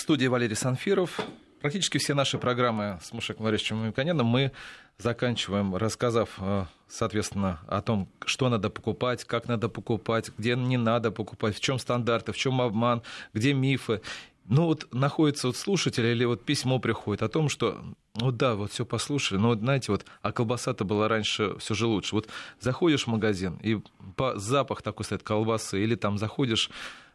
студии 0.00 0.26
Валерий 0.26 0.56
Санфиров. 0.56 1.20
Практически 1.60 1.98
все 1.98 2.14
наши 2.14 2.38
программы 2.38 2.98
с 3.02 3.12
Мушеком 3.12 3.44
Ларисовичем 3.44 3.76
Мамиканяном 3.76 4.26
мы 4.26 4.52
заканчиваем, 4.96 5.76
рассказав, 5.76 6.30
э, 6.38 6.64
соответственно, 6.88 7.60
о 7.68 7.82
том, 7.82 8.08
что 8.24 8.48
надо 8.48 8.70
покупать, 8.70 9.24
как 9.24 9.46
надо 9.46 9.68
покупать, 9.68 10.30
где 10.38 10.56
не 10.56 10.78
надо 10.78 11.10
покупать, 11.10 11.56
в 11.56 11.60
чем 11.60 11.78
стандарты, 11.78 12.32
в 12.32 12.36
чем 12.38 12.60
обман, 12.62 13.02
где 13.34 13.52
мифы. 13.52 14.00
Ну 14.46 14.64
вот 14.64 14.92
находится 14.92 15.48
вот 15.48 15.56
слушатель 15.56 16.06
или 16.06 16.24
вот 16.24 16.44
письмо 16.44 16.78
приходит 16.78 17.22
о 17.22 17.28
том, 17.28 17.48
что 17.48 17.80
ну 18.14 18.32
да, 18.32 18.54
вот 18.54 18.72
все 18.72 18.84
послушали, 18.86 19.38
но 19.38 19.48
вот 19.48 19.60
знаете, 19.60 19.92
вот, 19.92 20.06
а 20.22 20.32
колбаса-то 20.32 20.84
была 20.84 21.08
раньше 21.08 21.56
все 21.58 21.74
же 21.74 21.86
лучше. 21.86 22.14
Вот 22.14 22.26
заходишь 22.58 23.04
в 23.04 23.06
магазин, 23.08 23.58
и 23.62 23.78
по 24.16 24.38
запах 24.38 24.82
такой 24.82 25.04
стоит 25.04 25.22
колбасы, 25.22 25.82
или 25.82 25.94
там 25.94 26.18
заходишь 26.18 26.70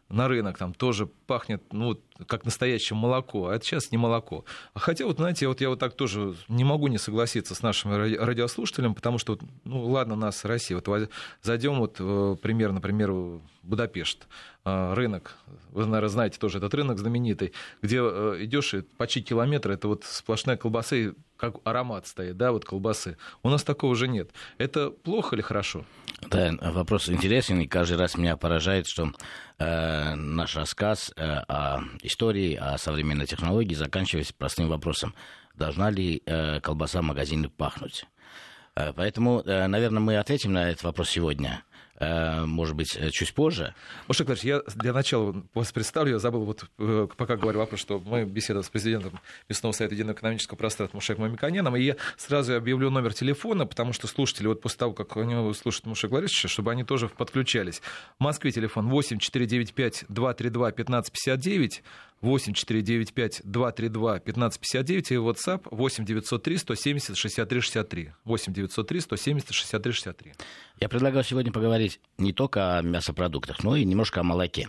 на 0.08 0.28
рынок, 0.28 0.58
там 0.58 0.72
тоже 0.72 1.06
пахнет, 1.06 1.62
ну, 1.72 1.98
как 2.26 2.44
настоящее 2.44 2.96
молоко, 2.96 3.48
а 3.48 3.54
это 3.54 3.64
сейчас 3.64 3.90
не 3.90 3.98
молоко. 3.98 4.44
А 4.74 4.78
хотя, 4.78 5.04
вот, 5.04 5.16
знаете, 5.16 5.48
вот 5.48 5.60
я 5.60 5.68
вот 5.68 5.78
так 5.78 5.94
тоже 5.94 6.34
не 6.48 6.64
могу 6.64 6.86
не 6.88 6.98
согласиться 6.98 7.54
с 7.54 7.62
нашими 7.62 8.16
радиослушателями, 8.16 8.94
потому 8.94 9.18
что, 9.18 9.38
ну, 9.64 9.86
ладно, 9.86 10.14
нас 10.14 10.44
Россия, 10.44 10.80
вот 10.80 11.10
зайдем 11.42 11.78
вот 11.78 11.96
э, 11.98 12.36
пример, 12.40 12.72
например, 12.72 13.40
Будапешт, 13.66 14.26
э, 14.64 14.94
рынок, 14.94 15.36
вы, 15.70 15.86
наверное, 15.86 16.08
знаете 16.08 16.38
тоже 16.38 16.58
этот 16.58 16.72
рынок 16.74 16.98
знаменитый, 16.98 17.52
где 17.82 17.98
э, 18.00 18.36
идешь 18.40 18.74
и 18.74 18.82
почти 18.82 19.22
километр, 19.22 19.72
это 19.72 19.88
вот 19.88 20.04
сплошная 20.04 20.56
колбаса, 20.56 20.96
и 20.96 21.12
как 21.36 21.56
аромат 21.64 22.06
стоит, 22.06 22.36
да, 22.36 22.52
вот 22.52 22.64
колбасы. 22.64 23.16
У 23.42 23.50
нас 23.50 23.62
такого 23.62 23.94
же 23.94 24.08
нет. 24.08 24.30
Это 24.58 24.90
плохо 24.90 25.36
или 25.36 25.42
хорошо? 25.42 25.84
Да, 26.22 26.52
вопрос 26.60 27.08
интересный. 27.08 27.66
Каждый 27.66 27.98
раз 27.98 28.16
меня 28.16 28.36
поражает, 28.36 28.86
что 28.86 29.12
э, 29.58 30.14
наш 30.14 30.56
рассказ 30.56 31.12
э, 31.16 31.22
о 31.22 31.80
истории, 32.02 32.54
о 32.54 32.78
современной 32.78 33.26
технологии 33.26 33.74
заканчивается 33.74 34.32
простым 34.34 34.68
вопросом. 34.68 35.14
Должна 35.54 35.90
ли 35.90 36.22
э, 36.24 36.60
колбаса 36.60 37.00
в 37.00 37.04
магазине 37.04 37.48
пахнуть? 37.48 38.06
Э, 38.74 38.92
поэтому, 38.94 39.40
э, 39.40 39.66
наверное, 39.66 40.00
мы 40.00 40.16
ответим 40.16 40.52
на 40.52 40.70
этот 40.70 40.84
вопрос 40.84 41.10
сегодня. 41.10 41.62
Э, 41.98 42.44
может 42.44 42.76
быть, 42.76 42.94
э, 42.96 43.10
чуть 43.10 43.32
позже. 43.32 43.74
Мушек 44.06 44.28
я 44.42 44.60
для 44.74 44.92
начала 44.92 45.42
вас 45.54 45.72
представлю, 45.72 46.12
я 46.12 46.18
забыл, 46.18 46.44
вот 46.44 46.64
э, 46.78 47.08
пока 47.16 47.36
говорю 47.36 47.60
вопрос, 47.60 47.80
что 47.80 47.98
мы 48.04 48.24
беседуем 48.24 48.64
с 48.64 48.68
президентом 48.68 49.18
Мясного 49.48 49.72
совета 49.72 49.94
единого 49.94 50.14
экономического 50.14 50.56
пространства 50.56 50.98
Мушек 50.98 51.16
Мамиканяном, 51.18 51.74
и 51.76 51.82
я 51.82 51.96
сразу 52.18 52.54
объявлю 52.54 52.90
номер 52.90 53.14
телефона, 53.14 53.66
потому 53.66 53.94
что 53.94 54.08
слушатели, 54.08 54.46
вот 54.46 54.60
после 54.60 54.78
того, 54.78 54.92
как 54.92 55.16
они 55.16 55.54
слушают 55.54 55.86
Мушек 55.86 56.10
Борисовича, 56.10 56.48
чтобы 56.48 56.70
они 56.70 56.84
тоже 56.84 57.08
подключались. 57.08 57.80
В 58.18 58.22
Москве 58.22 58.52
телефон 58.52 58.88
8 58.88 59.18
495 59.18 60.04
232 60.08 60.68
1559, 60.68 61.82
8 62.22 62.54
495 62.54 63.42
232 63.44 64.14
1559 64.14 65.10
и 65.10 65.14
WhatsApp 65.16 65.68
8 65.70 66.04
903 66.04 66.58
170 66.58 67.16
63 67.16 67.60
63. 67.60 68.12
8 68.24 68.52
903 68.52 69.00
170 69.00 69.52
63 69.52 69.92
63. 69.92 70.34
Я 70.80 70.88
предлагаю 70.88 71.24
сегодня 71.24 71.52
поговорить 71.52 72.00
не 72.18 72.32
только 72.32 72.78
о 72.78 72.82
мясопродуктах, 72.82 73.62
но 73.62 73.76
и 73.76 73.84
немножко 73.84 74.20
о 74.20 74.22
молоке. 74.22 74.68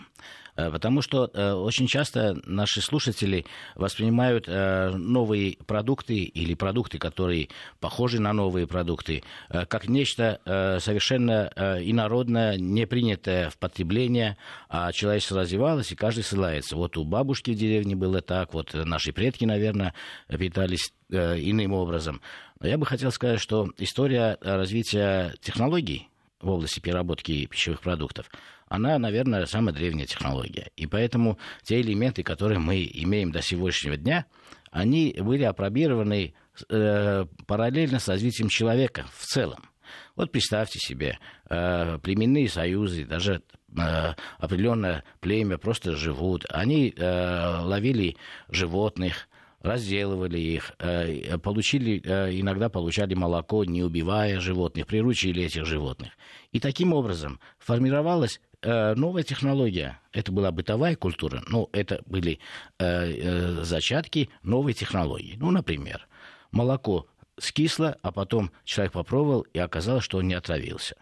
Э, 0.57 0.71
потому 0.71 1.01
что 1.01 1.29
э, 1.33 1.53
очень 1.53 1.87
часто 1.87 2.37
наши 2.45 2.81
слушатели 2.81 3.45
воспринимают 3.75 4.45
э, 4.47 4.89
новые 4.89 5.57
продукты 5.67 6.15
или 6.15 6.55
продукты, 6.55 6.97
которые 6.97 7.49
похожи 7.79 8.19
на 8.19 8.33
новые 8.33 8.67
продукты, 8.67 9.23
как 9.49 9.87
нечто 9.87 10.39
совершенно 10.81 11.51
инородное, 11.81 12.57
не 12.57 12.87
принятое 12.87 13.49
в 13.49 13.57
потребление, 13.57 14.37
а 14.69 14.91
человечество 14.91 15.41
развивалось, 15.41 15.91
и 15.91 15.95
каждый 15.95 16.23
ссылается. 16.23 16.75
Вот 16.75 16.97
у 16.97 17.03
бабушки 17.03 17.51
в 17.51 17.55
деревне 17.55 17.95
было 17.95 18.21
так, 18.21 18.53
вот 18.53 18.73
наши 18.73 19.13
предки, 19.13 19.45
наверное, 19.45 19.93
питались 20.27 20.93
иным 21.09 21.73
образом. 21.73 22.21
Но 22.59 22.67
я 22.67 22.77
бы 22.77 22.85
хотел 22.85 23.11
сказать, 23.11 23.39
что 23.39 23.69
история 23.77 24.37
развития 24.41 25.35
технологий 25.41 26.09
в 26.41 26.49
области 26.49 26.79
переработки 26.79 27.45
пищевых 27.45 27.81
продуктов, 27.81 28.29
она, 28.67 28.97
наверное, 28.99 29.45
самая 29.45 29.73
древняя 29.73 30.05
технология. 30.05 30.69
И 30.75 30.85
поэтому 30.87 31.37
те 31.63 31.81
элементы, 31.81 32.23
которые 32.23 32.59
мы 32.59 32.89
имеем 32.93 33.31
до 33.31 33.41
сегодняшнего 33.41 33.97
дня, 33.97 34.25
они 34.71 35.15
были 35.19 35.43
опробированы 35.43 36.33
э, 36.69 37.25
параллельно 37.45 37.99
с 37.99 38.07
развитием 38.07 38.49
человека 38.49 39.05
в 39.15 39.25
целом. 39.25 39.69
Вот 40.15 40.31
представьте 40.31 40.79
себе, 40.79 41.17
э, 41.49 41.99
племенные 41.99 42.49
союзы, 42.49 43.05
даже 43.05 43.41
э, 43.77 44.13
определенное 44.37 45.03
племя 45.21 45.57
просто 45.57 45.95
живут. 45.95 46.45
Они 46.49 46.93
э, 46.95 47.59
ловили 47.61 48.17
животных, 48.49 49.29
разделывали 49.61 50.39
их, 50.39 50.73
э, 50.79 51.37
получили, 51.37 52.01
э, 52.03 52.39
иногда 52.39 52.69
получали 52.69 53.13
молоко, 53.13 53.63
не 53.63 53.83
убивая 53.83 54.39
животных, 54.39 54.87
приручили 54.87 55.43
этих 55.43 55.65
животных. 55.65 56.11
И 56.51 56.59
таким 56.59 56.93
образом 56.93 57.39
формировалась 57.59 58.41
новая 58.63 59.23
технология. 59.23 59.99
Это 60.11 60.31
была 60.31 60.51
бытовая 60.51 60.95
культура, 60.95 61.43
но 61.47 61.69
это 61.73 62.01
были 62.05 62.39
зачатки 62.77 64.29
новой 64.43 64.73
технологии. 64.73 65.35
Ну, 65.37 65.51
например, 65.51 66.07
молоко 66.51 67.07
скисло, 67.39 67.97
а 68.01 68.11
потом 68.11 68.51
человек 68.63 68.93
попробовал, 68.93 69.41
и 69.41 69.59
оказалось, 69.59 70.03
что 70.03 70.17
он 70.17 70.27
не 70.27 70.33
отравился. 70.33 70.95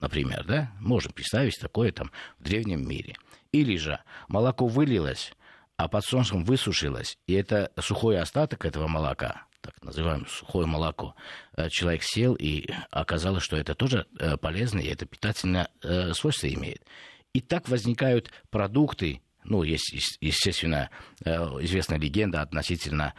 Например, 0.00 0.44
да? 0.44 0.72
Можем 0.80 1.12
представить 1.12 1.58
такое 1.60 1.92
там 1.92 2.10
в 2.38 2.44
древнем 2.44 2.88
мире. 2.88 3.16
Или 3.50 3.76
же 3.76 4.00
молоко 4.28 4.66
вылилось, 4.66 5.32
а 5.76 5.88
под 5.88 6.04
солнцем 6.04 6.44
высушилось, 6.44 7.16
и 7.26 7.34
это 7.34 7.72
сухой 7.80 8.18
остаток 8.18 8.64
этого 8.64 8.88
молока, 8.88 9.46
так 9.74 9.84
называемое 9.84 10.28
сухое 10.28 10.66
молоко, 10.66 11.14
э, 11.56 11.68
человек 11.68 12.02
сел, 12.02 12.34
и 12.34 12.66
оказалось, 12.90 13.42
что 13.42 13.56
это 13.56 13.74
тоже 13.74 14.06
э, 14.18 14.36
полезно, 14.36 14.80
и 14.80 14.88
это 14.88 15.06
питательное 15.06 15.68
э, 15.82 16.12
свойство 16.14 16.52
имеет. 16.52 16.82
И 17.32 17.40
так 17.40 17.68
возникают 17.68 18.30
продукты, 18.50 19.20
ну, 19.44 19.62
есть, 19.62 20.18
естественно, 20.20 20.90
известная 21.24 21.98
легенда 21.98 22.42
относительно 22.42 23.14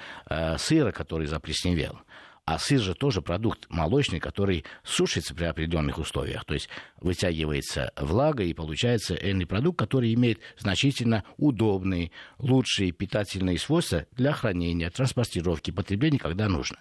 сыра, 0.58 0.92
который 0.92 1.26
заплесневел. 1.26 2.02
А 2.50 2.58
сыр 2.58 2.80
же 2.80 2.96
тоже 2.96 3.22
продукт 3.22 3.68
молочный, 3.70 4.20
который 4.20 4.66
сушится 4.84 5.36
при 5.36 5.44
определенных 5.44 6.00
условиях. 6.00 6.46
То 6.46 6.56
есть 6.56 6.68
вытягивается 7.00 7.92
влага 7.96 8.44
и 8.44 8.56
получается 8.56 9.14
энный 9.14 9.46
продукт, 9.46 9.78
который 9.78 10.12
имеет 10.16 10.40
значительно 10.58 11.24
удобные, 11.38 12.10
лучшие 12.40 12.92
питательные 12.92 13.60
свойства 13.60 14.08
для 14.14 14.34
хранения, 14.34 14.90
транспортировки, 14.90 15.70
потребления, 15.70 16.18
когда 16.18 16.50
нужно. 16.50 16.80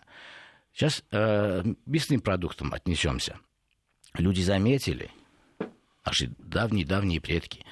Сейчас 0.73 1.05
э, 1.11 1.62
мясным 1.85 2.23
продуктам 2.23 2.73
отнесемся. 2.73 3.39
Люди 4.15 4.41
заметили, 4.41 5.11
наши 6.03 6.33
давние-давние 6.39 7.21
предки, 7.21 7.67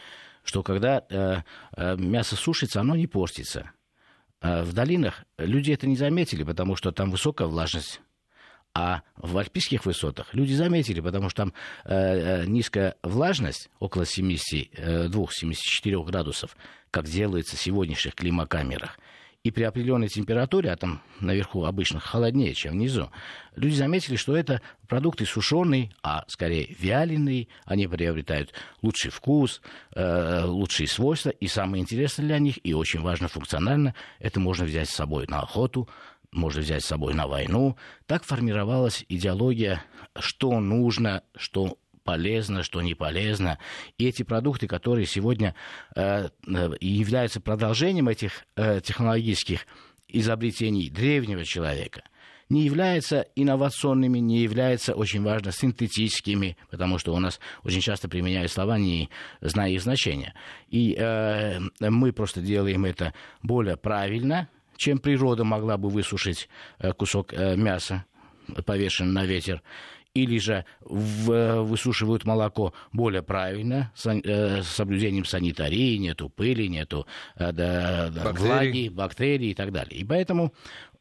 что 0.44 0.62
когда 0.62 1.02
э, 1.08 1.40
э, 1.74 1.96
мясо 1.96 2.36
сушится, 2.36 2.82
оно 2.82 2.94
не 2.94 3.06
портится. 3.06 3.72
А 4.46 4.62
в 4.62 4.72
долинах 4.72 5.24
люди 5.38 5.72
это 5.72 5.88
не 5.88 5.96
заметили, 5.96 6.44
потому 6.44 6.76
что 6.76 6.92
там 6.92 7.10
высокая 7.10 7.48
влажность. 7.48 8.00
А 8.74 9.02
в 9.16 9.36
альпийских 9.38 9.86
высотах 9.86 10.32
люди 10.34 10.52
заметили, 10.52 11.00
потому 11.00 11.30
что 11.30 11.42
там 11.44 11.52
э, 11.84 12.42
э 12.42 12.46
низкая 12.46 12.94
влажность, 13.02 13.70
около 13.80 14.02
72-74 14.02 14.70
э, 14.76 16.04
градусов, 16.04 16.56
как 16.92 17.06
делается 17.06 17.56
в 17.56 17.60
сегодняшних 17.60 18.14
климакамерах. 18.14 19.00
И 19.46 19.52
при 19.52 19.62
определенной 19.62 20.08
температуре, 20.08 20.72
а 20.72 20.76
там 20.76 21.00
наверху 21.20 21.66
обычно 21.66 22.00
холоднее, 22.00 22.52
чем 22.52 22.72
внизу, 22.72 23.12
люди 23.54 23.76
заметили, 23.76 24.16
что 24.16 24.36
это 24.36 24.60
продукты 24.88 25.24
сушеные, 25.24 25.92
а 26.02 26.24
скорее 26.26 26.74
вяленые, 26.80 27.46
они 27.64 27.86
приобретают 27.86 28.52
лучший 28.82 29.12
вкус, 29.12 29.62
э, 29.94 30.42
лучшие 30.46 30.88
свойства, 30.88 31.30
и 31.30 31.46
самое 31.46 31.80
интересное 31.80 32.26
для 32.26 32.40
них, 32.40 32.58
и 32.66 32.74
очень 32.74 33.02
важно 33.02 33.28
функционально, 33.28 33.94
это 34.18 34.40
можно 34.40 34.64
взять 34.64 34.88
с 34.88 34.96
собой 34.96 35.26
на 35.28 35.42
охоту, 35.42 35.88
можно 36.32 36.60
взять 36.60 36.82
с 36.82 36.88
собой 36.88 37.14
на 37.14 37.28
войну. 37.28 37.76
Так 38.06 38.24
формировалась 38.24 39.04
идеология, 39.08 39.84
что 40.18 40.58
нужно, 40.58 41.22
что 41.36 41.78
полезно, 42.06 42.62
что 42.62 42.80
не 42.80 42.94
полезно. 42.94 43.58
И 43.98 44.06
эти 44.06 44.22
продукты, 44.22 44.68
которые 44.68 45.06
сегодня 45.06 45.54
э, 45.94 46.28
э, 46.46 46.70
являются 46.80 47.40
продолжением 47.40 48.08
этих 48.08 48.46
э, 48.54 48.80
технологических 48.80 49.66
изобретений 50.08 50.88
древнего 50.88 51.44
человека, 51.44 52.04
не 52.48 52.62
являются 52.62 53.26
инновационными, 53.34 54.20
не 54.20 54.38
являются, 54.38 54.94
очень 54.94 55.22
важно, 55.22 55.50
синтетическими, 55.50 56.56
потому 56.70 56.98
что 56.98 57.12
у 57.12 57.18
нас 57.18 57.40
очень 57.64 57.80
часто 57.80 58.08
применяют 58.08 58.52
слова, 58.52 58.78
не 58.78 59.10
зная 59.40 59.70
их 59.70 59.82
значения. 59.82 60.32
И 60.68 60.94
э, 60.96 61.58
мы 61.80 62.12
просто 62.12 62.40
делаем 62.40 62.84
это 62.84 63.14
более 63.42 63.76
правильно, 63.76 64.48
чем 64.76 64.98
природа 64.98 65.42
могла 65.42 65.76
бы 65.76 65.88
высушить 65.88 66.48
э, 66.78 66.92
кусок 66.92 67.32
э, 67.32 67.56
мяса, 67.56 68.04
повешенный 68.64 69.12
на 69.12 69.24
ветер. 69.24 69.60
Или 70.16 70.38
же 70.38 70.64
в, 70.80 71.62
высушивают 71.62 72.24
молоко 72.24 72.72
более 72.92 73.22
правильно, 73.22 73.92
с, 73.94 74.06
э, 74.06 74.62
с 74.62 74.66
соблюдением 74.66 75.26
санитарии, 75.26 75.96
нету 75.98 76.30
пыли, 76.30 76.68
нету 76.68 77.06
э, 77.36 77.52
да, 77.52 78.10
бактерий. 78.24 78.48
влаги, 78.48 78.88
бактерий 78.88 79.50
и 79.50 79.54
так 79.54 79.72
далее. 79.72 80.00
И 80.00 80.04
поэтому 80.04 80.54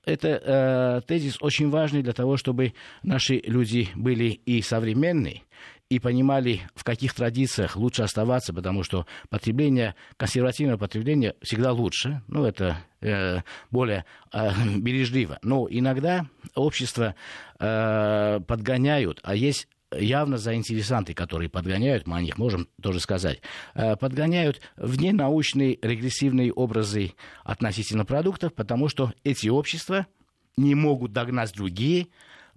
это 0.03 0.27
э, 0.27 1.01
тезис 1.07 1.38
очень 1.41 1.69
важный 1.69 2.03
для 2.03 2.13
того, 2.13 2.35
чтобы 2.35 2.73
наши 3.03 3.35
люди 3.45 3.89
были 3.95 4.41
и 4.45 4.62
современные, 4.62 5.44
и 5.89 5.99
понимали, 5.99 6.61
в 6.73 6.83
каких 6.83 7.13
традициях 7.13 7.75
лучше 7.75 8.01
оставаться, 8.01 8.53
потому 8.53 8.83
что 8.83 9.05
потребление, 9.29 9.95
консервативное 10.17 10.77
потребление 10.77 11.35
всегда 11.41 11.71
лучше, 11.71 12.21
ну, 12.27 12.45
это 12.45 12.77
э, 13.01 13.41
более 13.69 14.05
э, 14.33 14.49
бережливо. 14.77 15.37
Но 15.43 15.67
иногда 15.69 16.25
общество 16.55 17.15
э, 17.59 18.39
подгоняют, 18.47 19.19
а 19.23 19.35
есть 19.35 19.67
явно 19.95 20.37
заинтересанты, 20.37 21.13
которые 21.13 21.49
подгоняют, 21.49 22.07
мы 22.07 22.17
о 22.17 22.21
них 22.21 22.37
можем 22.37 22.67
тоже 22.81 22.99
сказать, 22.99 23.41
э, 23.75 23.95
подгоняют 23.95 24.61
вне 24.77 25.13
научные 25.13 25.77
регрессивные 25.81 26.51
образы 26.51 27.13
относительно 27.43 28.05
продуктов, 28.05 28.53
потому 28.53 28.89
что 28.89 29.13
эти 29.23 29.47
общества 29.47 30.07
не 30.57 30.73
могут 30.73 31.11
догнать 31.11 31.53
другие 31.53 32.07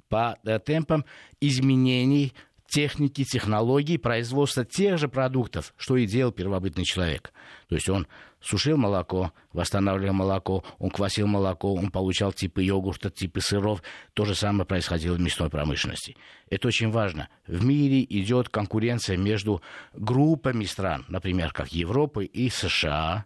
по 0.08 0.38
э, 0.44 0.58
темпам 0.58 1.04
изменений 1.40 2.32
техники, 2.68 3.24
технологий 3.24 3.98
производства 3.98 4.64
тех 4.64 4.98
же 4.98 5.08
продуктов, 5.08 5.74
что 5.76 5.96
и 5.96 6.06
делал 6.06 6.32
первобытный 6.32 6.84
человек. 6.84 7.32
То 7.68 7.74
есть 7.74 7.88
он 7.88 8.06
сушил 8.40 8.76
молоко, 8.76 9.32
восстанавливал 9.52 10.14
молоко, 10.14 10.64
он 10.78 10.90
квасил 10.90 11.26
молоко, 11.26 11.74
он 11.74 11.90
получал 11.90 12.32
типы 12.32 12.62
йогурта, 12.62 13.10
типы 13.10 13.40
сыров. 13.40 13.82
То 14.14 14.24
же 14.24 14.34
самое 14.34 14.66
происходило 14.66 15.14
в 15.14 15.20
мясной 15.20 15.50
промышленности. 15.50 16.16
Это 16.50 16.68
очень 16.68 16.90
важно. 16.90 17.28
В 17.46 17.64
мире 17.64 18.04
идет 18.08 18.50
конкуренция 18.50 19.16
между 19.16 19.62
группами 19.94 20.64
стран, 20.64 21.04
например, 21.08 21.52
как 21.52 21.72
Европы 21.72 22.26
и 22.26 22.50
США. 22.50 23.24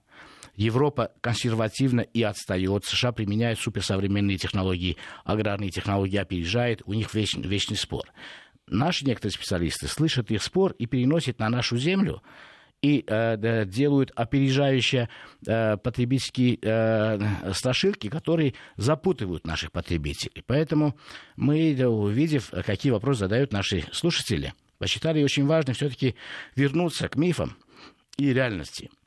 Европа 0.55 1.13
консервативна 1.23 2.03
и 2.03 2.23
отстает. 2.23 2.85
США 2.85 3.13
применяют 3.13 3.59
суперсовременные 3.59 4.37
технологии, 4.37 4.99
аграрные 5.25 5.71
технологии 5.71 6.19
опережает. 6.19 6.83
У 6.85 6.93
них 6.93 7.15
вечный, 7.15 7.49
вечный 7.49 7.77
спор 7.77 8.05
наши 8.67 9.05
некоторые 9.05 9.33
специалисты 9.33 9.89
слышат 9.89 10.31
их 10.31 10.43
спор 10.43 10.73
и 10.79 10.87
переносят 10.87 11.39
на 11.39 11.49
нашу 11.49 11.77
землю 11.77 12.23
и 12.83 13.05
э, 13.07 13.65
делают 13.65 14.11
опережающие 14.17 15.09
э, 15.47 15.77
потребительские 15.77 16.59
э, 16.61 17.53
страшилки, 17.53 18.09
которые 18.09 18.55
запутывают 18.77 19.47
наших 19.47 19.71
потребителей. 19.71 20.43
Поэтому 20.47 20.97
мы, 21.37 21.77
увидев, 21.87 22.51
какие 22.67 22.91
вопросы 22.91 23.21
задают 23.21 23.53
наши 23.53 23.85
слушатели, 23.93 24.53
посчитали 24.79 25.23
очень 25.23 25.47
важно 25.47 25.75
все-таки 25.75 26.17
вернуться 26.57 27.09
к 27.09 27.15
мифам 27.15 27.57
и 28.17 28.33
реальности– 28.33 28.91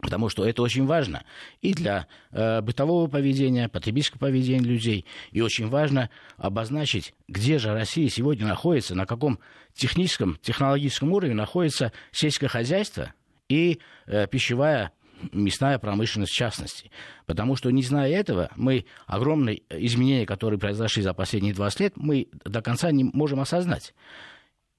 Потому 0.00 0.28
что 0.28 0.46
это 0.46 0.62
очень 0.62 0.86
важно 0.86 1.24
и 1.60 1.74
для 1.74 2.06
э, 2.30 2.60
бытового 2.60 3.08
поведения, 3.08 3.68
потребительского 3.68 4.20
поведения 4.20 4.64
людей. 4.64 5.04
И 5.32 5.40
очень 5.40 5.66
важно 5.66 6.08
обозначить, 6.36 7.14
где 7.26 7.58
же 7.58 7.72
Россия 7.72 8.08
сегодня 8.08 8.46
находится, 8.46 8.94
на 8.94 9.06
каком 9.06 9.40
техническом, 9.74 10.38
технологическом 10.40 11.12
уровне 11.12 11.34
находится 11.34 11.92
сельское 12.12 12.46
хозяйство 12.46 13.12
и 13.48 13.80
э, 14.06 14.28
пищевая 14.28 14.92
мясная 15.32 15.80
промышленность 15.80 16.30
в 16.30 16.36
частности. 16.36 16.92
Потому 17.26 17.56
что, 17.56 17.70
не 17.70 17.82
зная 17.82 18.12
этого, 18.12 18.50
мы 18.54 18.84
огромные 19.06 19.62
изменения, 19.68 20.26
которые 20.26 20.60
произошли 20.60 21.02
за 21.02 21.12
последние 21.12 21.54
20 21.54 21.80
лет, 21.80 21.92
мы 21.96 22.28
до 22.44 22.62
конца 22.62 22.92
не 22.92 23.02
можем 23.02 23.40
осознать. 23.40 23.94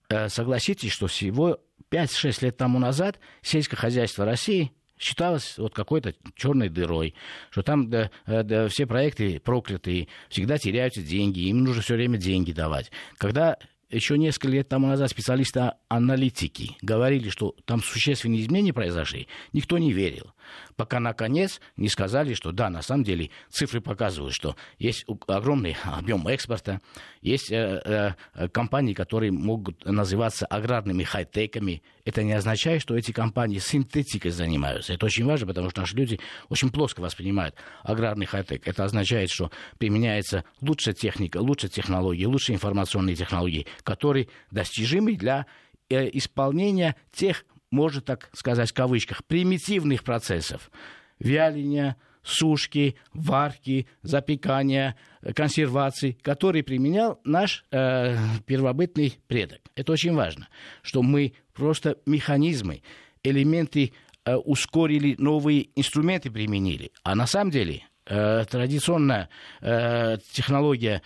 Э, 0.07 0.29
согласитесь, 0.29 0.93
что 0.93 1.07
всего 1.07 1.59
5-6 1.91 2.45
лет 2.45 2.55
тому 2.55 2.79
назад 2.79 3.19
сельское 3.41 3.75
хозяйство 3.75 4.23
России– 4.23 4.71
считалось 4.99 5.57
вот 5.57 5.73
какой-то 5.73 6.13
черной 6.35 6.69
дырой, 6.69 7.15
что 7.49 7.63
там 7.63 7.89
да, 7.89 8.11
да, 8.27 8.67
все 8.67 8.85
проекты 8.85 9.39
проклятые, 9.39 10.09
всегда 10.29 10.57
теряются 10.57 11.01
деньги, 11.01 11.39
им 11.47 11.63
нужно 11.63 11.81
все 11.81 11.95
время 11.95 12.17
деньги 12.17 12.51
давать. 12.51 12.91
Когда 13.17 13.57
еще 13.89 14.17
несколько 14.17 14.49
лет 14.49 14.69
тому 14.69 14.87
назад 14.87 15.09
специалисты-аналитики 15.09 16.77
говорили, 16.81 17.29
что 17.29 17.55
там 17.65 17.81
существенные 17.81 18.41
изменения 18.41 18.73
произошли, 18.73 19.27
никто 19.51 19.77
не 19.77 19.91
верил. 19.91 20.33
Пока, 20.75 20.99
наконец, 20.99 21.59
не 21.77 21.89
сказали, 21.89 22.33
что 22.33 22.51
да, 22.51 22.69
на 22.69 22.81
самом 22.81 23.03
деле 23.03 23.29
цифры 23.49 23.81
показывают, 23.81 24.33
что 24.33 24.55
есть 24.77 25.05
огромный 25.27 25.75
объем 25.83 26.27
экспорта, 26.27 26.81
есть 27.21 27.51
э, 27.51 28.15
э, 28.35 28.49
компании, 28.49 28.93
которые 28.93 29.31
могут 29.31 29.85
называться 29.85 30.45
аграрными 30.45 31.03
хай-теками. 31.03 31.83
Это 32.05 32.23
не 32.23 32.33
означает, 32.33 32.81
что 32.81 32.95
эти 32.95 33.11
компании 33.11 33.59
синтетикой 33.59 34.31
занимаются. 34.31 34.93
Это 34.93 35.05
очень 35.05 35.25
важно, 35.25 35.47
потому 35.47 35.69
что 35.69 35.81
наши 35.81 35.95
люди 35.95 36.19
очень 36.49 36.71
плоско 36.71 37.01
воспринимают 37.01 37.55
аграрный 37.83 38.25
хай-тек. 38.25 38.67
Это 38.67 38.83
означает, 38.83 39.29
что 39.29 39.51
применяется 39.77 40.43
лучшая 40.61 40.93
техника, 40.93 41.37
лучшие 41.37 41.69
технологии, 41.69 42.25
лучшие 42.25 42.55
информационные 42.55 43.15
технологии, 43.15 43.67
которые 43.83 44.27
достижимы 44.51 45.15
для 45.15 45.45
э, 45.89 46.09
исполнения 46.13 46.95
тех, 47.11 47.45
можно 47.71 48.01
так 48.01 48.29
сказать 48.33 48.71
в 48.71 48.73
кавычках, 48.73 49.23
примитивных 49.25 50.03
процессов. 50.03 50.71
Вяления, 51.19 51.97
сушки, 52.23 52.95
варки, 53.13 53.87
запекания, 54.01 54.95
консервации, 55.35 56.17
которые 56.21 56.63
применял 56.63 57.19
наш 57.23 57.65
э, 57.71 58.17
первобытный 58.45 59.19
предок. 59.27 59.59
Это 59.75 59.91
очень 59.93 60.13
важно, 60.13 60.47
что 60.81 61.01
мы 61.01 61.33
просто 61.53 61.97
механизмы, 62.05 62.83
элементы 63.23 63.93
э, 64.25 64.35
ускорили, 64.35 65.15
новые 65.17 65.69
инструменты 65.75 66.31
применили. 66.31 66.91
А 67.03 67.15
на 67.15 67.27
самом 67.27 67.51
деле 67.51 67.83
э, 68.05 68.45
традиционная 68.49 69.29
э, 69.61 70.17
технология 70.31 71.01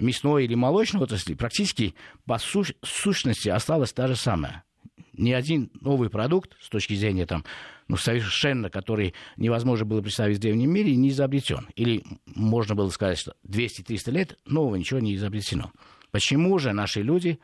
мясной 0.00 0.44
или 0.44 0.54
молочной 0.54 1.02
отрасли 1.02 1.34
практически 1.34 1.94
по 2.24 2.38
сущности 2.38 3.48
осталась 3.48 3.92
та 3.92 4.06
же 4.06 4.16
самая. 4.16 4.64
Ни 5.12 5.32
один 5.32 5.70
новый 5.80 6.10
продукт 6.10 6.56
с 6.60 6.68
точки 6.68 6.94
зрения 6.94 7.26
там, 7.26 7.44
ну, 7.88 7.96
совершенно, 7.96 8.70
который 8.70 9.14
невозможно 9.36 9.84
было 9.84 10.00
представить 10.00 10.38
в 10.38 10.40
древнем 10.40 10.70
мире, 10.70 10.94
не 10.96 11.08
изобретен. 11.08 11.68
Или 11.74 12.04
можно 12.26 12.74
было 12.74 12.88
сказать, 12.90 13.18
что 13.18 13.34
200-300 13.46 14.10
лет 14.10 14.38
нового 14.46 14.76
ничего 14.76 15.00
не 15.00 15.14
изобретено. 15.14 15.72
Почему 16.10 16.58
же 16.58 16.72
наши 16.72 17.02
люди 17.02 17.38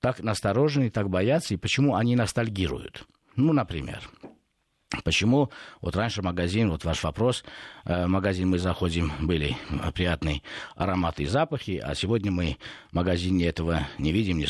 так 0.00 0.20
насторожены, 0.20 0.90
так 0.90 1.08
боятся, 1.08 1.54
и 1.54 1.56
почему 1.56 1.94
они 1.94 2.16
ностальгируют? 2.16 3.06
Ну, 3.36 3.52
например, 3.52 4.00
Почему 5.02 5.50
вот 5.80 5.96
раньше 5.96 6.22
магазин, 6.22 6.70
вот 6.70 6.84
ваш 6.84 7.02
вопрос, 7.02 7.44
э, 7.84 8.06
магазин 8.06 8.48
мы 8.50 8.58
заходим, 8.58 9.12
были 9.20 9.56
приятные 9.94 10.42
ароматы 10.76 11.24
и 11.24 11.26
запахи, 11.26 11.80
а 11.82 11.94
сегодня 11.94 12.30
мы 12.30 12.56
в 12.90 12.94
магазине 12.94 13.46
этого 13.46 13.86
не 13.98 14.12
видим, 14.12 14.38
не, 14.38 14.46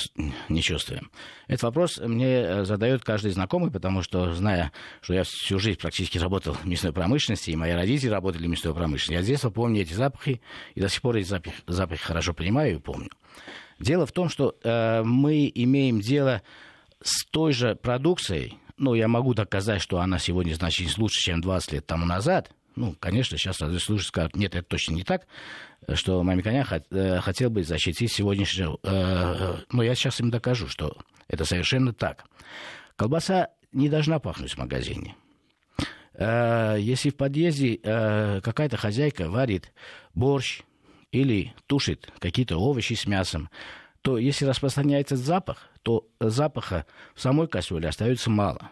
не 0.49 0.63
чувствуем. 0.63 1.11
Этот 1.47 1.65
вопрос 1.65 1.99
мне 1.99 2.27
э, 2.27 2.65
задает 2.65 3.05
каждый 3.05 3.31
знакомый, 3.33 3.71
потому 3.71 4.03
что, 4.03 4.35
зная, 4.35 4.73
что 5.01 5.15
я 5.15 5.25
всю 5.25 5.59
жизнь 5.59 5.81
практически 5.81 6.19
работал 6.19 6.55
в 6.55 6.67
мясной 6.67 6.93
промышленности, 6.93 7.51
и 7.51 7.57
мои 7.57 7.73
родители 7.73 8.11
работали 8.11 8.47
в 8.47 8.51
мясной 8.51 8.75
промышленности, 8.75 9.21
я 9.21 9.23
с 9.23 9.27
детства 9.27 9.51
помню 9.51 9.83
эти 9.83 9.93
запахи, 9.93 10.41
и 10.75 10.81
до 10.81 10.89
сих 10.89 11.03
пор 11.03 11.17
эти 11.17 11.29
запахи, 11.29 11.57
запахи 11.67 12.03
хорошо 12.03 12.35
понимаю 12.35 12.77
и 12.77 12.79
помню. 12.79 13.11
Дело 13.79 14.07
в 14.07 14.13
том, 14.13 14.29
что 14.29 14.57
э, 14.63 15.03
мы 15.03 15.51
имеем 15.55 16.01
дело 16.01 16.43
с 17.03 17.25
той 17.27 17.53
же 17.53 17.75
продукцией, 17.75 18.59
ну, 18.77 18.95
я 18.95 19.09
могу 19.09 19.35
доказать, 19.35 19.81
что 19.81 20.01
она 20.01 20.19
сегодня 20.19 20.55
значительно 20.55 21.05
лучше, 21.05 21.21
чем 21.21 21.41
20 21.41 21.73
лет 21.73 21.87
тому 21.87 22.07
назад. 22.07 22.51
Ну, 22.77 22.97
конечно, 22.99 23.39
сейчас 23.39 23.61
радиослушатели 23.61 24.09
скажут, 24.09 24.37
нет, 24.37 24.55
это 24.55 24.67
точно 24.67 24.95
не 24.95 25.05
так, 25.05 25.27
что 25.93 26.23
Мамиконя 26.23 26.67
э, 26.91 27.21
хотел 27.21 27.51
бы 27.51 27.63
защитить 27.63 28.13
сегодняшнего... 28.13 28.79
Э, 28.83 28.89
э, 28.89 29.57
но 29.71 29.83
я 29.83 29.95
сейчас 29.95 30.21
им 30.21 30.31
докажу, 30.31 30.67
что 30.69 30.97
это 31.29 31.45
совершенно 31.45 31.93
так. 31.93 32.25
Колбаса 32.97 33.51
не 33.73 33.89
должна 33.89 34.19
пахнуть 34.19 34.55
в 34.55 34.59
магазине. 34.59 35.17
Если 36.17 37.11
в 37.11 37.17
подъезде 37.17 37.77
какая-то 37.77 38.77
хозяйка 38.77 39.29
варит 39.29 39.73
борщ 40.15 40.63
или 41.11 41.53
тушит 41.67 42.13
какие-то 42.21 42.57
овощи 42.57 42.95
с 42.95 43.05
мясом, 43.07 43.51
то 44.03 44.17
если 44.17 44.45
распространяется 44.45 45.17
запах, 45.17 45.71
то 45.85 46.09
запаха 46.19 46.87
в 47.15 47.21
самой 47.21 47.47
кастрюле 47.47 47.89
остается 47.89 48.31
мало. 48.31 48.71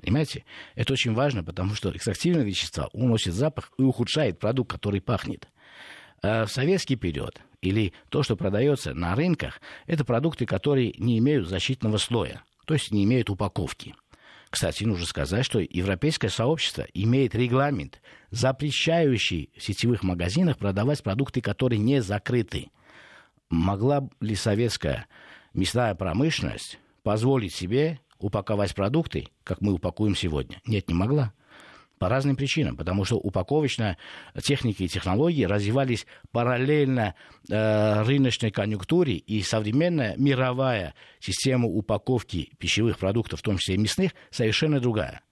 Понимаете? 0.00 0.44
Это 0.76 0.92
очень 0.92 1.12
важно, 1.12 1.42
потому 1.42 1.74
что 1.74 1.90
экстрактивные 1.90 2.44
вещества 2.44 2.88
уносят 2.92 3.34
запах 3.34 3.72
и 3.76 3.82
ухудшает 3.82 4.38
продукт, 4.38 4.70
который 4.70 5.00
пахнет. 5.00 5.48
А 6.22 6.46
в 6.46 6.52
советский 6.52 6.96
период 6.96 7.40
или 7.60 7.92
то, 8.08 8.22
что 8.22 8.36
продается 8.36 8.94
на 8.94 9.16
рынках, 9.16 9.60
это 9.86 10.04
продукты, 10.04 10.46
которые 10.46 10.94
не 10.98 11.18
имеют 11.18 11.48
защитного 11.48 11.98
слоя, 11.98 12.42
то 12.64 12.74
есть 12.74 12.92
не 12.92 13.04
имеют 13.04 13.28
упаковки. 13.28 13.94
Кстати, 14.48 14.84
нужно 14.84 15.06
сказать, 15.06 15.44
что 15.44 15.58
европейское 15.58 16.30
сообщество 16.30 16.86
имеет 16.94 17.34
регламент, 17.34 18.00
запрещающий 18.30 19.50
в 19.56 19.62
сетевых 19.62 20.04
магазинах 20.04 20.58
продавать 20.58 21.02
продукты, 21.02 21.40
которые 21.40 21.80
не 21.80 22.00
закрыты. 22.00 22.70
Могла 23.50 24.08
ли 24.20 24.36
советская 24.36 25.08
мясная 25.56 25.94
промышленность 25.94 26.78
позволить 27.02 27.54
себе 27.54 28.00
упаковать 28.18 28.74
продукты, 28.74 29.28
как 29.42 29.60
мы 29.60 29.72
упакуем 29.72 30.14
сегодня? 30.14 30.60
Нет, 30.66 30.88
не 30.88 30.94
могла. 30.94 31.32
По 31.98 32.10
разным 32.10 32.36
причинам, 32.36 32.76
потому 32.76 33.06
что 33.06 33.16
упаковочная 33.16 33.96
техника 34.42 34.84
и 34.84 34.88
технологии 34.88 35.44
развивались 35.44 36.06
параллельно 36.30 37.14
э, 37.48 38.02
рыночной 38.02 38.50
конъюнктуре, 38.50 39.14
и 39.14 39.40
современная 39.40 40.14
мировая 40.18 40.94
система 41.20 41.68
упаковки 41.68 42.50
пищевых 42.58 42.98
продуктов, 42.98 43.40
в 43.40 43.42
том 43.42 43.56
числе 43.56 43.76
и 43.76 43.78
мясных, 43.78 44.12
совершенно 44.30 44.78
другая. 44.78 45.22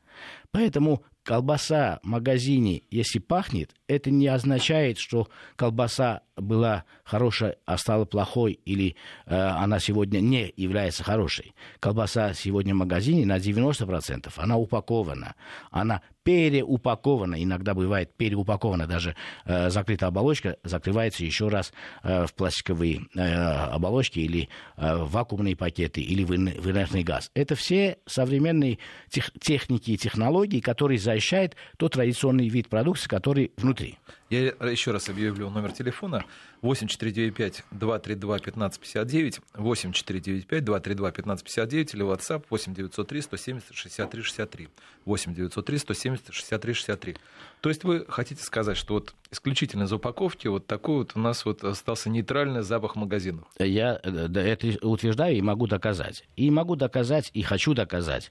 Поэтому 0.52 1.04
колбаса 1.24 1.98
в 2.02 2.06
магазине, 2.06 2.82
если 2.90 3.18
пахнет, 3.18 3.74
это 3.88 4.10
не 4.10 4.28
означает, 4.28 4.98
что 4.98 5.28
колбаса 5.56 6.22
была 6.36 6.84
хорошая, 7.04 7.56
а 7.64 7.76
стала 7.78 8.04
плохой, 8.04 8.52
или 8.64 8.96
э, 9.26 9.36
она 9.36 9.78
сегодня 9.78 10.20
не 10.20 10.52
является 10.56 11.04
хорошей. 11.04 11.54
Колбаса 11.80 12.34
сегодня 12.34 12.74
в 12.74 12.78
магазине 12.78 13.26
на 13.26 13.38
90%, 13.38 14.32
она 14.36 14.56
упакована, 14.56 15.34
она 15.70 16.02
переупакована, 16.24 17.40
иногда 17.42 17.74
бывает 17.74 18.14
переупакована, 18.16 18.86
даже 18.86 19.14
э, 19.44 19.68
закрытая 19.70 20.08
оболочка 20.08 20.56
закрывается 20.64 21.24
еще 21.24 21.48
раз 21.48 21.72
э, 22.02 22.26
в 22.26 22.34
пластиковые 22.34 23.02
э, 23.14 23.20
оболочки 23.20 24.20
или 24.20 24.48
э, 24.76 24.96
вакуумные 24.96 25.54
пакеты 25.54 26.00
или 26.00 26.24
в, 26.24 26.34
инертный 26.34 27.02
газ. 27.02 27.30
Это 27.34 27.54
все 27.54 27.98
современные 28.06 28.78
тех, 29.10 29.30
техники 29.38 29.92
и 29.92 29.98
технологии, 29.98 30.60
которые 30.60 30.98
защищают 31.14 31.56
тот 31.76 31.92
традиционный 31.92 32.48
вид 32.48 32.68
продукции, 32.68 33.08
который 33.08 33.52
внутри. 33.56 33.98
Я 34.34 34.52
еще 34.68 34.90
раз 34.90 35.08
объявлю 35.08 35.48
номер 35.48 35.70
телефона 35.70 36.24
8495-232-1559, 36.62 39.40
8495-232-1559 39.54 41.94
или 41.94 42.04
WhatsApp 42.04 42.42
8903 42.50 43.22
170 43.22 43.74
63 43.74 44.22
63, 44.22 44.68
8903 45.04 45.78
170 45.78 46.34
63 46.34 46.74
63. 46.74 47.16
То 47.60 47.68
есть 47.68 47.84
вы 47.84 48.04
хотите 48.08 48.42
сказать, 48.42 48.76
что 48.76 48.94
вот 48.94 49.14
исключительно 49.30 49.86
за 49.86 49.96
упаковки 49.96 50.48
вот 50.48 50.66
такой 50.66 50.96
вот 50.96 51.12
у 51.14 51.18
нас 51.18 51.44
вот 51.44 51.64
остался 51.64 52.10
нейтральный 52.10 52.62
запах 52.62 52.96
магазинов? 52.96 53.44
Я 53.58 54.00
это 54.02 54.86
утверждаю 54.86 55.36
и 55.36 55.42
могу 55.42 55.66
доказать. 55.66 56.24
И 56.36 56.50
могу 56.50 56.76
доказать, 56.76 57.30
и 57.32 57.42
хочу 57.42 57.74
доказать, 57.74 58.30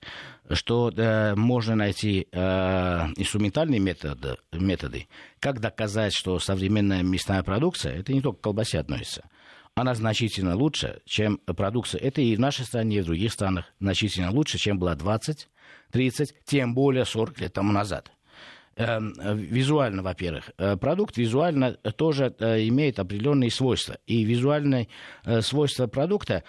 что 0.51 0.91
э, 0.95 1.36
можно 1.36 1.75
найти 1.75 2.27
э, 2.31 2.38
инструментальные 3.15 3.79
методы, 3.79 4.38
методы, 4.51 5.07
как 5.39 5.60
доказать, 5.60 5.92
что 6.13 6.39
современная 6.39 7.03
мясная 7.03 7.43
продукция, 7.43 8.00
это 8.00 8.13
не 8.13 8.21
только 8.21 8.39
к 8.39 8.43
колбасе 8.43 8.79
относится, 8.79 9.23
она 9.75 9.95
значительно 9.95 10.55
лучше, 10.55 11.01
чем 11.05 11.38
продукция. 11.38 12.00
Это 12.00 12.21
и 12.21 12.35
в 12.35 12.39
нашей 12.39 12.65
стране, 12.65 12.97
и 12.97 13.01
в 13.01 13.05
других 13.05 13.31
странах 13.31 13.65
значительно 13.79 14.31
лучше, 14.31 14.57
чем 14.57 14.77
была 14.77 14.95
20, 14.95 15.47
30, 15.91 16.35
тем 16.45 16.75
более 16.75 17.05
40 17.05 17.39
лет 17.39 17.53
тому 17.53 17.71
назад. 17.71 18.12
Эм, 18.75 19.13
визуально, 19.35 20.01
во-первых. 20.01 20.50
Э, 20.57 20.77
продукт 20.77 21.17
визуально 21.17 21.73
тоже 21.73 22.35
э, 22.39 22.67
имеет 22.67 22.97
определенные 22.97 23.51
свойства. 23.51 23.97
И 24.07 24.23
визуальные 24.23 24.88
э, 25.25 25.41
свойства 25.41 25.85
продукта 25.85 26.43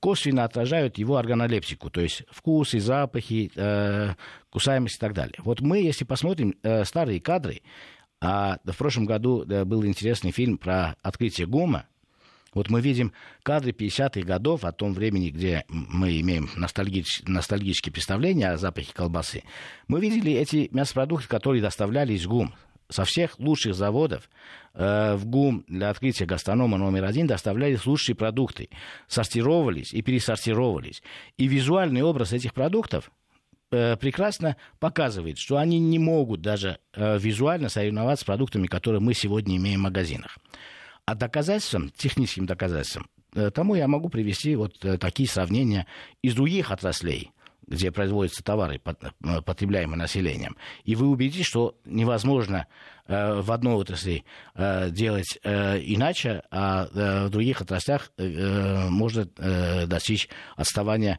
косвенно 0.00 0.44
отражают 0.44 0.96
его 0.96 1.16
органолептику, 1.16 1.90
то 1.90 2.00
есть 2.00 2.22
вкусы, 2.30 2.80
запахи, 2.80 3.52
кусаемость 4.48 4.96
и 4.96 4.98
так 4.98 5.12
далее. 5.12 5.34
Вот 5.40 5.60
мы, 5.60 5.82
если 5.82 6.06
посмотрим 6.06 6.54
старые 6.84 7.20
кадры, 7.20 7.60
а 8.20 8.58
в 8.64 8.76
прошлом 8.76 9.06
году 9.06 9.44
был 9.64 9.84
интересный 9.84 10.30
фильм 10.30 10.58
про 10.58 10.96
открытие 11.02 11.46
ГУМа, 11.46 11.86
вот 12.54 12.70
мы 12.70 12.80
видим 12.80 13.12
кадры 13.42 13.72
50-х 13.72 14.22
годов 14.22 14.64
о 14.64 14.72
том 14.72 14.94
времени, 14.94 15.30
где 15.30 15.64
мы 15.68 16.18
имеем 16.20 16.48
ностальгич, 16.56 17.22
ностальгические 17.26 17.92
представления 17.92 18.50
о 18.50 18.56
запахе 18.56 18.92
колбасы. 18.92 19.42
Мы 19.86 20.00
видели 20.00 20.32
эти 20.32 20.68
мясопродукты, 20.72 21.28
которые 21.28 21.62
доставлялись 21.62 22.24
в 22.24 22.28
ГУМ. 22.28 22.54
Со 22.88 23.04
всех 23.04 23.38
лучших 23.38 23.74
заводов 23.74 24.30
э, 24.72 25.14
в 25.14 25.26
ГУМ 25.26 25.66
для 25.68 25.90
открытия 25.90 26.24
гастронома 26.24 26.78
номер 26.78 27.04
один 27.04 27.26
доставлялись 27.26 27.84
лучшие 27.84 28.16
продукты. 28.16 28.70
Сортировались 29.08 29.92
и 29.92 30.00
пересортировались. 30.00 31.02
И 31.36 31.46
визуальный 31.48 32.02
образ 32.02 32.32
этих 32.32 32.54
продуктов 32.54 33.10
прекрасно 33.70 34.56
показывает, 34.78 35.38
что 35.38 35.56
они 35.58 35.78
не 35.78 35.98
могут 35.98 36.40
даже 36.40 36.78
э, 36.94 37.18
визуально 37.18 37.68
соревноваться 37.68 38.24
с 38.24 38.26
продуктами, 38.26 38.66
которые 38.66 39.00
мы 39.00 39.14
сегодня 39.14 39.56
имеем 39.56 39.80
в 39.80 39.84
магазинах. 39.84 40.38
А 41.04 41.14
доказательством, 41.14 41.90
техническим 41.96 42.46
доказательством, 42.46 43.08
э, 43.34 43.50
тому 43.50 43.74
я 43.74 43.88
могу 43.88 44.08
привести 44.08 44.56
вот 44.56 44.84
э, 44.84 44.98
такие 44.98 45.28
сравнения 45.28 45.86
из 46.22 46.34
других 46.34 46.70
отраслей, 46.70 47.30
где 47.68 47.92
производятся 47.92 48.42
товары, 48.42 48.80
э, 48.84 49.42
потребляемые 49.42 49.98
населением. 49.98 50.56
И 50.84 50.94
вы 50.94 51.06
убедитесь, 51.08 51.46
что 51.46 51.76
невозможно 51.84 52.66
в 53.06 53.52
одной 53.52 53.72
отрасли 53.72 54.24
делать 54.54 55.38
иначе, 55.42 56.42
а 56.50 56.88
в 56.92 57.30
других 57.30 57.62
отраслях 57.62 58.12
можно 58.18 59.24
достичь 59.86 60.28
отставания, 60.56 61.18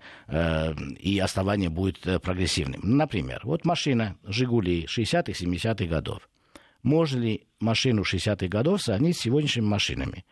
и 0.99 1.17
отставание 1.17 1.69
будет 1.69 2.01
прогрессивным. 2.21 2.81
Например, 2.83 3.41
вот 3.43 3.65
машина 3.65 4.17
«Жигули» 4.23 4.85
60-х, 4.85 5.31
70-х 5.43 5.85
годов. 5.85 6.29
Можно 6.83 7.19
ли 7.21 7.47
машину 7.59 8.03
60-х 8.03 8.47
годов 8.47 8.83
сравнить 8.83 9.17
с 9.17 9.21
сегодняшними 9.21 9.65
машинами? 9.65 10.25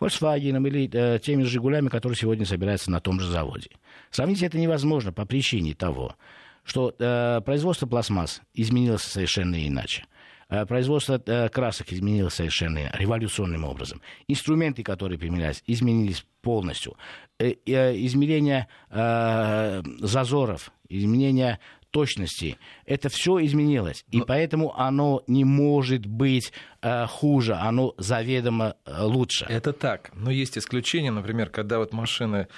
Volkswagen 0.00 0.66
или 0.66 0.90
э, 0.92 1.18
теми 1.18 1.42
«Жигулями», 1.42 1.88
которые 1.88 2.16
сегодня 2.16 2.44
собираются 2.44 2.90
на 2.90 3.00
том 3.00 3.20
же 3.20 3.28
заводе. 3.28 3.70
Сравнить 4.10 4.42
это 4.42 4.58
невозможно 4.58 5.12
по 5.12 5.24
причине 5.24 5.74
того, 5.74 6.16
что 6.64 6.94
э, 6.98 7.40
производство 7.44 7.86
пластмасс 7.86 8.40
изменилось 8.54 9.02
совершенно 9.02 9.66
иначе. 9.66 10.04
Э, 10.48 10.66
производство 10.66 11.20
э, 11.24 11.48
красок 11.48 11.92
изменилось 11.92 12.34
совершенно 12.34 12.90
революционным 12.94 13.64
образом. 13.64 14.02
Инструменты, 14.28 14.82
которые 14.82 15.18
применялись, 15.18 15.62
изменились 15.66 16.26
полностью. 16.42 16.96
Э, 17.38 17.54
э, 17.66 17.96
измерение 18.04 18.68
э, 18.90 19.82
зазоров, 20.00 20.72
изменение 20.88 21.58
точности. 21.92 22.58
Это 22.86 23.08
все 23.08 23.44
изменилось. 23.44 24.04
Но... 24.10 24.22
И 24.22 24.26
поэтому 24.26 24.76
оно 24.76 25.22
не 25.28 25.44
может 25.44 26.06
быть 26.06 26.52
э, 26.80 27.06
хуже, 27.06 27.54
оно 27.54 27.94
заведомо 27.98 28.74
э, 28.84 29.02
лучше. 29.02 29.46
Это 29.48 29.72
так. 29.72 30.10
Но 30.14 30.30
есть 30.30 30.58
исключения, 30.58 31.12
например, 31.12 31.50
когда 31.50 31.78
вот 31.78 31.92
машины 31.92 32.48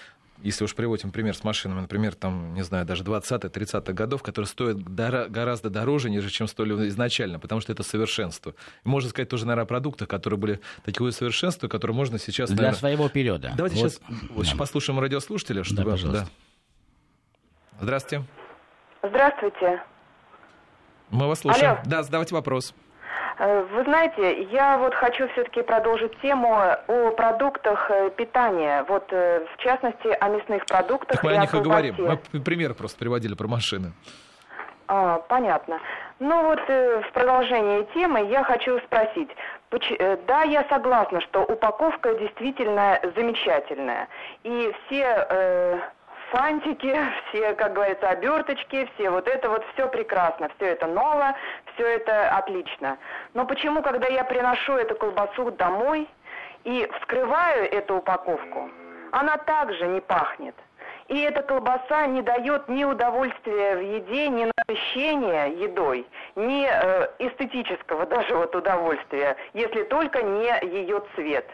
если 0.43 0.64
уж 0.64 0.75
приводим 0.75 1.11
пример 1.11 1.35
с 1.35 1.43
машинами, 1.43 1.81
например, 1.81 2.14
там, 2.14 2.53
не 2.53 2.62
знаю, 2.62 2.85
даже 2.85 3.03
20-30-х 3.03 3.93
годов, 3.95 4.23
которые 4.23 4.47
стоят 4.47 4.76
дор- 4.76 5.31
гораздо 5.31 5.71
дороже, 5.71 6.11
нежели 6.11 6.31
чем 6.31 6.49
стоили 6.49 6.88
изначально, 6.88 7.38
потому 7.38 7.62
что 7.62 7.73
это 7.73 7.83
совершенство. 7.83 8.55
И 8.85 8.88
можно 8.88 9.09
сказать 9.09 9.31
тоже, 9.31 9.47
наверное, 9.47 9.64
о 9.64 9.67
продуктах, 9.67 10.07
которые 10.07 10.38
были 10.38 10.61
такое 10.85 11.12
совершенство, 11.12 11.69
которое 11.69 11.95
можно 11.95 12.19
сейчас... 12.19 12.50
Для 12.50 12.57
наверное... 12.57 12.79
своего 12.79 13.09
периода. 13.09 13.55
Давайте 13.57 13.81
вот. 13.81 13.93
сейчас, 13.93 14.53
да. 14.53 14.59
послушаем 14.59 15.00
радиослушателя, 15.00 15.64
чтобы... 15.64 15.83
Да, 15.83 15.91
пожалуйста. 15.91 16.25
Да. 16.25 17.81
Здравствуйте. 17.81 18.25
Здравствуйте. 19.04 19.82
Мы 21.11 21.28
вас 21.28 21.40
слушаем. 21.40 21.73
Алло. 21.73 21.78
Да, 21.84 22.02
задавайте 22.02 22.34
вопрос. 22.34 22.75
Э, 23.38 23.62
вы 23.70 23.84
знаете, 23.84 24.44
я 24.44 24.78
вот 24.78 24.94
хочу 24.94 25.28
все-таки 25.28 25.62
продолжить 25.62 26.18
тему 26.23 26.54
о 26.56 27.11
продуктах 27.11 27.90
э, 27.90 28.11
питания, 28.16 28.84
вот 28.88 29.04
э, 29.11 29.44
в 29.54 29.62
частности 29.62 30.08
о 30.08 30.28
мясных 30.28 30.64
продуктах. 30.64 31.20
Так 31.20 31.25
мы 31.25 31.32
о 31.32 31.37
них 31.37 31.54
и 31.54 31.61
говорим. 31.61 31.96
Мы 32.32 32.40
пример 32.40 32.75
просто 32.75 32.99
приводили 32.99 33.34
про 33.34 33.46
машины. 33.46 33.92
А, 34.87 35.18
понятно. 35.28 35.80
Ну 36.18 36.42
вот 36.44 36.61
в 36.68 37.12
продолжение 37.12 37.84
темы 37.94 38.26
я 38.30 38.44
хочу 38.44 38.78
спросить. 38.80 39.30
Да, 40.26 40.42
я 40.42 40.64
согласна, 40.70 41.20
что 41.23 41.42
упаковка 41.42 42.14
действительно 42.14 43.00
замечательная. 43.16 44.08
И 44.44 44.73
все 44.87 45.82
фантики, 46.35 46.97
все, 47.29 47.55
как 47.55 47.75
говорится, 47.75 48.09
оберточки, 48.09 48.88
все 48.95 49.11
вот 49.11 49.29
это 49.29 49.49
вот, 49.49 49.64
все 49.73 49.88
прекрасно, 49.88 50.50
все 50.57 50.67
это 50.67 50.87
ново, 50.87 51.37
все 51.75 51.87
это 51.87 52.31
отлично. 52.37 52.99
Но 53.35 53.47
почему, 53.47 53.83
когда 53.83 54.09
я 54.09 54.25
приношу 54.25 54.73
эту 54.73 54.97
колбасу 54.97 55.53
домой 55.53 56.09
и 56.64 56.91
вскрываю 56.99 57.71
эту 57.73 57.97
упаковку, 57.99 58.69
она 59.12 59.37
также 59.38 59.87
не 59.87 60.00
пахнет? 60.00 60.57
И 61.07 61.21
эта 61.21 61.43
колбаса 61.43 62.07
не 62.07 62.23
дает 62.23 62.69
ни 62.69 62.83
удовольствия 62.83 63.76
в 63.76 63.81
еде, 63.81 64.29
ни 64.29 64.50
насыщения 64.57 65.47
едой, 65.49 66.07
ни 66.35 66.67
э, 66.67 67.09
эстетического 67.19 68.07
даже 68.14 68.35
вот 68.35 68.57
удовольствия, 68.57 69.37
если 69.53 69.85
только 69.85 70.23
не 70.23 70.50
ее 70.62 71.03
цвет 71.14 71.49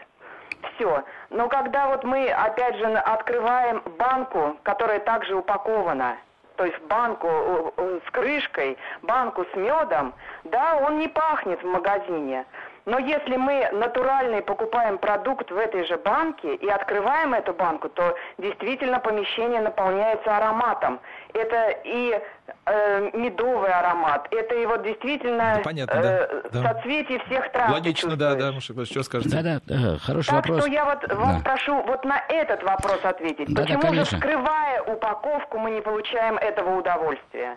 все. 0.75 1.03
Но 1.29 1.47
когда 1.49 1.87
вот 1.87 2.03
мы, 2.03 2.29
опять 2.29 2.75
же, 2.77 2.85
открываем 2.85 3.81
банку, 3.97 4.57
которая 4.63 4.99
также 4.99 5.35
упакована, 5.35 6.17
то 6.55 6.65
есть 6.65 6.79
банку 6.83 7.73
с 7.77 8.11
крышкой, 8.11 8.77
банку 9.01 9.45
с 9.51 9.55
медом, 9.55 10.13
да, 10.43 10.77
он 10.77 10.99
не 10.99 11.07
пахнет 11.07 11.61
в 11.63 11.65
магазине. 11.65 12.45
Но 12.85 12.97
если 12.97 13.35
мы 13.35 13.69
натуральный 13.71 14.41
покупаем 14.41 14.97
продукт 14.97 15.51
в 15.51 15.57
этой 15.57 15.85
же 15.85 15.97
банке 15.97 16.55
и 16.55 16.67
открываем 16.67 17.33
эту 17.33 17.53
банку, 17.53 17.89
то 17.89 18.15
действительно 18.37 18.99
помещение 18.99 19.61
наполняется 19.61 20.35
ароматом. 20.35 20.99
Это 21.33 21.75
и 21.83 22.19
э, 22.65 23.09
медовый 23.13 23.71
аромат, 23.71 24.27
это 24.31 24.55
и 24.55 24.65
вот 24.65 24.83
действительно 24.83 25.55
ну, 25.57 25.63
Понятно, 25.63 25.93
э, 25.93 26.41
да. 26.51 26.73
соцветие 26.73 27.19
всех 27.25 27.51
трав. 27.51 27.71
Логично, 27.71 28.15
да, 28.15 28.35
да, 28.35 28.51
Мушек, 28.51 28.75
что 28.85 29.03
скажете? 29.03 29.41
Да, 29.41 29.41
да, 29.41 29.61
да 29.65 29.97
хороший 29.99 30.31
так 30.31 30.35
вопрос. 30.37 30.57
Так 30.57 30.65
что 30.65 30.73
я 30.73 30.85
вот 30.85 30.99
да. 31.07 31.15
вас 31.15 31.41
прошу 31.43 31.81
вот 31.83 32.03
на 32.03 32.19
этот 32.29 32.63
вопрос 32.63 32.99
ответить. 33.03 33.53
Да, 33.53 33.61
Почему 33.61 33.81
да, 33.81 33.93
же, 33.93 34.05
скрывая 34.05 34.81
упаковку, 34.83 35.59
мы 35.59 35.71
не 35.71 35.81
получаем 35.81 36.37
этого 36.37 36.79
удовольствия? 36.79 37.55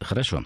Хорошо. 0.00 0.40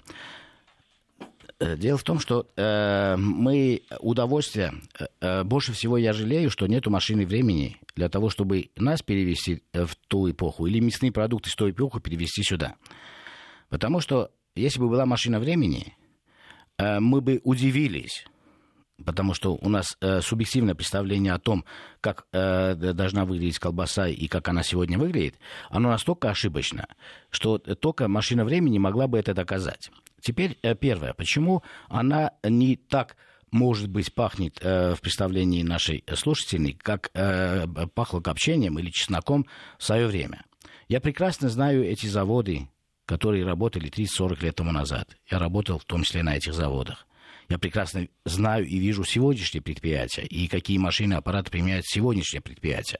Э, 1.61 1.77
дело 1.77 1.97
в 1.97 2.03
том, 2.03 2.19
что 2.19 2.47
э, 2.55 3.15
мы 3.17 3.83
удовольствие, 3.99 4.73
э, 4.99 5.05
э, 5.21 5.43
больше 5.43 5.73
всего 5.73 5.95
я 5.95 6.11
жалею, 6.11 6.49
что 6.49 6.65
нету 6.65 6.89
машины 6.89 7.23
времени 7.23 7.77
для 7.95 8.09
того, 8.09 8.31
чтобы 8.31 8.71
нас 8.75 9.03
перевести 9.03 9.61
э, 9.71 9.85
в 9.85 9.95
ту 10.07 10.29
эпоху 10.31 10.65
или 10.65 10.79
мясные 10.79 11.11
продукты 11.11 11.51
с 11.51 11.55
той 11.55 11.69
эпохи 11.69 11.99
перевести 11.99 12.41
сюда. 12.41 12.75
Потому 13.69 13.99
что 13.99 14.31
если 14.55 14.79
бы 14.79 14.89
была 14.89 15.05
машина 15.05 15.39
времени, 15.39 15.95
э, 16.79 16.99
мы 16.99 17.21
бы 17.21 17.39
удивились, 17.43 18.25
потому 19.01 19.33
что 19.33 19.53
у 19.53 19.69
нас 19.69 19.97
э, 20.01 20.21
субъективное 20.21 20.75
представление 20.75 21.33
о 21.33 21.39
том, 21.39 21.65
как 21.99 22.25
э, 22.31 22.75
должна 22.75 23.25
выглядеть 23.25 23.59
колбаса 23.59 24.07
и 24.07 24.27
как 24.27 24.47
она 24.49 24.63
сегодня 24.63 24.97
выглядит, 24.97 25.35
оно 25.69 25.89
настолько 25.89 26.29
ошибочно, 26.29 26.87
что 27.29 27.57
только 27.57 28.07
машина 28.07 28.45
времени 28.45 28.77
могла 28.77 29.07
бы 29.07 29.19
это 29.19 29.33
доказать. 29.33 29.91
Теперь 30.21 30.57
э, 30.61 30.75
первое. 30.75 31.13
Почему 31.13 31.63
она 31.89 32.31
не 32.43 32.75
так 32.75 33.15
может 33.51 33.89
быть, 33.89 34.13
пахнет 34.13 34.59
э, 34.61 34.95
в 34.95 35.01
представлении 35.01 35.61
нашей 35.61 36.05
слушательной, 36.15 36.73
как 36.73 37.11
э, 37.13 37.67
пахло 37.93 38.21
копчением 38.21 38.79
или 38.79 38.89
чесноком 38.89 39.45
в 39.77 39.83
свое 39.83 40.07
время. 40.07 40.45
Я 40.87 41.01
прекрасно 41.01 41.49
знаю 41.49 41.83
эти 41.83 42.07
заводы, 42.07 42.69
которые 43.05 43.45
работали 43.45 43.91
30-40 43.91 44.43
лет 44.43 44.55
тому 44.55 44.71
назад. 44.71 45.17
Я 45.29 45.37
работал 45.37 45.79
в 45.79 45.85
том 45.85 46.03
числе 46.03 46.23
на 46.23 46.37
этих 46.37 46.53
заводах. 46.53 47.05
Я 47.51 47.59
прекрасно 47.59 48.07
знаю 48.23 48.65
и 48.65 48.77
вижу 48.77 49.03
сегодняшние 49.03 49.61
предприятия 49.61 50.21
и 50.21 50.47
какие 50.47 50.77
машины, 50.77 51.15
аппараты 51.15 51.51
применяют 51.51 51.85
сегодняшние 51.85 52.39
предприятия. 52.39 52.99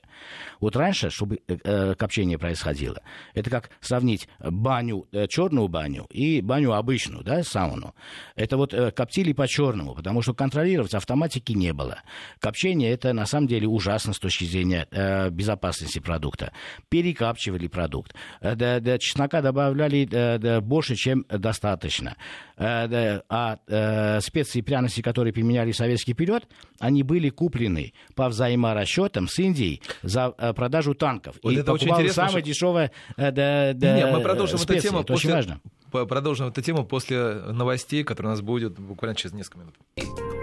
Вот 0.60 0.76
раньше, 0.76 1.08
чтобы 1.08 1.40
э, 1.48 1.56
э 1.64 1.94
копчение 1.94 2.36
происходило, 2.36 3.00
это 3.32 3.48
как 3.48 3.70
сравнить 3.80 4.28
баню, 4.40 5.08
э, 5.10 5.26
черную 5.26 5.68
баню 5.68 6.06
и 6.10 6.42
баню 6.42 6.74
обычную, 6.74 7.24
да, 7.24 7.42
сауну. 7.42 7.94
Это 8.36 8.58
вот 8.58 8.74
коптили 8.94 9.32
по-черному, 9.32 9.94
потому 9.94 10.20
что 10.20 10.34
контролировать 10.34 10.92
автоматики 10.92 11.52
не 11.52 11.72
было. 11.72 12.02
Копчение 12.38 12.90
это 12.90 13.14
на 13.14 13.24
самом 13.24 13.46
деле 13.46 13.66
ужасно 13.66 14.12
с 14.12 14.18
точки 14.18 14.44
зрения 14.44 14.86
безопасности 15.30 15.98
продукта. 15.98 16.52
Перекапчивали 16.90 17.68
продукт. 17.68 18.14
Да, 18.42 18.80
да, 18.80 18.98
чеснока 18.98 19.40
добавляли 19.40 20.60
больше, 20.60 20.94
чем 20.94 21.24
достаточно. 21.30 22.16
А 22.58 24.20
спец 24.20 24.41
специи 24.42 24.58
и 24.58 24.62
пряности, 24.62 25.00
которые 25.00 25.32
применяли 25.32 25.72
в 25.72 25.76
советский 25.76 26.14
период, 26.14 26.44
они 26.78 27.02
были 27.02 27.30
куплены 27.30 27.92
по 28.14 28.28
взаиморасчетам 28.28 29.28
с 29.28 29.38
Индией 29.38 29.82
за 30.02 30.34
э, 30.36 30.52
продажу 30.52 30.94
танков. 30.94 31.36
Вот 31.42 31.52
и 31.52 31.56
это 31.56 31.72
очень 31.72 31.88
интересно. 31.88 32.26
Самое 32.26 32.38
что... 32.38 32.42
дешевое 32.42 32.92
э, 33.16 33.30
да, 33.30 33.72
да, 33.74 33.96
Нет, 33.96 34.12
мы 34.12 34.20
продолжим 34.20 34.58
специи. 34.58 34.78
эту 34.78 34.88
тему 34.88 35.00
это 35.00 35.12
после... 35.12 35.30
очень 35.30 35.36
важно. 35.36 35.60
Продолжим 35.90 36.48
эту 36.48 36.62
тему 36.62 36.84
после 36.84 37.34
новостей, 37.34 38.02
которые 38.02 38.30
у 38.30 38.32
нас 38.32 38.40
будет 38.40 38.78
буквально 38.78 39.14
через 39.14 39.34
несколько 39.34 39.58
минут. 39.58 40.41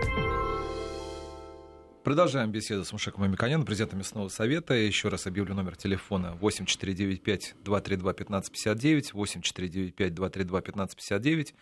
Продолжаем 2.04 2.50
беседу 2.50 2.84
с 2.86 2.94
Мушеком 2.94 3.24
Мамиканяном, 3.24 3.66
президентом 3.66 4.00
Мясного 4.00 4.30
совета. 4.30 4.74
Еще 4.74 5.10
раз 5.10 5.28
объявлю 5.28 5.54
номер 5.54 5.76
телефона 5.76 6.38
8495-232-1559, 6.40 9.12
8495-232-1559. 9.14 11.54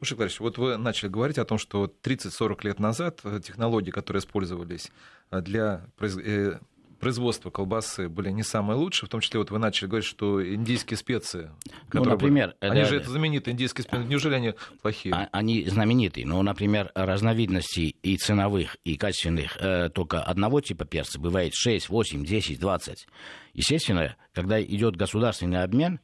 Мушек 0.00 0.18
Владимирович, 0.18 0.40
вот 0.40 0.58
вы 0.58 0.76
начали 0.76 1.08
говорить 1.08 1.38
о 1.38 1.44
том, 1.44 1.58
что 1.58 1.88
30-40 2.02 2.64
лет 2.64 2.80
назад 2.80 3.22
технологии, 3.44 3.92
которые 3.92 4.18
использовались 4.20 4.90
для 5.30 5.86
э, 6.00 6.58
производства 6.98 7.50
колбасы 7.50 8.08
были 8.08 8.30
не 8.30 8.42
самые 8.42 8.76
лучшие, 8.76 9.06
в 9.06 9.10
том 9.10 9.20
числе 9.20 9.38
вот 9.38 9.50
вы 9.50 9.58
начали 9.58 9.88
говорить, 9.88 10.06
что 10.06 10.44
индийские 10.44 10.96
специи, 10.96 11.50
ну, 11.92 12.04
например, 12.04 12.54
были, 12.60 12.72
они 12.72 12.84
же 12.84 12.96
это 12.96 13.10
знаменитые 13.10 13.52
индийские 13.52 13.84
специи, 13.84 14.04
неужели 14.06 14.34
они 14.34 14.54
плохие? 14.82 15.14
А, 15.14 15.28
они 15.32 15.64
знаменитые, 15.64 16.26
но, 16.26 16.42
например, 16.42 16.90
разновидностей 16.94 17.96
и 18.02 18.16
ценовых, 18.16 18.76
и 18.84 18.96
качественных 18.96 19.56
э, 19.58 19.88
только 19.90 20.22
одного 20.22 20.60
типа 20.60 20.84
перца 20.84 21.20
бывает 21.20 21.54
6, 21.54 21.88
8, 21.88 22.24
10, 22.24 22.58
20. 22.58 23.06
Естественно, 23.54 24.16
когда 24.32 24.62
идет 24.62 24.96
государственный 24.96 25.62
обмен, 25.62 26.00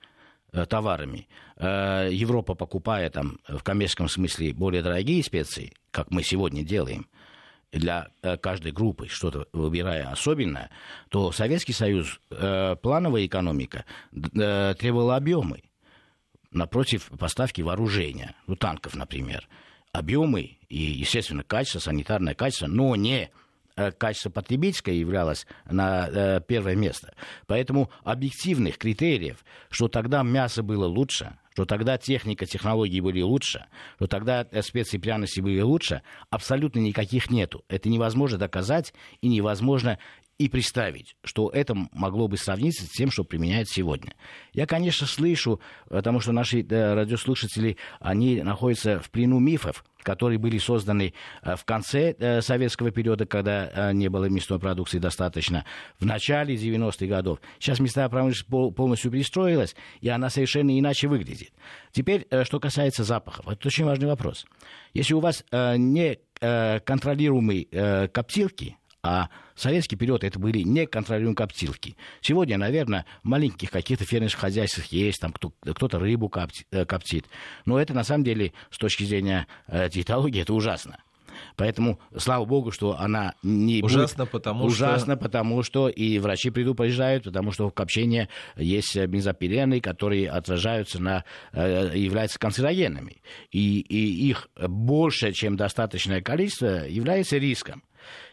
э, 0.52 0.66
товарами. 0.66 1.28
Э, 1.56 2.08
Европа, 2.10 2.54
покупая 2.54 3.10
там 3.10 3.38
в 3.48 3.62
коммерческом 3.62 4.08
смысле 4.08 4.52
более 4.52 4.82
дорогие 4.82 5.22
специи, 5.22 5.72
как 5.90 6.10
мы 6.10 6.22
сегодня 6.22 6.62
делаем, 6.62 7.06
для 7.72 8.08
э, 8.22 8.36
каждой 8.36 8.72
группы, 8.72 9.08
что-то 9.08 9.46
выбирая 9.52 10.10
особенное, 10.10 10.70
то 11.08 11.32
Советский 11.32 11.72
Союз, 11.72 12.20
э, 12.30 12.76
плановая 12.80 13.26
экономика, 13.26 13.84
э, 14.12 14.74
требовала 14.78 15.16
объемы. 15.16 15.62
Напротив 16.50 17.10
поставки 17.18 17.62
вооружения, 17.62 18.34
ну, 18.46 18.56
танков, 18.56 18.94
например. 18.94 19.48
Объемы 19.90 20.58
и, 20.68 20.78
естественно, 20.78 21.42
качество, 21.42 21.78
санитарное 21.78 22.34
качество, 22.34 22.66
но 22.66 22.94
не 22.94 23.30
качество 23.98 24.30
потребительское 24.30 24.94
являлось 24.94 25.46
на 25.70 26.40
первое 26.40 26.74
место. 26.74 27.14
Поэтому 27.46 27.90
объективных 28.04 28.78
критериев, 28.78 29.44
что 29.70 29.88
тогда 29.88 30.22
мясо 30.22 30.62
было 30.62 30.86
лучше, 30.86 31.36
что 31.54 31.64
тогда 31.64 31.98
техника, 31.98 32.46
технологии 32.46 33.00
были 33.00 33.20
лучше, 33.20 33.66
что 33.96 34.06
тогда 34.06 34.46
специи 34.62 34.96
и 34.96 35.00
пряности 35.00 35.40
были 35.40 35.60
лучше, 35.60 36.02
абсолютно 36.30 36.78
никаких 36.78 37.30
нету. 37.30 37.64
Это 37.68 37.88
невозможно 37.88 38.38
доказать 38.38 38.94
и 39.20 39.28
невозможно 39.28 39.98
и 40.38 40.48
представить, 40.48 41.14
что 41.22 41.50
это 41.50 41.76
могло 41.92 42.26
бы 42.26 42.36
сравниться 42.36 42.84
с 42.84 42.88
тем, 42.88 43.10
что 43.10 43.22
применяют 43.22 43.68
сегодня. 43.68 44.14
Я, 44.52 44.66
конечно, 44.66 45.06
слышу, 45.06 45.60
потому 45.88 46.20
что 46.20 46.32
наши 46.32 46.62
э, 46.62 46.94
радиослушатели, 46.94 47.76
они 48.00 48.42
находятся 48.42 48.98
в 48.98 49.10
плену 49.10 49.38
мифов, 49.38 49.84
которые 50.02 50.38
были 50.38 50.58
созданы 50.58 51.14
э, 51.42 51.56
в 51.56 51.64
конце 51.64 52.14
э, 52.18 52.40
советского 52.40 52.90
периода, 52.90 53.26
когда 53.26 53.92
не 53.92 54.08
было 54.08 54.26
мясной 54.26 54.58
продукции 54.58 54.98
достаточно, 54.98 55.64
в 55.98 56.04
начале 56.04 56.54
90-х 56.54 57.06
годов. 57.06 57.40
Сейчас 57.58 57.80
мясная 57.80 58.08
промышленность 58.08 58.76
полностью 58.76 59.10
перестроилась, 59.10 59.74
и 60.00 60.08
она 60.08 60.30
совершенно 60.30 60.78
иначе 60.78 61.08
выглядит. 61.08 61.52
Теперь, 61.92 62.26
что 62.44 62.60
касается 62.60 63.04
запахов, 63.04 63.46
это 63.48 63.68
очень 63.68 63.84
важный 63.84 64.08
вопрос. 64.08 64.46
Если 64.94 65.14
у 65.14 65.20
вас 65.20 65.44
не 65.50 66.18
контролируемые 66.40 68.08
коптилки, 68.08 68.76
а 69.02 69.28
советский 69.56 69.96
период 69.96 70.22
это 70.22 70.38
были 70.38 70.60
неконтролируемые 70.60 71.34
коптилки. 71.34 71.96
Сегодня, 72.20 72.56
наверное, 72.56 73.04
маленьких 73.24 73.70
каких-то 73.70 74.04
фермерских 74.04 74.40
хозяйствах 74.40 74.86
есть, 74.86 75.20
там 75.20 75.32
кто, 75.32 75.52
кто-то 75.60 75.98
рыбу 75.98 76.30
э, 76.70 76.84
коптит. 76.84 77.26
Но 77.66 77.80
это, 77.80 77.94
на 77.94 78.04
самом 78.04 78.22
деле, 78.22 78.52
с 78.70 78.78
точки 78.78 79.02
зрения 79.02 79.48
э, 79.66 79.88
диетологии, 79.88 80.40
это 80.40 80.54
ужасно. 80.54 80.98
Поэтому, 81.56 81.98
слава 82.16 82.44
богу, 82.44 82.70
что 82.70 82.98
она 82.98 83.34
не 83.42 83.82
ужасно, 83.82 84.24
будет... 84.24 84.32
потому 84.32 84.64
ужасно, 84.66 85.14
что... 85.14 85.22
потому 85.22 85.62
что 85.62 85.88
и 85.88 86.18
врачи 86.18 86.50
предупреждают, 86.50 87.24
потому 87.24 87.50
что 87.50 87.68
в 87.68 87.72
копчении 87.72 88.28
есть 88.56 88.96
бензопирены, 88.96 89.80
которые 89.80 90.30
отражаются 90.30 91.02
на... 91.02 91.24
Э, 91.52 91.90
являются 91.94 92.38
канцерогенами. 92.38 93.16
И, 93.50 93.80
и 93.80 94.28
их 94.28 94.48
больше, 94.56 95.32
чем 95.32 95.56
достаточное 95.56 96.22
количество, 96.22 96.86
является 96.86 97.38
риском. 97.38 97.82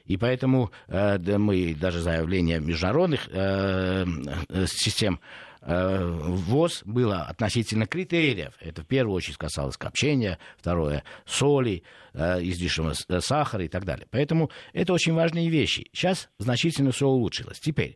И 0.09 0.17
поэтому 0.17 0.71
э, 0.87 1.19
да, 1.19 1.37
мы 1.37 1.75
даже 1.75 2.01
заявление 2.01 2.59
международных 2.59 3.29
э, 3.31 4.05
э, 4.49 4.65
систем 4.65 5.19
э, 5.61 6.03
ВОЗ 6.03 6.81
было 6.83 7.21
относительно 7.21 7.85
критериев. 7.85 8.53
Это 8.59 8.81
в 8.81 8.87
первую 8.87 9.15
очередь 9.15 9.37
касалось 9.37 9.77
копчения, 9.77 10.39
второе 10.57 11.03
соли, 11.27 11.83
э, 12.13 12.41
излишнего 12.41 12.93
сахара 13.19 13.63
и 13.63 13.67
так 13.67 13.85
далее. 13.85 14.07
Поэтому 14.09 14.49
это 14.73 14.93
очень 14.93 15.13
важные 15.13 15.47
вещи. 15.47 15.87
Сейчас 15.93 16.29
значительно 16.39 16.91
все 16.91 17.05
улучшилось. 17.05 17.59
Теперь 17.59 17.95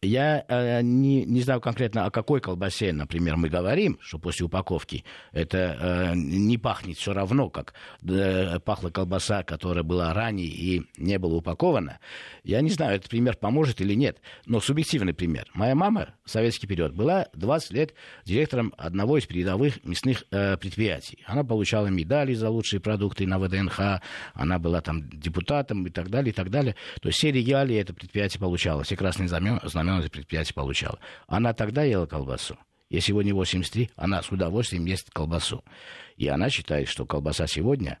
Я 0.00 0.44
э, 0.46 0.80
не, 0.82 1.24
не 1.24 1.40
знаю 1.40 1.60
конкретно, 1.60 2.04
о 2.04 2.12
какой 2.12 2.40
колбасе, 2.40 2.92
например, 2.92 3.36
мы 3.36 3.48
говорим, 3.48 3.98
что 4.00 4.20
после 4.20 4.46
упаковки 4.46 5.04
это 5.32 5.58
э, 5.58 6.12
не 6.14 6.56
пахнет 6.56 6.98
все 6.98 7.12
равно, 7.12 7.50
как 7.50 7.74
э, 8.08 8.60
пахла 8.60 8.90
колбаса, 8.90 9.42
которая 9.42 9.82
была 9.82 10.14
ранее 10.14 10.46
и 10.46 10.84
не 10.98 11.18
была 11.18 11.38
упакована. 11.38 11.98
Я 12.44 12.60
не 12.60 12.70
знаю, 12.70 12.94
этот 12.94 13.10
пример 13.10 13.36
поможет 13.38 13.80
или 13.80 13.94
нет, 13.94 14.18
но 14.46 14.60
субъективный 14.60 15.14
пример. 15.14 15.50
Моя 15.52 15.74
мама 15.74 16.14
в 16.24 16.30
советский 16.30 16.68
период 16.68 16.94
была 16.94 17.26
20 17.32 17.72
лет 17.72 17.94
директором 18.24 18.72
одного 18.78 19.18
из 19.18 19.26
передовых 19.26 19.84
мясных 19.84 20.22
э, 20.30 20.56
предприятий. 20.58 21.24
Она 21.26 21.42
получала 21.42 21.88
медали 21.88 22.34
за 22.34 22.50
лучшие 22.50 22.78
продукты 22.78 23.26
на 23.26 23.40
ВДНХ, 23.40 24.00
она 24.34 24.60
была 24.60 24.80
там 24.80 25.10
депутатом 25.10 25.88
и 25.88 25.90
так 25.90 26.08
далее, 26.08 26.30
и 26.30 26.34
так 26.34 26.50
далее. 26.50 26.76
То 27.02 27.08
есть 27.08 27.18
все 27.18 27.32
регалии 27.32 27.76
это 27.76 27.92
предприятие 27.92 28.38
получало, 28.38 28.84
все 28.84 28.94
красные 28.94 29.26
знамена 29.26 29.87
она 29.88 30.02
за 30.02 30.10
предприятие 30.10 30.54
получала. 30.54 30.98
Она 31.26 31.52
тогда 31.52 31.82
ела 31.82 32.06
колбасу. 32.06 32.56
И 32.90 33.00
сегодня 33.00 33.34
83, 33.34 33.90
она 33.96 34.22
с 34.22 34.30
удовольствием 34.30 34.86
ест 34.86 35.10
колбасу. 35.10 35.62
И 36.16 36.26
она 36.26 36.48
считает, 36.48 36.88
что 36.88 37.04
колбаса 37.04 37.46
сегодня 37.46 37.98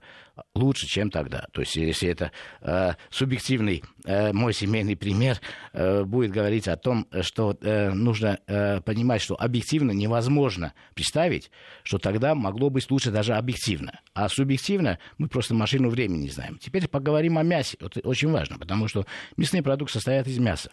лучше, 0.54 0.86
чем 0.86 1.10
тогда. 1.10 1.46
То 1.52 1.60
есть, 1.60 1.76
если 1.76 2.08
это 2.08 2.32
э, 2.62 2.94
субъективный 3.10 3.84
э, 4.04 4.32
мой 4.32 4.54
семейный 4.54 4.96
пример, 4.96 5.40
э, 5.72 6.04
будет 6.04 6.30
говорить 6.30 6.68
о 6.68 6.76
том, 6.76 7.06
что 7.20 7.56
э, 7.60 7.90
нужно 7.90 8.38
э, 8.46 8.80
понимать, 8.80 9.20
что 9.20 9.36
объективно 9.38 9.92
невозможно 9.92 10.72
представить, 10.94 11.50
что 11.82 11.98
тогда 11.98 12.34
могло 12.34 12.70
быть 12.70 12.90
лучше 12.90 13.10
даже 13.10 13.34
объективно. 13.34 14.00
А 14.14 14.28
субъективно 14.28 14.98
мы 15.18 15.28
просто 15.28 15.54
машину 15.54 15.90
времени 15.90 16.22
не 16.22 16.30
знаем. 16.30 16.58
Теперь 16.58 16.88
поговорим 16.88 17.36
о 17.36 17.42
мясе. 17.42 17.76
Это 17.78 18.00
очень 18.00 18.30
важно, 18.30 18.58
потому 18.58 18.88
что 18.88 19.06
мясные 19.36 19.62
продукты 19.62 19.92
состоят 19.92 20.26
из 20.26 20.38
мяса. 20.38 20.72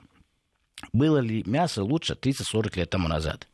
Было 0.94 1.20
ли 1.20 1.44
мясо 1.46 1.84
лучше 1.84 2.14
30-40 2.14 2.78
лет 2.78 2.90
тому 2.90 3.08
назад? 3.08 3.48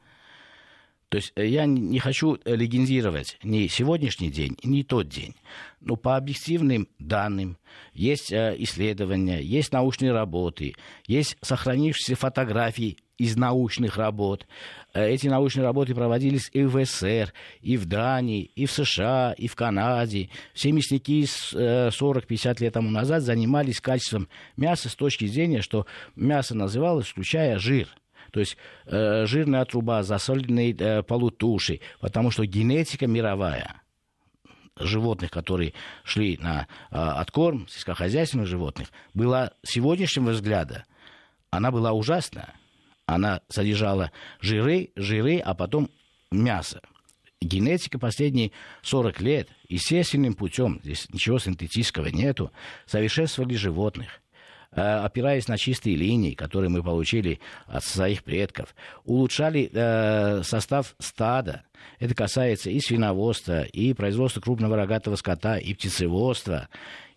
То 1.12 1.18
есть 1.18 1.34
э, 1.36 1.46
я 1.46 1.66
не 1.66 2.00
хочу 2.00 2.40
легендировать 2.46 3.38
ни 3.44 3.68
сегодняшний 3.68 4.30
день, 4.30 4.58
ни 4.64 4.82
тот 4.82 5.10
день. 5.10 5.36
Но 5.82 5.98
по 5.98 6.16
объективным 6.16 6.88
данным 7.00 7.58
есть 7.94 8.32
э, 8.32 8.56
исследования, 8.60 9.42
есть 9.42 9.74
научные 9.74 10.14
работы, 10.14 10.74
есть 11.08 11.36
сохранившиеся 11.42 12.16
фотографии 12.16 12.98
из 13.22 13.38
научных 13.38 13.98
работ. 13.98 14.48
Э, 14.94 15.10
эти 15.10 15.28
научные 15.28 15.64
работы 15.64 15.94
проводились 15.94 16.50
и 16.54 16.64
в 16.64 16.84
СССР, 16.84 17.34
и 17.62 17.78
в 17.78 17.86
Дании, 17.86 18.52
и 18.56 18.66
в 18.66 18.72
США, 18.72 19.34
и 19.38 19.48
в 19.48 19.56
Канаде. 19.56 20.30
Все 20.54 20.72
мясники 20.72 21.24
40-50 21.24 22.62
лет 22.62 22.74
тому 22.74 22.90
назад 22.90 23.24
занимались 23.24 23.80
качеством 23.80 24.28
мяса 24.58 24.90
с 24.90 24.96
точки 24.96 25.26
зрения, 25.26 25.62
что 25.62 25.86
мясо 26.16 26.56
называлось, 26.56 27.08
включая 27.08 27.58
жир– 27.60 27.88
то 28.32 28.40
есть 28.40 28.58
э, 28.86 29.26
жирная 29.26 29.66
труба, 29.66 30.04
засоленные 30.04 30.74
э, 30.74 31.04
полутуши, 31.04 31.82
потому 32.00 32.32
что 32.32 32.46
генетика 32.46 33.06
мировая 33.06 33.82
животных, 34.78 35.32
которые 35.32 35.74
шли 36.04 36.38
на 36.38 36.62
э, 36.62 36.96
откорм, 36.96 37.68
сельскохозяйственных 37.68 38.48
животных, 38.48 38.88
была 39.14 39.52
сегодняшнего 39.64 40.32
взгляда, 40.32 40.86
она 41.50 41.72
была 41.72 41.92
ужасна. 41.92 42.54
Она 43.06 43.42
содержала 43.50 44.12
жиры, 44.40 44.92
жиры, 44.96 45.40
а 45.40 45.54
потом 45.54 45.90
мясо. 46.32 46.82
Генетика 47.42 47.98
последние 47.98 48.52
40 48.84 49.20
лет 49.22 49.50
естественным 49.68 50.36
путем, 50.36 50.80
здесь 50.84 51.10
ничего 51.10 51.40
синтетического 51.40 52.08
нету, 52.08 52.52
совершенствовали 52.86 53.56
животных. 53.56 54.22
Э, 54.74 55.00
опираясь 55.04 55.50
на 55.50 55.58
чистые 55.58 55.98
линии, 55.98 56.34
которые 56.34 56.70
мы 56.70 56.82
получили 56.82 57.42
от 57.66 57.84
своих 57.84 58.24
предков, 58.24 58.74
улучшали 59.04 59.70
э, 59.74 60.44
состав 60.44 60.96
стада. 61.00 61.64
Это 62.00 62.16
касается 62.16 62.70
и 62.70 62.80
свиноводства, 62.80 63.64
и 63.64 63.94
производства 63.94 64.40
крупного 64.40 64.78
рогатого 64.78 65.18
скота, 65.18 65.58
и 65.58 65.74
птицеводства, 65.74 66.70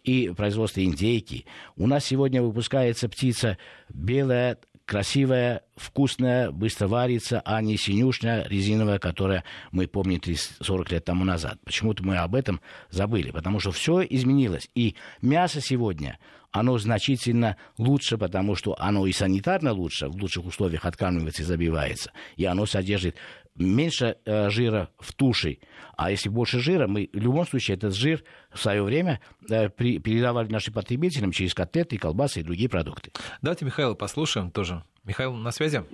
и 0.02 0.30
производства 0.30 0.82
индейки. 0.82 1.46
У 1.76 1.86
нас 1.86 2.04
сегодня 2.04 2.42
выпускается 2.42 3.08
птица 3.08 3.56
белая, 3.88 4.58
красивая, 4.86 5.62
вкусная, 5.76 6.50
быстро 6.50 6.88
варится, 6.88 7.40
а 7.44 7.60
не 7.62 7.76
синюшная, 7.76 8.46
резиновая, 8.48 8.98
которая 8.98 9.44
мы 9.72 9.86
помним 9.86 10.20
40 10.60 10.92
лет 10.92 11.04
тому 11.04 11.24
назад. 11.24 11.58
Почему-то 11.64 12.04
мы 12.04 12.16
об 12.18 12.34
этом 12.34 12.60
забыли, 12.90 13.30
потому 13.30 13.60
что 13.60 13.72
все 13.72 14.02
изменилось. 14.02 14.70
И 14.74 14.94
мясо 15.22 15.60
сегодня, 15.60 16.18
оно 16.50 16.78
значительно 16.78 17.56
лучше, 17.78 18.16
потому 18.16 18.54
что 18.54 18.76
оно 18.78 19.06
и 19.06 19.12
санитарно 19.12 19.72
лучше, 19.72 20.08
в 20.08 20.16
лучших 20.16 20.46
условиях 20.46 20.84
откармливается 20.84 21.42
и 21.42 21.46
забивается, 21.46 22.12
и 22.36 22.44
оно 22.44 22.66
содержит 22.66 23.16
меньше 23.56 24.16
э, 24.24 24.50
жира 24.50 24.88
в 24.98 25.12
туше. 25.12 25.58
А 25.96 26.10
если 26.10 26.28
больше 26.28 26.58
жира, 26.58 26.86
мы 26.86 27.08
в 27.12 27.18
любом 27.18 27.46
случае 27.46 27.76
этот 27.76 27.94
жир 27.94 28.24
в 28.52 28.58
свое 28.58 28.82
время 28.82 29.20
э, 29.48 29.68
при, 29.68 29.98
передавали 29.98 30.50
нашим 30.50 30.74
потребителям 30.74 31.32
через 31.32 31.54
котлеты, 31.54 31.98
колбасы 31.98 32.40
и 32.40 32.42
другие 32.42 32.68
продукты. 32.68 33.12
Давайте 33.42 33.64
Михаила 33.64 33.94
послушаем 33.94 34.50
тоже. 34.50 34.82
Михаил, 35.04 35.34
на 35.34 35.50
связи? 35.50 35.84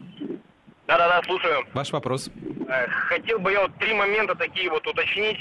Да-да-да, 0.86 1.22
слушаю. 1.24 1.64
Ваш 1.72 1.92
вопрос. 1.92 2.30
Э, 2.68 2.86
хотел 2.88 3.38
бы 3.38 3.52
я 3.52 3.62
вот 3.62 3.76
три 3.78 3.94
момента 3.94 4.34
такие 4.34 4.70
вот 4.70 4.86
уточнить. 4.86 5.38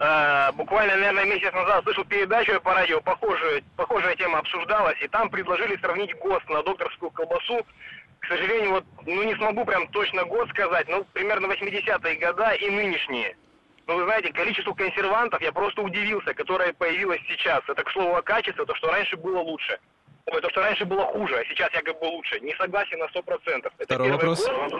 Э, 0.00 0.52
буквально, 0.52 0.96
наверное, 0.96 1.24
месяц 1.24 1.52
назад 1.52 1.82
слышал 1.82 2.04
передачу 2.04 2.60
по 2.60 2.72
радио, 2.72 3.00
похожая, 3.00 3.62
похожая 3.76 4.14
тема 4.14 4.38
обсуждалась, 4.38 5.00
и 5.02 5.08
там 5.08 5.28
предложили 5.28 5.76
сравнить 5.76 6.14
ГОСТ 6.20 6.48
на 6.48 6.62
докторскую 6.62 7.10
колбасу 7.10 7.66
к 8.20 8.26
сожалению, 8.26 8.70
вот, 8.70 8.84
ну 9.06 9.22
не 9.22 9.34
смогу 9.36 9.64
прям 9.64 9.88
точно 9.88 10.24
год 10.24 10.48
сказать, 10.50 10.88
но 10.88 11.04
примерно 11.12 11.46
80-е 11.46 12.14
года 12.16 12.52
и 12.52 12.70
нынешние. 12.70 13.36
Но 13.86 13.96
вы 13.96 14.04
знаете, 14.04 14.32
количество 14.32 14.74
консервантов, 14.74 15.40
я 15.40 15.50
просто 15.50 15.80
удивился, 15.80 16.34
которое 16.34 16.74
появилось 16.74 17.20
сейчас. 17.26 17.62
Это, 17.68 17.82
к 17.82 17.90
слову, 17.90 18.14
о 18.16 18.22
качестве, 18.22 18.66
то, 18.66 18.74
что 18.74 18.88
раньше 18.88 19.16
было 19.16 19.38
лучше. 19.38 19.78
Ой, 20.26 20.42
то, 20.42 20.50
что 20.50 20.60
раньше 20.60 20.84
было 20.84 21.06
хуже, 21.06 21.38
а 21.38 21.44
сейчас 21.46 21.72
якобы 21.72 22.04
лучше. 22.04 22.38
Не 22.40 22.54
согласен 22.56 22.98
на 22.98 23.04
100%. 23.04 23.22
Это 23.56 23.72
Второй 23.84 24.10
вопрос. 24.10 24.46
Год. 24.46 24.72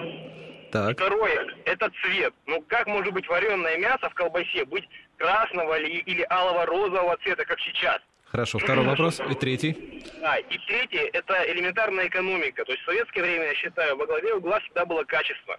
Так. 0.71 0.93
Второе, 0.93 1.47
это 1.65 1.91
цвет. 2.03 2.35
Ну 2.47 2.63
как 2.69 2.87
может 2.87 3.13
быть 3.15 3.27
вареное 3.27 3.79
мясо 3.79 4.11
в 4.11 4.15
колбасе 4.15 4.67
быть 4.67 4.87
красного 5.17 5.79
или, 5.79 6.01
или 6.01 6.27
алого 6.29 6.67
розового 6.67 7.17
цвета, 7.23 7.47
как 7.47 7.59
сейчас? 7.61 7.99
Хорошо, 8.31 8.59
второй 8.59 8.85
вопрос. 8.85 9.21
И 9.21 9.35
третий? 9.35 10.05
А, 10.23 10.39
и 10.39 10.59
третий– 10.67 11.09
это 11.13 11.51
элементарная 11.51 12.09
экономика. 12.09 12.65
То 12.65 12.73
есть 12.73 12.83
в 12.83 12.87
советское 12.87 13.23
время, 13.23 13.47
я 13.47 13.55
считаю, 13.55 13.97
во 13.97 14.07
главе 14.07 14.35
угла 14.35 14.61
всегда 14.61 14.85
было 14.85 15.05
качество. 15.05 15.59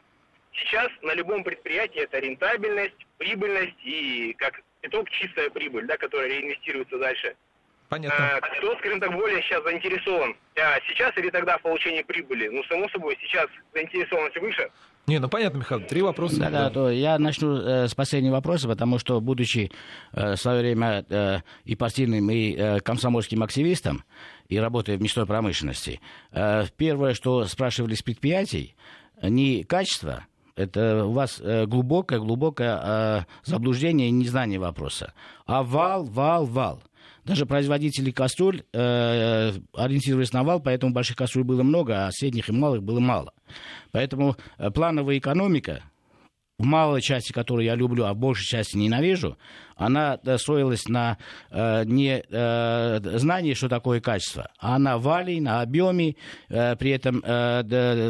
Сейчас 0.53 0.89
на 1.01 1.13
любом 1.13 1.43
предприятии 1.43 2.01
это 2.01 2.19
рентабельность, 2.19 3.07
прибыльность 3.17 3.77
и, 3.83 4.35
как 4.37 4.61
итог, 4.83 5.09
чистая 5.09 5.49
прибыль, 5.49 5.87
да, 5.87 5.97
которая 5.97 6.29
реинвестируется 6.29 6.97
дальше. 6.97 7.35
Понятно. 7.89 8.37
А, 8.37 8.39
кто, 8.39 8.77
скажем 8.77 8.99
так, 8.99 9.11
более 9.11 9.41
сейчас 9.41 9.63
заинтересован? 9.63 10.35
А, 10.55 10.79
сейчас 10.87 11.17
или 11.17 11.29
тогда 11.31 11.57
в 11.57 11.61
получении 11.63 12.03
прибыли? 12.03 12.47
Ну, 12.47 12.63
само 12.65 12.87
собой, 12.89 13.17
сейчас 13.19 13.47
заинтересованность 13.73 14.37
выше. 14.39 14.69
Не, 15.07 15.17
ну 15.17 15.27
понятно, 15.27 15.57
Михаил, 15.57 15.81
три 15.81 16.03
вопроса. 16.03 16.39
Да, 16.39 16.49
да, 16.51 16.69
то 16.69 16.91
я 16.91 17.17
начну 17.17 17.57
э, 17.57 17.87
с 17.87 17.95
последнего 17.95 18.33
вопроса, 18.33 18.67
потому 18.67 18.99
что, 18.99 19.19
будучи 19.19 19.71
э, 20.13 20.33
в 20.33 20.37
свое 20.37 20.59
время 20.59 21.03
э, 21.09 21.39
и 21.65 21.75
партийным, 21.75 22.29
и 22.29 22.55
э, 22.55 22.79
комсомольским 22.79 23.41
активистом, 23.41 24.03
и 24.49 24.59
работая 24.59 24.97
в 24.97 25.01
мясной 25.01 25.25
промышленности, 25.25 25.99
э, 26.31 26.65
первое, 26.77 27.15
что 27.15 27.45
спрашивали 27.45 27.95
с 27.95 28.03
предприятий, 28.03 28.75
не 29.23 29.63
качество, 29.63 30.27
это 30.55 31.05
у 31.05 31.13
вас 31.13 31.41
глубокое-глубокое 31.41 32.75
э, 32.75 33.19
э, 33.21 33.25
заблуждение 33.45 34.09
и 34.09 34.11
незнание 34.11 34.59
вопроса, 34.59 35.13
а 35.47 35.63
вал, 35.63 36.03
вал, 36.03 36.45
вал. 36.45 36.83
Даже 37.29 37.45
производители 37.45 38.09
кастрюль 38.09 38.63
э, 38.73 39.51
ориентировались 39.75 40.33
на 40.33 40.43
вал, 40.43 40.59
поэтому 40.59 40.93
больших 40.93 41.15
кастрюль 41.15 41.43
было 41.43 41.61
много, 41.61 42.07
а 42.07 42.11
средних 42.11 42.49
и 42.49 42.51
малых 42.51 42.81
было 42.81 42.99
мало. 42.99 43.33
Поэтому 43.91 44.35
э, 44.57 44.71
плановая 44.71 45.19
экономика, 45.19 45.83
в 46.57 46.63
малой 46.63 47.03
части, 47.03 47.31
которую 47.31 47.65
я 47.65 47.75
люблю, 47.75 48.05
а 48.05 48.15
в 48.15 48.17
большей 48.17 48.47
части 48.47 48.77
ненавижу, 48.77 49.37
она 49.75 50.19
э, 50.25 50.39
строилась 50.39 50.87
на 50.87 51.19
э, 51.51 51.83
не 51.85 52.23
э, 52.27 53.17
знании, 53.19 53.53
что 53.53 53.69
такое 53.69 54.01
качество, 54.01 54.49
а 54.57 54.79
на 54.79 54.97
вале, 54.97 55.39
на 55.39 55.61
объеме. 55.61 56.15
Э, 56.49 56.75
при 56.77 56.89
этом 56.89 57.21
э, 57.23 57.61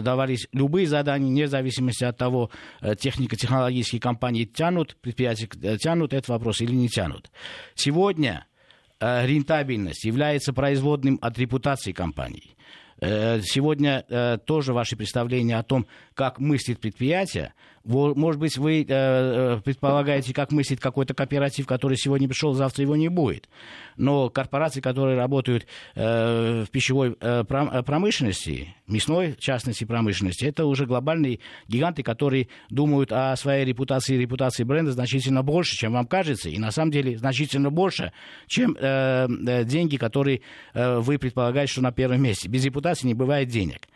давались 0.01 0.47
любые 0.53 0.87
задания, 0.87 1.27
вне 1.27 1.47
зависимости 1.49 2.05
от 2.05 2.15
того, 2.15 2.51
э, 2.79 2.95
технико-технологические 2.95 3.99
компании 3.99 4.45
тянут, 4.45 4.95
предприятия 5.01 5.49
э, 5.61 5.75
тянут 5.75 6.13
этот 6.13 6.29
вопрос 6.29 6.61
или 6.61 6.73
не 6.73 6.87
тянут. 6.87 7.29
Сегодня 7.75 8.45
Э, 8.45 8.58
рентабельность 8.99 10.03
является 10.03 10.53
производным 10.53 11.19
от 11.21 11.37
репутации 11.37 11.91
компании. 11.91 12.55
Э, 13.01 13.39
сегодня 13.41 14.05
э, 14.09 14.37
тоже 14.45 14.73
ваши 14.73 14.97
представления 14.97 15.57
о 15.57 15.63
том, 15.63 15.87
как 16.19 16.37
мыслит 16.37 16.81
предприятие, 16.81 17.53
Может 17.85 18.41
быть, 18.41 18.57
вы 18.57 18.83
предполагаете, 18.83 20.33
как 20.33 20.51
мыслит 20.51 20.81
какой-то 20.81 21.13
кооператив, 21.13 21.65
который 21.65 21.95
сегодня 21.95 22.27
пришел, 22.27 22.53
завтра 22.53 22.83
его 22.83 22.97
не 22.97 23.07
будет. 23.07 23.47
Но 23.95 24.29
корпорации, 24.29 24.81
которые 24.81 25.17
работают 25.17 25.65
в 25.95 26.67
пищевой 26.71 27.13
промышленности, 27.15 28.75
мясной, 28.85 29.31
в 29.31 29.39
частности, 29.39 29.85
промышленности, 29.85 30.43
это 30.43 30.65
уже 30.65 30.85
глобальные 30.85 31.39
гиганты, 31.69 32.03
которые 32.03 32.49
думают 32.69 33.13
о 33.13 33.33
своей 33.37 33.63
репутации 33.63 34.15
и 34.15 34.19
репутации 34.19 34.65
бренда 34.65 34.91
значительно 34.91 35.41
больше, 35.41 35.77
чем 35.77 35.93
вам 35.93 36.05
кажется, 36.05 36.49
и 36.49 36.57
на 36.57 36.71
самом 36.71 36.91
деле 36.91 37.17
значительно 37.17 37.69
больше, 37.69 38.11
чем 38.47 38.75
э, 38.77 39.63
деньги, 39.63 39.95
которые 39.95 40.41
э, 40.73 40.99
вы 40.99 41.17
предполагаете, 41.17 41.71
что 41.71 41.81
на 41.81 41.93
первом 41.93 42.21
месте. 42.21 42.49
Без 42.49 42.65
репутации 42.65 43.07
не 43.07 43.13
бывает 43.13 43.47
денег. 43.47 43.87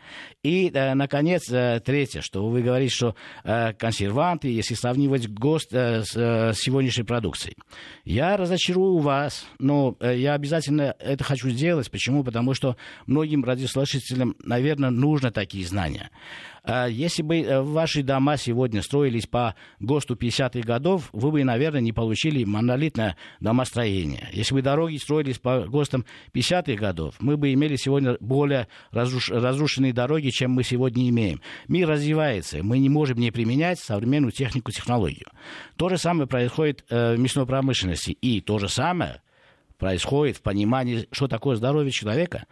И, 0.42 0.70
э, 0.72 0.94
наконец, 0.94 1.50
э, 1.50 1.80
третье, 1.84 2.13
что 2.22 2.48
вы 2.48 2.62
говорите, 2.62 2.94
что 2.94 3.14
э, 3.44 3.72
консерванты, 3.74 4.48
если 4.48 4.74
сравнивать 4.74 5.28
ГОСТ 5.28 5.72
э, 5.72 6.02
с 6.04 6.16
э, 6.16 6.52
сегодняшней 6.54 7.04
продукцией. 7.04 7.56
Я 8.04 8.36
разочарую 8.36 8.98
вас, 8.98 9.46
но 9.58 9.96
э, 10.00 10.18
я 10.18 10.34
обязательно 10.34 10.94
это 10.98 11.24
хочу 11.24 11.48
сделать. 11.50 11.90
Почему? 11.90 12.24
Потому 12.24 12.54
что 12.54 12.76
многим 13.06 13.44
радиослушателям, 13.44 14.36
наверное, 14.44 14.90
нужно 14.90 15.30
такие 15.30 15.66
знания. 15.66 16.10
А 16.64 16.86
если 16.86 17.22
бы 17.22 17.40
э, 17.40 17.60
ваши 17.60 18.02
дома 18.02 18.38
сегодня 18.38 18.80
строились 18.80 19.26
по 19.26 19.54
ГОСТу 19.80 20.14
50-х 20.14 20.60
годов, 20.60 21.10
вы 21.12 21.30
бы, 21.30 21.44
наверное, 21.44 21.82
не 21.82 21.92
получили 21.92 22.42
монолитное 22.44 23.16
домостроение. 23.40 24.30
Если 24.32 24.54
бы 24.54 24.62
дороги 24.62 24.96
строились 24.96 25.38
по 25.38 25.66
ГОСТам 25.66 26.06
50-х 26.32 26.74
годов, 26.76 27.16
мы 27.20 27.36
бы 27.36 27.52
имели 27.52 27.76
сегодня 27.76 28.16
более 28.18 28.68
разруш... 28.92 29.28
разрушенные 29.28 29.92
дороги, 29.92 30.30
чем 30.30 30.52
мы 30.52 30.62
сегодня 30.62 31.06
имеем. 31.10 31.42
Мир 31.68 31.86
развивается, 31.86 32.62
мы 32.62 32.78
не 32.78 32.88
можем 32.88 33.18
не 33.18 33.30
применять 33.30 33.78
современную 33.78 34.32
технику, 34.32 34.72
технологию. 34.72 35.26
То 35.76 35.90
же 35.90 35.98
самое 35.98 36.26
происходит 36.26 36.86
э, 36.88 37.14
в 37.14 37.18
мясной 37.18 37.44
промышленности. 37.44 38.12
И 38.12 38.40
то 38.40 38.58
же 38.58 38.70
самое 38.70 39.20
происходит 39.76 40.38
в 40.38 40.42
понимании, 40.42 41.08
что 41.12 41.28
такое 41.28 41.56
здоровье 41.56 41.90
человека 41.90 42.46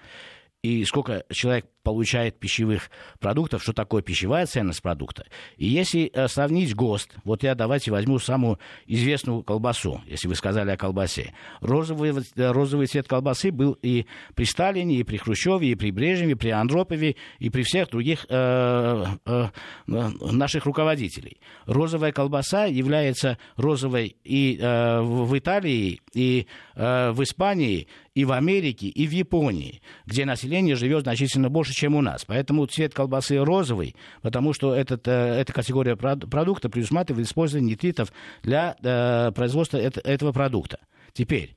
и 0.62 0.84
сколько 0.84 1.24
человек 1.30 1.66
получает 1.82 2.38
пищевых 2.38 2.90
продуктов, 3.18 3.62
что 3.62 3.72
такое 3.72 4.02
пищевая 4.02 4.46
ценность 4.46 4.80
продукта. 4.80 5.26
И 5.56 5.66
если 5.66 6.10
э, 6.12 6.28
сравнить 6.28 6.74
ГОСТ, 6.74 7.16
вот 7.24 7.42
я 7.42 7.56
давайте 7.56 7.90
возьму 7.90 8.20
самую 8.20 8.60
известную 8.86 9.42
колбасу, 9.42 10.00
если 10.06 10.28
вы 10.28 10.36
сказали 10.36 10.70
о 10.70 10.76
колбасе. 10.76 11.34
Розовый, 11.60 12.12
э, 12.12 12.50
розовый 12.52 12.86
цвет 12.86 13.08
колбасы 13.08 13.50
был 13.50 13.72
и 13.82 14.06
при 14.36 14.44
Сталине, 14.44 14.96
и 14.96 15.02
при 15.02 15.16
Хрущеве, 15.16 15.70
и 15.70 15.74
при 15.74 15.90
Брежневе, 15.90 16.32
и 16.32 16.36
при 16.36 16.50
Андропове, 16.50 17.16
и 17.40 17.50
при 17.50 17.62
всех 17.62 17.90
других 17.90 18.26
э, 18.28 19.04
э, 19.26 19.48
наших 19.86 20.66
руководителей. 20.66 21.40
Розовая 21.66 22.12
колбаса 22.12 22.66
является 22.66 23.38
розовой 23.56 24.16
и 24.22 24.58
э, 24.60 25.00
в 25.00 25.36
Италии, 25.36 26.00
и 26.14 26.46
э, 26.76 27.10
в 27.10 27.22
Испании, 27.24 27.88
и 28.14 28.24
в 28.24 28.32
Америке, 28.32 28.88
и 28.88 29.06
в 29.06 29.10
Японии, 29.10 29.80
где 30.06 30.24
население 30.24 30.76
живет 30.76 31.02
значительно 31.02 31.48
больше 31.48 31.72
чем 31.72 31.94
у 31.94 32.02
нас. 32.02 32.24
Поэтому 32.24 32.66
цвет 32.66 32.92
колбасы 32.94 33.38
розовый, 33.38 33.96
потому 34.20 34.52
что 34.52 34.74
этот, 34.74 35.08
э, 35.08 35.10
эта 35.10 35.52
категория 35.52 35.96
продукта 35.96 36.68
предусматривает 36.68 37.26
использование 37.26 37.72
нитритов 37.72 38.12
для 38.42 38.76
э, 38.82 39.32
производства 39.32 39.78
этого 39.78 40.32
продукта. 40.32 40.78
Теперь, 41.14 41.56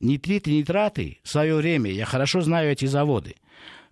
нитриты, 0.00 0.52
нитраты 0.52 1.18
в 1.22 1.28
свое 1.28 1.54
время, 1.56 1.90
я 1.90 2.06
хорошо 2.06 2.40
знаю 2.40 2.70
эти 2.72 2.86
заводы, 2.86 3.34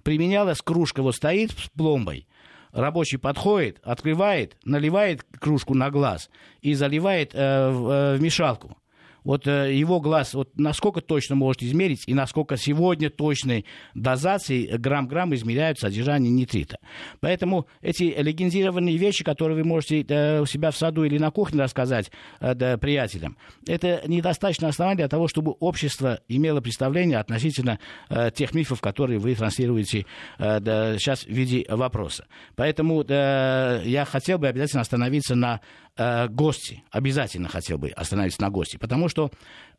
применялась 0.02 0.62
кружка, 0.62 1.02
вот 1.02 1.16
стоит 1.16 1.52
с 1.52 1.68
пломбой, 1.68 2.26
рабочий 2.72 3.18
подходит, 3.18 3.78
открывает, 3.82 4.56
наливает 4.64 5.24
кружку 5.38 5.74
на 5.74 5.90
глаз 5.90 6.30
и 6.62 6.72
заливает 6.72 7.34
э, 7.34 7.70
в, 7.70 7.88
э, 7.88 8.16
в 8.16 8.22
мешалку 8.22 8.76
вот 9.24 9.46
э, 9.46 9.74
его 9.74 10.00
глаз, 10.00 10.34
вот 10.34 10.58
насколько 10.58 11.00
точно 11.00 11.34
можете 11.34 11.66
измерить 11.66 12.04
и 12.06 12.14
насколько 12.14 12.56
сегодня 12.56 13.10
точной 13.10 13.64
дозацией 13.94 14.76
грамм-грамм 14.76 15.34
измеряют 15.34 15.78
содержание 15.78 16.30
нитрита. 16.30 16.78
Поэтому 17.20 17.66
эти 17.80 18.14
легендированные 18.16 18.96
вещи, 18.96 19.24
которые 19.24 19.56
вы 19.56 19.64
можете 19.64 20.02
э, 20.02 20.40
у 20.40 20.46
себя 20.46 20.70
в 20.70 20.76
саду 20.76 21.04
или 21.04 21.18
на 21.18 21.30
кухне 21.30 21.62
рассказать 21.62 22.10
э, 22.40 22.54
да, 22.54 22.78
приятелям, 22.78 23.36
это 23.66 24.02
недостаточно 24.06 24.68
основание 24.68 24.98
для 24.98 25.08
того, 25.08 25.28
чтобы 25.28 25.52
общество 25.60 26.20
имело 26.28 26.60
представление 26.60 27.18
относительно 27.18 27.78
э, 28.08 28.30
тех 28.34 28.54
мифов, 28.54 28.80
которые 28.80 29.18
вы 29.18 29.34
транслируете 29.34 30.06
э, 30.38 30.60
да, 30.60 30.98
сейчас 30.98 31.24
в 31.24 31.30
виде 31.30 31.64
вопроса. 31.68 32.26
Поэтому 32.56 33.02
э, 33.02 33.82
я 33.84 34.04
хотел 34.04 34.38
бы 34.38 34.48
обязательно 34.48 34.82
остановиться 34.82 35.34
на 35.34 35.60
э, 36.00 36.28
ГОСТе, 36.28 36.82
обязательно 36.90 37.48
хотел 37.48 37.78
бы 37.78 37.90
остановиться 37.90 38.40
на 38.40 38.50
ГОСТе, 38.50 38.78
потому 38.78 39.08
что 39.08 39.30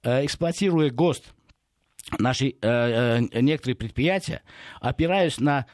э, 0.04 0.24
эксплуатируя 0.24 0.92
ГОСТ, 0.92 1.34
наши 2.20 2.50
э, 2.50 2.54
э, 2.62 3.42
некоторые 3.42 3.76
предприятия 3.76 4.42
опираясь 4.80 5.40
на 5.40 5.66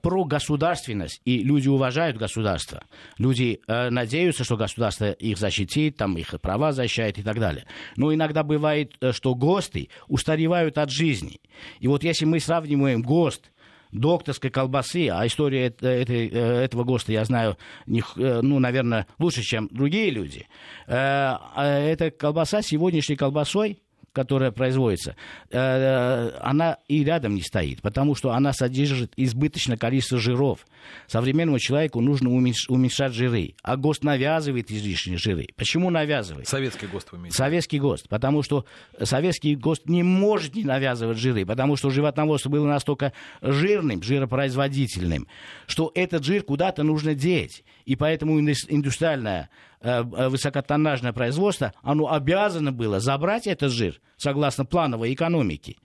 про 0.00 0.24
государственность, 0.24 1.20
и 1.24 1.42
люди 1.42 1.68
уважают 1.68 2.16
государство. 2.16 2.82
Люди 3.18 3.60
э, 3.66 3.90
надеются, 3.90 4.42
что 4.42 4.56
государство 4.56 5.10
их 5.12 5.36
защитит, 5.38 5.98
там, 5.98 6.16
их 6.16 6.34
права 6.40 6.72
защищает 6.72 7.18
и 7.18 7.22
так 7.22 7.38
далее. 7.38 7.66
Но 7.96 8.12
иногда 8.12 8.42
бывает, 8.42 8.94
э, 9.00 9.12
что 9.12 9.34
ГОСТы 9.34 9.90
устаревают 10.08 10.78
от 10.78 10.90
жизни. 10.90 11.40
И 11.80 11.86
вот 11.86 12.02
если 12.02 12.24
мы 12.24 12.40
сравниваем 12.40 13.02
ГОСТ 13.02 13.52
докторской 13.94 14.50
колбасы, 14.50 15.08
а 15.08 15.26
история 15.26 15.66
этой, 15.66 16.28
э, 16.28 16.64
этого 16.64 16.84
ГОСТа 16.84 17.12
я 17.12 17.24
знаю, 17.24 17.56
э, 17.86 18.40
ну, 18.42 18.58
наверное, 18.58 19.06
лучше, 19.18 19.42
чем 19.42 19.68
другие 19.70 20.10
люди. 20.10 20.46
Э, 20.86 21.38
а 21.54 21.78
эта 21.78 22.10
колбаса 22.10 22.60
сегодняшней 22.60 23.16
колбасой 23.16 23.83
которая 24.14 24.52
производится, 24.52 25.16
э, 25.50 26.30
она 26.40 26.78
и 26.88 27.04
рядом 27.04 27.34
не 27.34 27.42
стоит, 27.42 27.82
потому 27.82 28.14
что 28.14 28.32
она 28.32 28.52
содержит 28.52 29.12
избыточное 29.16 29.76
количество 29.76 30.18
жиров. 30.18 30.66
Современному 31.06 31.58
человеку 31.58 32.00
нужно 32.00 32.30
уменьшать 32.30 33.12
жиры, 33.12 33.54
а 33.62 33.76
ГОСТ 33.76 34.04
навязывает 34.04 34.70
излишние 34.70 35.18
жиры. 35.18 35.48
Почему 35.56 35.90
навязывает? 35.90 36.46
Советский 36.46 36.86
ГОСТ 36.86 37.12
вы 37.12 37.18
имеете? 37.18 37.36
Советский 37.36 37.80
ГОСТ, 37.80 38.08
потому 38.08 38.42
что 38.42 38.64
советский 39.02 39.56
ГОСТ 39.56 39.88
не 39.88 40.02
может 40.02 40.54
не 40.54 40.64
навязывать 40.64 41.18
жиры, 41.18 41.44
потому 41.44 41.76
что 41.76 41.90
животноводство 41.90 42.48
было 42.50 42.66
настолько 42.66 43.12
жирным, 43.42 44.02
жиропроизводительным, 44.02 45.26
что 45.66 45.90
этот 45.94 46.24
жир 46.24 46.42
куда-то 46.42 46.84
нужно 46.84 47.14
деть. 47.14 47.64
И 47.84 47.96
поэтому 47.96 48.40
индустриальное 48.40 49.50
Э, 49.86 50.02
э, 50.02 50.28
высокотоннажное 50.30 51.12
производство, 51.12 51.74
оно 51.82 52.10
обязано 52.10 52.72
было 52.72 53.00
забрать 53.00 53.46
этот 53.46 53.70
жир, 53.70 54.00
согласно 54.16 54.64
плановой 54.64 55.12
экономике, 55.12 55.76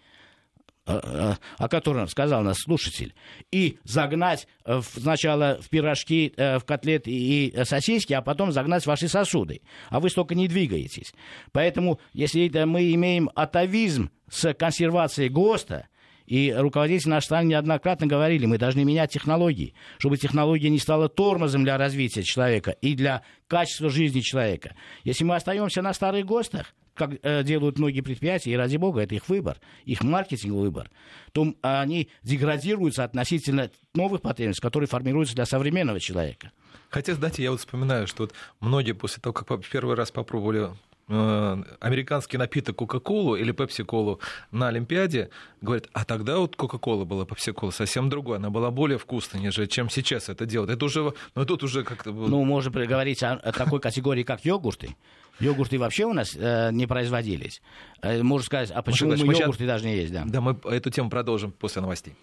э, 0.85 1.33
о 1.57 1.67
котором 1.67 2.07
сказал 2.07 2.41
наш 2.41 2.59
слушатель, 2.59 3.13
и 3.51 3.77
загнать 3.83 4.47
сначала 4.95 5.59
в 5.61 5.67
пирожки, 5.67 6.33
в 6.37 6.61
котлеты 6.65 7.11
и 7.11 7.53
сосиски, 7.65 8.13
а 8.13 8.21
потом 8.21 8.53
загнать 8.53 8.83
в 8.83 8.87
ваши 8.87 9.09
сосуды. 9.09 9.63
А 9.89 9.99
вы 9.99 10.09
столько 10.09 10.33
не 10.33 10.47
двигаетесь. 10.47 11.13
Поэтому, 11.51 11.99
если 12.13 12.47
мы 12.63 12.93
имеем 12.93 13.29
атовизм 13.35 14.11
с 14.29 14.53
консервацией 14.53 15.27
ГОСТа, 15.27 15.89
и 16.29 16.53
руководители 16.55 17.09
нашей 17.09 17.25
страны 17.25 17.47
неоднократно 17.47 18.05
говорили, 18.05 18.45
мы 18.45 18.59
должны 18.59 18.85
менять 18.85 19.11
технологии, 19.11 19.73
чтобы 19.97 20.17
технология 20.17 20.69
не 20.69 20.77
стала 20.77 21.09
тормозом 21.09 21.63
для 21.63 21.75
развития 21.75 22.21
человека 22.21 22.69
и 22.69 22.93
для 22.93 23.23
качества 23.47 23.89
жизни 23.89 24.19
человека. 24.19 24.75
Если 25.03 25.23
мы 25.23 25.35
остаемся 25.35 25.81
на 25.81 25.91
старых 25.91 26.27
ГОСТах, 26.27 26.75
как 26.93 27.13
э, 27.23 27.43
делают 27.43 27.79
многие 27.79 28.01
предприятия, 28.01 28.51
и 28.51 28.55
ради 28.55 28.77
бога, 28.77 29.01
это 29.01 29.15
их 29.15 29.27
выбор, 29.27 29.57
их 29.85 30.03
маркетинговый 30.03 30.65
выбор, 30.65 30.91
то 31.31 31.51
они 31.63 32.09
деградируются 32.21 33.05
относительно 33.05 33.71
новых 33.95 34.21
потребностей, 34.21 34.61
которые 34.61 34.87
формируются 34.87 35.33
для 35.33 35.47
современного 35.47 35.99
человека. 35.99 36.51
Хотя, 36.89 37.15
знаете, 37.15 37.41
я 37.41 37.49
вот 37.49 37.59
вспоминаю, 37.59 38.05
что 38.05 38.23
вот 38.23 38.33
многие 38.59 38.91
после 38.91 39.19
того, 39.19 39.33
как 39.33 39.65
первый 39.65 39.95
раз 39.95 40.11
попробовали 40.11 40.69
американский 41.09 42.37
напиток 42.37 42.75
Кока-Колу 42.75 43.35
или 43.35 43.51
Пепси-Колу 43.51 44.19
на 44.51 44.67
Олимпиаде, 44.67 45.29
говорят, 45.61 45.87
а 45.93 46.05
тогда 46.05 46.37
вот 46.37 46.55
Кока-Кола 46.55 47.03
была, 47.05 47.25
Пепси-Кола 47.25 47.71
совсем 47.71 48.09
другой, 48.09 48.37
она 48.37 48.49
была 48.49 48.69
более 48.69 48.99
вкусной, 48.99 49.41
нежели 49.41 49.65
чем 49.65 49.89
сейчас 49.89 50.29
это 50.29 50.45
делают. 50.45 50.71
Это 50.71 50.85
уже, 50.85 51.13
ну 51.35 51.45
тут 51.45 51.63
уже 51.63 51.83
как-то... 51.83 52.11
Ну, 52.11 52.43
можно 52.43 52.71
говорить 52.85 53.23
о, 53.23 53.33
о 53.33 53.51
такой 53.51 53.79
категории, 53.79 54.23
как 54.23 54.45
йогурты. 54.45 54.95
Йогурты 55.39 55.79
вообще 55.79 56.05
у 56.05 56.13
нас 56.13 56.35
э, 56.35 56.69
не 56.73 56.85
производились. 56.85 57.61
Э, 58.01 58.21
можно 58.21 58.45
сказать, 58.45 58.71
а 58.71 58.81
почему 58.81 59.11
мы, 59.11 59.17
мы 59.17 59.33
йогурты 59.33 59.63
сейчас... 59.63 59.67
даже 59.67 59.85
не 59.85 59.95
есть? 59.95 60.13
Да? 60.13 60.23
да, 60.25 60.41
мы 60.41 60.59
эту 60.65 60.89
тему 60.91 61.09
продолжим 61.09 61.51
после 61.51 61.81
новостей. 61.81 62.13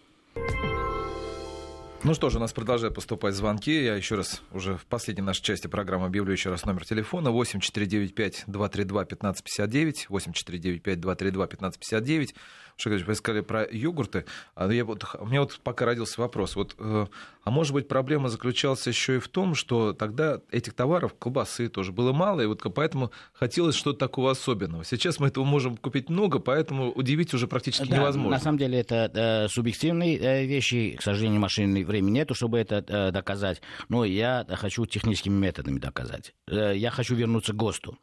Ну 2.04 2.14
что 2.14 2.30
же, 2.30 2.38
у 2.38 2.40
нас 2.40 2.52
продолжают 2.52 2.94
поступать 2.94 3.34
звонки. 3.34 3.82
Я 3.82 3.96
еще 3.96 4.14
раз, 4.14 4.40
уже 4.52 4.76
в 4.76 4.86
последней 4.86 5.24
нашей 5.24 5.42
части 5.42 5.66
программы 5.66 6.06
объявлю 6.06 6.30
еще 6.32 6.50
раз 6.50 6.64
номер 6.64 6.84
телефона 6.84 7.30
8495-232-1559, 7.30 10.06
8495-232-1559. 10.08 12.34
Шагач, 12.76 13.04
вы 13.06 13.14
сказали 13.14 13.40
про 13.40 13.66
йогурты. 13.70 14.26
А 14.54 14.70
я 14.70 14.84
вот, 14.84 15.04
у 15.18 15.26
меня 15.26 15.40
вот 15.40 15.58
пока 15.62 15.86
родился 15.86 16.20
вопрос. 16.20 16.56
Вот, 16.56 16.74
э, 16.78 17.06
а 17.42 17.50
может 17.50 17.72
быть, 17.72 17.88
проблема 17.88 18.28
заключалась 18.28 18.86
еще 18.86 19.16
и 19.16 19.18
в 19.18 19.28
том, 19.28 19.54
что 19.54 19.94
тогда 19.94 20.40
этих 20.50 20.74
товаров, 20.74 21.14
колбасы 21.18 21.68
тоже 21.68 21.92
было 21.92 22.12
мало, 22.12 22.42
и 22.42 22.46
вот 22.46 22.62
поэтому 22.74 23.12
хотелось 23.32 23.76
что-то 23.76 23.98
такого 23.98 24.30
особенного. 24.30 24.84
Сейчас 24.84 25.18
мы 25.20 25.28
этого 25.28 25.44
можем 25.44 25.78
купить 25.78 26.10
много, 26.10 26.38
поэтому 26.38 26.90
удивить 26.90 27.32
уже 27.32 27.46
практически 27.46 27.88
да, 27.88 27.96
невозможно. 27.96 28.32
На 28.32 28.40
самом 28.40 28.58
деле 28.58 28.78
это 28.78 29.10
э, 29.14 29.48
субъективные 29.48 30.18
э, 30.18 30.44
вещи. 30.44 30.96
К 30.98 31.02
сожалению, 31.02 31.40
машины 31.40 31.84
времени 31.84 32.10
нету, 32.10 32.34
чтобы 32.34 32.58
это 32.58 32.84
э, 32.86 33.10
доказать. 33.10 33.62
Но 33.88 34.04
я 34.04 34.46
хочу 34.50 34.84
техническими 34.84 35.34
методами 35.34 35.78
доказать. 35.78 36.34
Э, 36.46 36.76
я 36.76 36.90
хочу 36.90 37.14
вернуться 37.14 37.54
к 37.54 37.56
ГОСТу. 37.56 37.96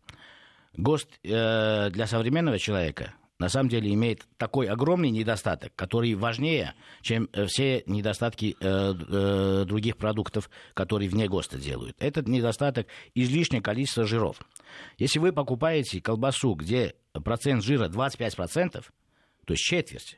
ГОСТ 0.78 1.10
э, 1.24 1.90
для 1.92 2.08
современного 2.08 2.58
человека 2.58 3.14
на 3.44 3.50
самом 3.50 3.68
деле 3.68 3.94
имеет 3.94 4.26
такой 4.38 4.68
огромный 4.68 5.10
недостаток, 5.10 5.74
который 5.76 6.14
важнее, 6.14 6.76
чем 7.02 7.28
э, 7.34 7.46
все 7.46 7.84
недостатки 7.88 8.56
э, 8.58 8.94
э, 8.96 9.66
других 9.68 9.98
продуктов, 9.98 10.50
которые 10.74 11.10
вне 11.10 11.28
ГОСТа 11.28 11.58
делают. 11.58 11.98
Этот 12.00 12.30
недостаток 12.30 12.88
излишнее 13.16 13.62
количество 13.62 14.06
жиров. 14.06 14.40
Если 14.98 15.20
вы 15.20 15.34
покупаете 15.34 16.00
колбасу, 16.00 16.54
где 16.54 16.96
процент 17.12 17.66
жира 17.66 17.90
25%, 17.90 18.86
то 19.46 19.54
есть 19.54 19.62
четверть, 19.62 20.18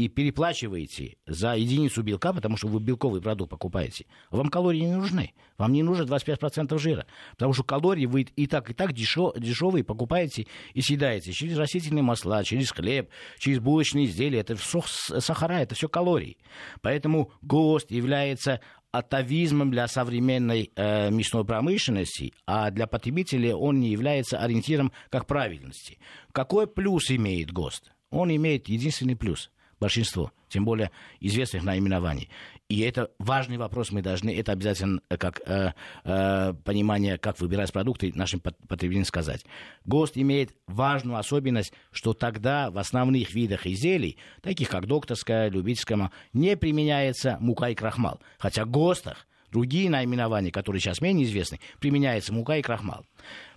и 0.00 0.08
переплачиваете 0.08 1.16
за 1.26 1.54
единицу 1.56 2.02
белка, 2.02 2.32
потому 2.32 2.56
что 2.56 2.68
вы 2.68 2.80
белковый 2.80 3.20
продукт 3.20 3.50
покупаете, 3.50 4.06
вам 4.30 4.48
калории 4.48 4.80
не 4.80 4.96
нужны. 4.96 5.34
Вам 5.58 5.74
не 5.74 5.82
нужно 5.82 6.04
25% 6.04 6.78
жира. 6.78 7.04
Потому 7.32 7.52
что 7.52 7.64
калории 7.64 8.06
вы 8.06 8.22
и 8.22 8.46
так, 8.46 8.70
и 8.70 8.72
так 8.72 8.94
дешев, 8.94 9.34
дешевые 9.36 9.84
покупаете 9.84 10.46
и 10.72 10.80
съедаете 10.80 11.32
через 11.32 11.58
растительные 11.58 12.02
масла, 12.02 12.42
через 12.44 12.70
хлеб, 12.70 13.10
через 13.38 13.58
булочные 13.58 14.06
изделия. 14.06 14.40
Это 14.40 14.56
все 14.56 14.80
сахара, 14.86 15.60
это 15.60 15.74
все 15.74 15.86
калории. 15.86 16.38
Поэтому 16.80 17.30
ГОСТ 17.42 17.90
является 17.90 18.60
атовизмом 18.92 19.70
для 19.70 19.86
современной 19.86 20.72
э, 20.74 21.10
мясной 21.10 21.44
промышленности, 21.44 22.32
а 22.46 22.70
для 22.70 22.86
потребителя 22.86 23.54
он 23.54 23.80
не 23.80 23.90
является 23.90 24.38
ориентиром 24.38 24.92
как 25.10 25.26
правильности. 25.26 25.98
Какой 26.32 26.66
плюс 26.66 27.10
имеет 27.10 27.52
ГОСТ? 27.52 27.92
Он 28.10 28.34
имеет 28.34 28.70
единственный 28.70 29.14
плюс– 29.14 29.50
большинство, 29.80 30.32
тем 30.48 30.64
более 30.64 30.90
известных 31.20 31.64
наименований. 31.64 32.28
И 32.68 32.80
это 32.80 33.10
важный 33.18 33.56
вопрос, 33.56 33.90
мы 33.90 34.00
должны 34.00 34.30
это 34.36 34.52
обязательно 34.52 35.00
э, 35.08 35.16
как 35.16 35.40
э, 35.44 35.72
э, 36.04 36.54
понимание, 36.64 37.18
как 37.18 37.40
выбирать 37.40 37.72
продукты 37.72 38.12
нашим 38.14 38.40
потребителям 38.40 39.04
сказать. 39.04 39.44
ГОСТ 39.86 40.18
имеет 40.18 40.54
важную 40.68 41.18
особенность, 41.18 41.72
что 41.90 42.12
тогда 42.12 42.70
в 42.70 42.78
основных 42.78 43.34
видах 43.34 43.66
изделий, 43.66 44.18
таких 44.40 44.68
как 44.68 44.86
докторская, 44.86 45.50
любительская, 45.50 46.12
не 46.32 46.56
применяется 46.56 47.38
мука 47.40 47.70
и 47.70 47.74
крахмал. 47.74 48.20
Хотя 48.38 48.64
в 48.64 48.70
ГОСТах 48.70 49.26
другие 49.50 49.90
наименования, 49.90 50.52
которые 50.52 50.80
сейчас 50.80 51.00
менее 51.00 51.26
известны, 51.26 51.58
применяется 51.80 52.32
мука 52.32 52.56
и 52.56 52.62
крахмал. 52.62 53.04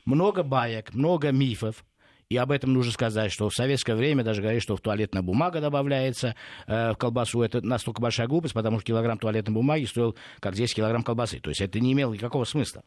Много 0.05 0.41
баек, 0.41 0.93
много 0.95 1.31
мифов, 1.31 1.85
и 2.29 2.37
об 2.37 2.51
этом 2.51 2.73
нужно 2.73 2.91
сказать, 2.91 3.31
что 3.31 3.49
в 3.49 3.53
советское 3.53 3.95
время 3.95 4.23
даже 4.23 4.41
говорили, 4.41 4.61
что 4.61 4.75
в 4.75 4.81
туалетная 4.81 5.21
бумага 5.21 5.61
добавляется 5.61 6.35
э, 6.67 6.93
в 6.93 6.95
колбасу. 6.95 7.41
Это 7.41 7.61
настолько 7.61 8.01
большая 8.01 8.27
глупость, 8.27 8.53
потому 8.53 8.79
что 8.79 8.87
килограмм 8.87 9.17
туалетной 9.17 9.53
бумаги 9.53 9.85
стоил 9.85 10.15
как 10.39 10.55
10 10.55 10.75
килограмм 10.75 11.03
колбасы. 11.03 11.39
То 11.39 11.49
есть 11.49 11.61
это 11.61 11.79
не 11.79 11.93
имело 11.93 12.13
никакого 12.13 12.45
смысла. 12.45 12.83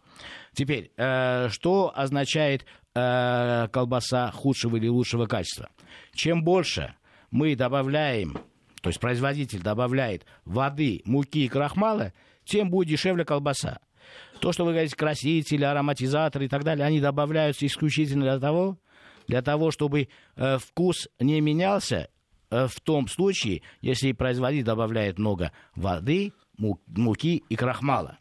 Теперь, 0.53 0.90
э, 0.96 1.49
что 1.51 1.92
означает 1.94 2.64
э, 2.94 3.68
колбаса 3.72 4.31
худшего 4.33 4.77
или 4.77 4.88
лучшего 4.88 5.27
качества? 5.27 5.68
Чем 6.14 6.42
больше 6.42 6.94
мы 7.31 7.55
добавляем, 7.57 8.38
то 8.83 8.88
есть 8.88 9.01
производитель 9.01 9.62
добавляет 9.62 10.25
воды, 10.44 11.03
муки 11.05 11.44
и 11.44 11.49
крахмала, 11.49 12.12
тем 12.44 12.70
будет 12.70 12.88
дешевле 12.88 13.25
колбаса. 13.25 13.81
То, 14.40 14.53
что 14.53 14.64
вы 14.64 14.72
говорите, 14.72 14.96
красители, 14.96 15.64
ароматизаторы 15.64 16.44
и 16.44 16.49
так 16.49 16.62
далее, 16.62 16.87
они 16.87 17.01
добавляются 17.01 17.66
исключительно 17.66 18.25
для 18.25 18.38
того, 18.38 18.79
для 19.27 19.43
того, 19.43 19.71
чтобы 19.71 20.09
э, 20.37 20.59
вкус 20.59 21.09
не 21.19 21.41
менялся, 21.41 22.09
э, 22.51 22.67
в 22.67 22.81
том 22.81 23.09
случае, 23.09 23.62
если 23.81 24.12
производитель 24.12 24.65
добавляет 24.65 25.19
много 25.19 25.53
воды, 25.75 26.33
муки 26.59 27.45
и 27.49 27.57
крахмала. 27.57 28.19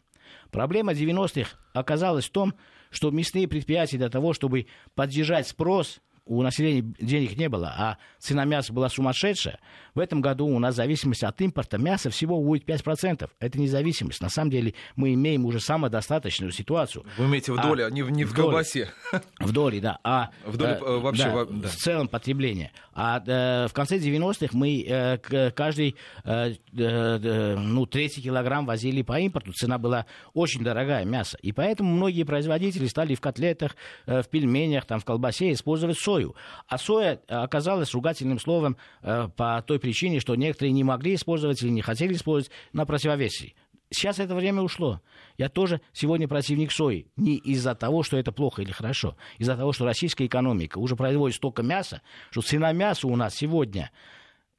Проблема 0.50 0.92
90-х 0.92 1.56
оказалась 1.72 2.26
в 2.26 2.30
том, 2.30 2.54
что 2.90 3.10
мясные 3.10 3.48
предприятия 3.48 3.98
для 3.98 4.08
того, 4.08 4.32
чтобы 4.32 4.66
поддержать 4.94 5.48
спрос 5.48 6.00
у 6.26 6.42
населения 6.42 6.82
денег 7.00 7.36
не 7.38 7.48
было, 7.48 7.72
а 7.76 7.98
цена 8.18 8.44
мяса 8.44 8.72
была 8.72 8.88
сумасшедшая, 8.88 9.58
в 9.94 10.00
этом 10.00 10.20
году 10.20 10.46
у 10.46 10.58
нас 10.58 10.74
зависимость 10.74 11.24
от 11.24 11.40
импорта 11.40 11.78
мяса 11.78 12.10
всего 12.10 12.42
будет 12.42 12.68
5%. 12.68 13.30
Это 13.38 13.58
независимость. 13.58 14.20
На 14.20 14.28
самом 14.28 14.50
деле 14.50 14.74
мы 14.94 15.14
имеем 15.14 15.46
уже 15.46 15.60
самодостаточную 15.60 16.52
ситуацию. 16.52 17.06
Вы 17.16 17.26
имеете 17.26 17.52
в 17.52 17.62
доле, 17.62 17.86
а, 17.86 17.90
не, 17.90 18.02
не 18.02 18.24
в, 18.24 18.32
в 18.32 18.34
колбасе. 18.34 18.90
В 19.38 19.52
доле, 19.52 19.80
да. 19.80 19.98
А, 20.04 20.30
в 20.44 20.56
доле 20.56 20.72
э, 20.72 20.98
вообще... 20.98 21.24
Да, 21.24 21.30
во, 21.30 21.44
да. 21.46 21.68
В 21.68 21.76
целом 21.76 22.08
потребление. 22.08 22.72
А 22.92 23.22
э, 23.26 23.68
в 23.68 23.72
конце 23.72 23.96
90-х 23.96 24.48
мы 24.52 24.84
э, 24.86 25.50
каждый 25.52 25.96
э, 26.24 26.54
э, 26.76 27.56
ну, 27.56 27.86
третий 27.86 28.20
килограмм 28.20 28.66
возили 28.66 29.02
по 29.02 29.18
импорту. 29.18 29.52
Цена 29.52 29.78
была 29.78 30.04
очень 30.34 30.62
дорогая, 30.62 31.04
мясо. 31.04 31.38
И 31.40 31.52
поэтому 31.52 31.90
многие 31.90 32.24
производители 32.24 32.86
стали 32.86 33.14
в 33.14 33.20
котлетах, 33.20 33.76
э, 34.06 34.22
в 34.22 34.28
пельменях, 34.28 34.84
там, 34.84 35.00
в 35.00 35.04
колбасе 35.04 35.52
использовать 35.52 35.98
соль 35.98 36.15
сою. 36.16 36.34
А 36.66 36.78
соя 36.78 37.20
э, 37.28 37.34
оказалась 37.34 37.92
ругательным 37.92 38.38
словом 38.38 38.76
э, 39.02 39.28
по 39.36 39.62
той 39.66 39.78
причине, 39.78 40.20
что 40.20 40.34
некоторые 40.34 40.72
не 40.72 40.84
могли 40.84 41.14
использовать 41.14 41.62
или 41.62 41.70
не 41.70 41.82
хотели 41.82 42.14
использовать 42.14 42.52
на 42.72 42.86
противовесе. 42.86 43.54
Сейчас 43.90 44.18
это 44.18 44.34
время 44.34 44.62
ушло. 44.62 45.00
Я 45.38 45.48
тоже 45.48 45.80
сегодня 45.92 46.26
противник 46.26 46.72
сои. 46.72 47.06
Не 47.16 47.36
из-за 47.36 47.74
того, 47.74 48.02
что 48.02 48.16
это 48.16 48.32
плохо 48.32 48.62
или 48.62 48.72
хорошо. 48.72 49.16
Из-за 49.38 49.56
того, 49.56 49.72
что 49.72 49.84
российская 49.84 50.26
экономика 50.26 50.78
уже 50.78 50.96
производит 50.96 51.36
столько 51.36 51.62
мяса, 51.62 52.02
что 52.30 52.42
цена 52.42 52.72
мяса 52.72 53.06
у 53.06 53.14
нас 53.14 53.36
сегодня 53.36 53.92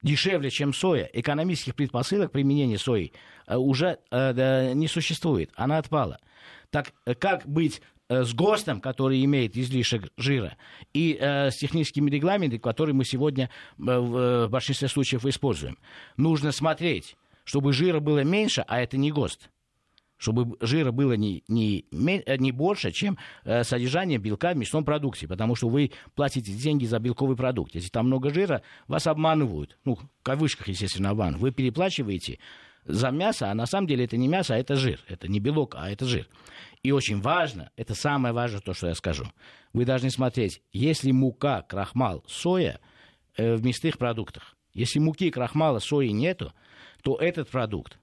дешевле, 0.01 0.49
чем 0.49 0.73
соя. 0.73 1.09
Экономических 1.11 1.75
предпосылок 1.75 2.31
применения 2.31 2.77
сои 2.77 3.11
э, 3.47 3.57
уже 3.57 3.99
не 4.11 4.87
существует. 4.87 5.51
Она 5.55 5.77
отпала. 5.77 6.19
Так 6.69 6.93
как 7.19 7.47
быть 7.47 7.81
с 8.09 8.33
ГОСТом, 8.33 8.81
который 8.81 9.23
имеет 9.25 9.57
излишек 9.57 10.11
жира, 10.17 10.57
и 10.93 11.17
э, 11.19 11.51
с 11.51 11.57
техническими 11.57 12.09
регламентами, 12.09 12.59
которые 12.59 12.95
мы 12.95 13.05
сегодня 13.05 13.49
э, 13.77 13.81
в 13.99 14.47
большинстве 14.49 14.87
случаев 14.87 15.25
используем. 15.25 15.77
Нужно 16.15 16.51
смотреть, 16.51 17.17
чтобы 17.43 17.73
жира 17.73 17.99
было 17.99 18.23
меньше, 18.23 18.63
а 18.67 18.79
это 18.79 18.97
не 18.97 19.11
ГОСТ 19.11 19.49
чтобы 20.17 20.57
жира 20.65 20.91
было 20.91 21.13
не, 21.13 21.43
не, 21.47 21.85
не 21.91 22.51
больше, 22.51 22.91
чем 22.91 23.17
э, 23.43 23.63
содержание 23.63 24.17
белка 24.17 24.53
в 24.53 24.57
мясном 24.57 24.83
продукте, 24.83 25.27
потому 25.27 25.55
что 25.55 25.69
вы 25.69 25.91
платите 26.15 26.51
деньги 26.53 26.85
за 26.85 26.99
белковый 26.99 27.37
продукт. 27.37 27.75
Если 27.75 27.89
там 27.89 28.07
много 28.07 28.33
жира, 28.33 28.63
вас 28.87 29.07
обманывают, 29.07 29.77
ну, 29.85 29.95
в 29.95 30.07
кавычках, 30.23 30.67
естественно, 30.69 31.11
обман. 31.11 31.37
Вы 31.37 31.51
переплачиваете 31.51 32.39
за 32.85 33.11
мясо, 33.11 33.51
а 33.51 33.53
на 33.53 33.65
самом 33.65 33.87
деле 33.87 34.05
это 34.05 34.17
не 34.17 34.27
мясо, 34.27 34.55
а 34.55 34.57
это 34.57 34.75
жир. 34.75 34.99
Это 35.07 35.27
не 35.27 35.39
белок, 35.39 35.75
а 35.77 35.89
это 35.89 36.05
жир. 36.05 36.27
И 36.87 36.91
очень 36.93 37.19
важно, 37.19 37.69
это 37.75 37.95
самое 37.95 38.33
важное 38.33 38.61
то, 38.61 38.73
что 38.73 38.87
я 38.87 38.95
скажу. 38.95 39.25
Вы 39.73 39.83
должны 39.83 40.09
смотреть, 40.09 40.61
если 40.71 41.11
мука, 41.11 41.61
крахмал, 41.63 42.23
соя 42.27 42.79
э, 43.35 43.55
в 43.55 43.65
мясных 43.65 43.97
продуктах, 43.97 44.55
если 44.73 44.99
муки, 44.99 45.29
крахмала, 45.29 45.79
сои 45.79 46.11
нету, 46.11 46.53
то 47.03 47.17
этот 47.17 47.49
продукт, 47.49 47.99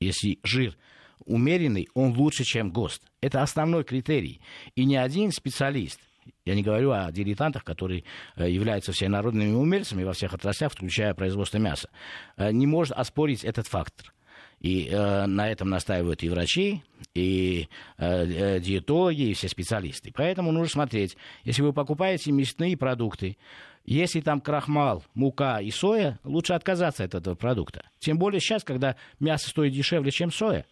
если 0.00 0.38
жир 0.44 0.78
умеренный, 1.26 1.88
он 1.92 2.16
лучше, 2.16 2.42
чем 2.42 2.70
ГОСТ. 2.70 3.02
Это 3.20 3.42
основной 3.42 3.84
критерий. 3.84 4.40
И 4.76 4.86
ни 4.86 4.96
один 4.96 5.30
специалист, 5.30 6.00
я 6.46 6.54
не 6.54 6.62
говорю 6.62 6.92
о 6.92 7.12
дилетантах, 7.12 7.64
которые 7.64 8.04
э, 8.36 8.50
являются 8.50 8.92
всенародными 8.92 9.52
умельцами 9.52 10.04
во 10.04 10.14
всех 10.14 10.32
отраслях, 10.32 10.72
включая 10.72 11.12
производство 11.12 11.58
мяса, 11.58 11.90
э, 12.38 12.50
не 12.50 12.66
может 12.66 12.96
оспорить 12.96 13.44
этот 13.44 13.66
фактор. 13.66 14.14
И 14.60 14.88
э, 14.90 15.26
на 15.26 15.50
этом 15.50 15.70
настаивают 15.70 16.22
и 16.22 16.28
врачи, 16.28 16.82
и 17.14 17.68
э, 17.96 18.24
э, 18.26 18.60
диетологи, 18.60 19.30
и 19.30 19.34
все 19.34 19.48
специалисты. 19.48 20.12
Поэтому 20.14 20.52
нужно 20.52 20.68
смотреть, 20.68 21.16
если 21.44 21.62
вы 21.62 21.72
покупаете 21.72 22.30
мясные 22.30 22.76
продукты, 22.76 23.38
если 23.86 24.20
там 24.20 24.40
крахмал, 24.40 25.02
мука 25.14 25.60
и 25.60 25.70
соя, 25.70 26.18
лучше 26.24 26.52
отказаться 26.52 27.04
от 27.04 27.14
этого 27.14 27.34
продукта. 27.34 27.88
Тем 27.98 28.18
более 28.18 28.40
сейчас, 28.40 28.62
когда 28.62 28.96
мясо 29.18 29.48
стоит 29.48 29.72
дешевле, 29.72 30.10
чем 30.10 30.30
соя, 30.30 30.66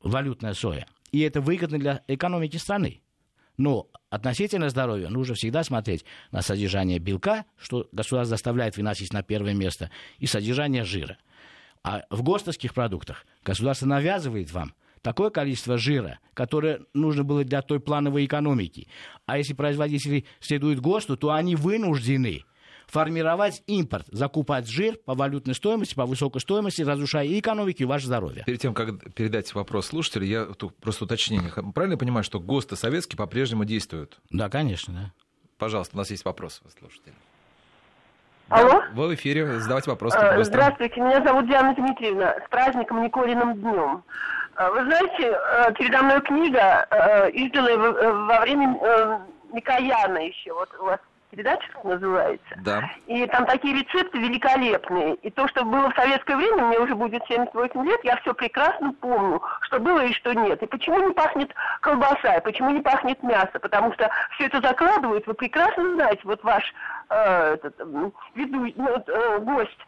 валютная 0.00 0.54
соя. 0.54 0.86
И 1.10 1.20
это 1.20 1.40
выгодно 1.40 1.78
для 1.78 2.02
экономики 2.06 2.56
страны. 2.56 3.00
Но 3.56 3.88
относительно 4.10 4.68
здоровья 4.68 5.08
нужно 5.08 5.34
всегда 5.34 5.64
смотреть 5.64 6.04
на 6.30 6.42
содержание 6.42 6.98
белка, 6.98 7.44
что 7.56 7.88
государство 7.92 8.24
заставляет 8.24 8.76
выносить 8.76 9.12
на 9.12 9.22
первое 9.22 9.54
место, 9.54 9.90
и 10.18 10.26
содержание 10.26 10.84
жира. 10.84 11.18
А 11.84 12.02
в 12.10 12.22
ГОСТовских 12.22 12.72
продуктах 12.74 13.26
государство 13.44 13.86
навязывает 13.86 14.50
вам 14.50 14.74
такое 15.02 15.28
количество 15.28 15.76
жира, 15.76 16.18
которое 16.32 16.80
нужно 16.94 17.24
было 17.24 17.44
для 17.44 17.60
той 17.60 17.78
плановой 17.78 18.24
экономики. 18.24 18.88
А 19.26 19.36
если 19.36 19.52
производители 19.52 20.24
следуют 20.40 20.80
ГОСТу, 20.80 21.18
то 21.18 21.30
они 21.32 21.56
вынуждены 21.56 22.44
формировать 22.86 23.62
импорт, 23.66 24.06
закупать 24.10 24.66
жир 24.66 24.96
по 25.04 25.14
валютной 25.14 25.54
стоимости, 25.54 25.94
по 25.94 26.06
высокой 26.06 26.40
стоимости, 26.40 26.80
разрушая 26.80 27.26
и 27.26 27.38
экономику, 27.38 27.82
и 27.82 27.86
ваше 27.86 28.06
здоровье. 28.06 28.44
Перед 28.46 28.60
тем, 28.60 28.72
как 28.72 29.12
передать 29.12 29.54
вопрос 29.54 29.86
слушателю, 29.86 30.24
я 30.24 30.48
просто 30.80 31.04
уточнение. 31.04 31.50
Правильно 31.74 31.98
понимаю, 31.98 32.24
что 32.24 32.40
ГОСТы 32.40 32.76
советские 32.76 33.18
по-прежнему 33.18 33.66
действуют? 33.66 34.18
Да, 34.30 34.48
конечно, 34.48 34.94
да. 34.94 35.12
Пожалуйста, 35.58 35.96
у 35.96 35.98
нас 35.98 36.10
есть 36.10 36.24
вопрос, 36.24 36.62
слушатель. 36.78 37.12
Алло? 38.48 38.82
Вы 38.92 39.08
в 39.08 39.14
эфире, 39.14 39.58
задавайте 39.58 39.90
вопрос. 39.90 40.14
А, 40.14 40.42
здравствуйте, 40.44 41.00
меня 41.00 41.22
зовут 41.24 41.46
Диана 41.46 41.74
Дмитриевна. 41.74 42.36
С 42.46 42.50
праздником 42.50 43.02
Николиным 43.02 43.54
днем. 43.54 44.02
А, 44.56 44.70
вы 44.70 44.84
знаете, 44.84 45.32
а, 45.32 45.72
передо 45.72 46.02
мной 46.02 46.20
книга, 46.20 46.86
изданная 47.32 47.76
во 47.76 48.40
время 48.40 49.24
Микояна 49.52 50.18
еще. 50.18 50.52
Вот 50.52 50.68
у 50.78 50.84
вас 50.84 51.00
передача 51.30 51.66
называется. 51.82 52.54
Да. 52.58 52.88
И 53.06 53.26
там 53.26 53.46
такие 53.46 53.74
рецепты 53.74 54.18
великолепные. 54.18 55.14
И 55.16 55.30
то, 55.30 55.48
что 55.48 55.64
было 55.64 55.90
в 55.90 55.94
советское 55.96 56.36
время, 56.36 56.64
мне 56.64 56.78
уже 56.78 56.94
будет 56.94 57.24
78 57.26 57.84
лет, 57.84 58.00
я 58.04 58.16
все 58.18 58.34
прекрасно 58.34 58.92
помню, 59.00 59.42
что 59.62 59.80
было 59.80 60.04
и 60.04 60.12
что 60.12 60.32
нет. 60.32 60.62
И 60.62 60.66
почему 60.66 61.08
не 61.08 61.12
пахнет 61.12 61.50
колбаса, 61.80 62.36
и 62.36 62.44
почему 62.44 62.70
не 62.70 62.80
пахнет 62.82 63.20
мясо. 63.22 63.58
Потому 63.60 63.92
что 63.94 64.08
все 64.34 64.46
это 64.46 64.60
закладывают, 64.60 65.26
вы 65.26 65.34
прекрасно 65.34 65.94
знаете, 65.94 66.20
вот 66.24 66.42
ваш 66.44 66.72
э, 67.10 67.54
этот, 67.54 67.78
веду, 68.34 68.72
ну, 68.76 69.04
э, 69.06 69.38
гость, 69.40 69.78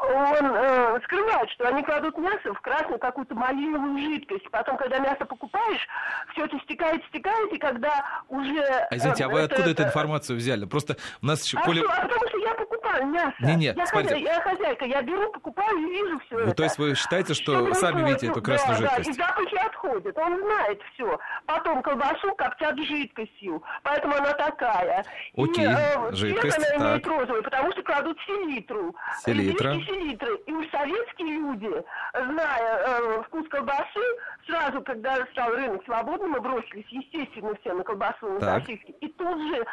он 0.00 0.46
э, 0.46 1.00
скрывает, 1.04 1.50
что 1.50 1.68
они 1.68 1.82
кладут 1.82 2.16
мясо 2.18 2.52
в 2.54 2.60
красную 2.60 2.98
какую-то 2.98 3.34
малиновую 3.34 3.98
жидкость. 3.98 4.50
Потом, 4.50 4.76
когда 4.76 4.98
мясо 4.98 5.24
покупаешь, 5.24 5.86
все 6.32 6.44
это 6.44 6.58
стекает, 6.60 7.02
стекает, 7.06 7.52
и 7.52 7.58
когда 7.58 8.04
уже... 8.28 8.62
А 8.62 8.96
извините, 8.96 9.24
а 9.24 9.28
вы 9.28 9.40
это, 9.40 9.54
откуда 9.54 9.70
эту 9.70 9.82
информацию 9.84 10.36
взяли? 10.36 10.64
Просто 10.64 10.96
у 11.22 11.26
нас 11.26 11.44
еще... 11.44 11.58
А, 11.58 11.64
Коля... 11.64 11.82
что, 11.82 11.92
а 11.92 12.02
потому 12.02 12.28
что 12.28 12.38
я 12.38 12.54
мясо. 13.04 13.34
Не, 13.40 13.54
нет, 13.56 13.76
я, 13.76 13.86
смотрите. 13.86 14.14
Хозяйка, 14.14 14.32
я 14.32 14.40
хозяйка, 14.40 14.84
я 14.84 15.02
беру, 15.02 15.32
покупаю 15.32 15.78
и 15.78 15.90
вижу 15.90 16.18
все 16.26 16.38
ну, 16.38 16.40
это. 16.46 16.54
То 16.54 16.62
есть 16.64 16.78
вы 16.78 16.94
считаете, 16.94 17.34
что 17.34 17.66
все 17.66 17.74
сами 17.74 18.06
видите 18.06 18.28
эту 18.28 18.42
красную 18.42 18.78
да, 18.80 18.96
жидкость? 18.96 19.18
Да, 19.18 19.24
и 19.24 19.26
запахи 19.26 19.66
отходят, 19.66 20.18
он 20.18 20.38
знает 20.40 20.80
все. 20.94 21.18
Потом 21.46 21.82
колбасу 21.82 22.34
коптят 22.36 22.78
жидкостью, 22.78 23.62
поэтому 23.82 24.16
она 24.16 24.32
такая. 24.34 25.04
Окей, 25.36 25.64
и, 25.64 25.68
э, 25.68 26.12
жидкость, 26.12 26.58
она 26.58 26.66
так. 26.66 26.78
имеет 26.78 27.06
розовый, 27.06 27.42
потому 27.42 27.72
что 27.72 27.82
кладут 27.82 28.18
селитру. 28.26 28.94
Селитра. 29.24 29.72
Редиски 29.72 29.96
селитры. 29.96 30.36
И 30.46 30.52
уж 30.52 30.68
советские 30.70 31.38
люди, 31.38 31.70
зная 32.12 32.78
э, 32.86 33.22
вкус 33.24 33.48
колбасы, 33.48 34.00
сразу, 34.46 34.82
когда 34.82 35.16
стал 35.32 35.50
рынок 35.50 35.84
свободным, 35.84 36.30
мы 36.30 36.40
бросились, 36.40 36.86
естественно, 36.88 37.54
все 37.60 37.72
на 37.72 37.82
колбасу, 37.82 38.28
на 38.28 38.40
Так. 38.40 38.66
сосиски. 38.66 38.92
И 39.00 39.08
тут 39.08 39.38
же 39.48 39.64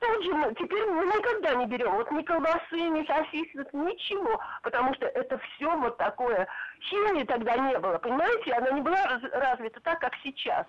Тут 0.00 0.22
же 0.22 0.30
теперь 0.58 0.86
мы 0.90 1.04
никогда 1.06 1.54
не 1.54 1.66
берем 1.66 1.92
вот 1.96 2.10
ни 2.12 2.22
колбасы, 2.22 2.76
ни 2.76 3.04
сосисок, 3.04 3.72
ничего, 3.72 4.40
потому 4.62 4.94
что 4.94 5.06
это 5.06 5.38
все 5.38 5.76
вот 5.76 5.96
такое. 5.96 6.46
Химии 6.80 7.24
тогда 7.24 7.56
не 7.56 7.78
было, 7.78 7.98
понимаете? 7.98 8.52
Она 8.52 8.70
не 8.70 8.80
была 8.80 9.02
раз- 9.04 9.32
развита 9.32 9.80
так, 9.80 9.98
как 9.98 10.14
сейчас. 10.22 10.66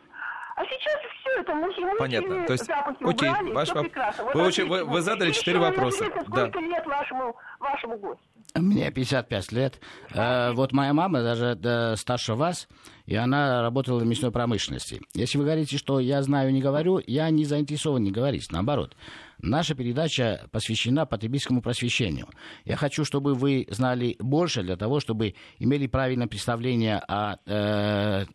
А 0.59 0.63
сейчас 0.65 0.99
все 1.21 1.39
это 1.39 1.53
химические 1.53 1.95
Понятно. 1.97 2.45
То 2.45 2.51
есть, 2.51 2.65
запахи 2.65 2.97
окей, 3.01 3.29
убрали, 3.29 3.51
ваш 3.53 3.69
воп- 3.69 3.83
прекрасно. 3.83 4.23
вы 4.25 4.41
очень- 4.41 4.67
вы- 4.67 4.75
отлично. 4.79 4.93
вы 4.93 5.01
задали 5.01 5.31
четыре 5.31 5.59
вопроса. 5.59 6.05
Сколько 6.25 6.59
лет 6.59 6.85
вашему, 6.85 7.35
вашему 7.61 7.97
гостю? 7.97 8.23
Мне 8.55 8.91
55 8.91 9.51
лет. 9.53 9.79
Э, 10.13 10.51
вот 10.51 10.73
моя 10.73 10.91
мама 10.93 11.21
даже 11.21 11.57
э, 11.63 11.95
старше 11.95 12.33
вас, 12.33 12.67
и 13.05 13.15
она 13.15 13.61
работала 13.61 13.99
в 13.99 14.05
мясной 14.05 14.31
промышленности. 14.31 14.99
Если 15.13 15.37
вы 15.37 15.45
говорите, 15.45 15.77
что 15.77 16.01
я 16.01 16.21
знаю, 16.23 16.51
не 16.51 16.61
говорю, 16.61 16.99
я 17.07 17.29
не 17.29 17.45
заинтересован 17.45 18.03
не 18.03 18.11
говорить. 18.11 18.51
Наоборот, 18.51 18.97
наша 19.41 19.75
передача 19.75 20.47
посвящена 20.51 21.05
потребительскому 21.05 21.61
просвещению. 21.61 22.27
Я 22.65 22.75
хочу, 22.75 23.05
чтобы 23.05 23.33
вы 23.33 23.65
знали 23.69 24.17
больше 24.19 24.63
для 24.63 24.75
того, 24.75 24.99
чтобы 24.99 25.35
имели 25.59 25.87
правильное 25.87 26.27
представление 26.27 26.97
о 27.07 27.37
э, 27.45 28.25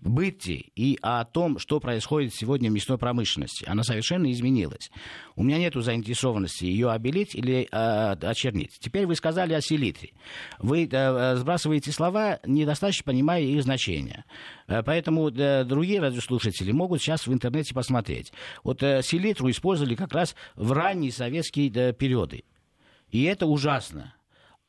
быте 0.00 0.64
и 0.76 0.98
о 1.02 1.24
том, 1.24 1.58
что 1.58 1.80
происходит 1.80 2.34
сегодня 2.34 2.70
в 2.70 2.72
мясной 2.72 2.98
промышленности. 2.98 3.64
Она 3.66 3.82
совершенно 3.82 4.30
изменилась. 4.30 4.90
У 5.36 5.42
меня 5.42 5.58
нет 5.58 5.74
заинтересованности 5.74 6.64
ее 6.64 6.90
обелить 6.90 7.34
или 7.34 7.68
э, 7.70 8.12
очернить. 8.12 8.78
Теперь 8.80 9.06
вы 9.06 9.14
сказали 9.14 9.54
о 9.54 9.60
селитре. 9.60 10.10
Вы 10.58 10.88
э, 10.90 11.36
сбрасываете 11.36 11.92
слова, 11.92 12.40
недостаточно 12.46 13.04
понимая 13.04 13.42
их 13.42 13.62
значение. 13.62 14.24
Э, 14.66 14.82
поэтому 14.82 15.30
э, 15.30 15.64
другие 15.64 16.00
радиослушатели 16.00 16.72
могут 16.72 17.00
сейчас 17.00 17.26
в 17.26 17.32
интернете 17.32 17.74
посмотреть. 17.74 18.32
Вот 18.64 18.82
э, 18.82 19.02
селитру 19.02 19.50
использовали 19.50 19.94
как 19.94 20.12
раз 20.12 20.34
в 20.56 20.72
ранние 20.72 21.12
советские 21.12 21.70
э, 21.72 21.92
периоды. 21.92 22.44
И 23.10 23.24
это 23.24 23.46
ужасно. 23.46 24.14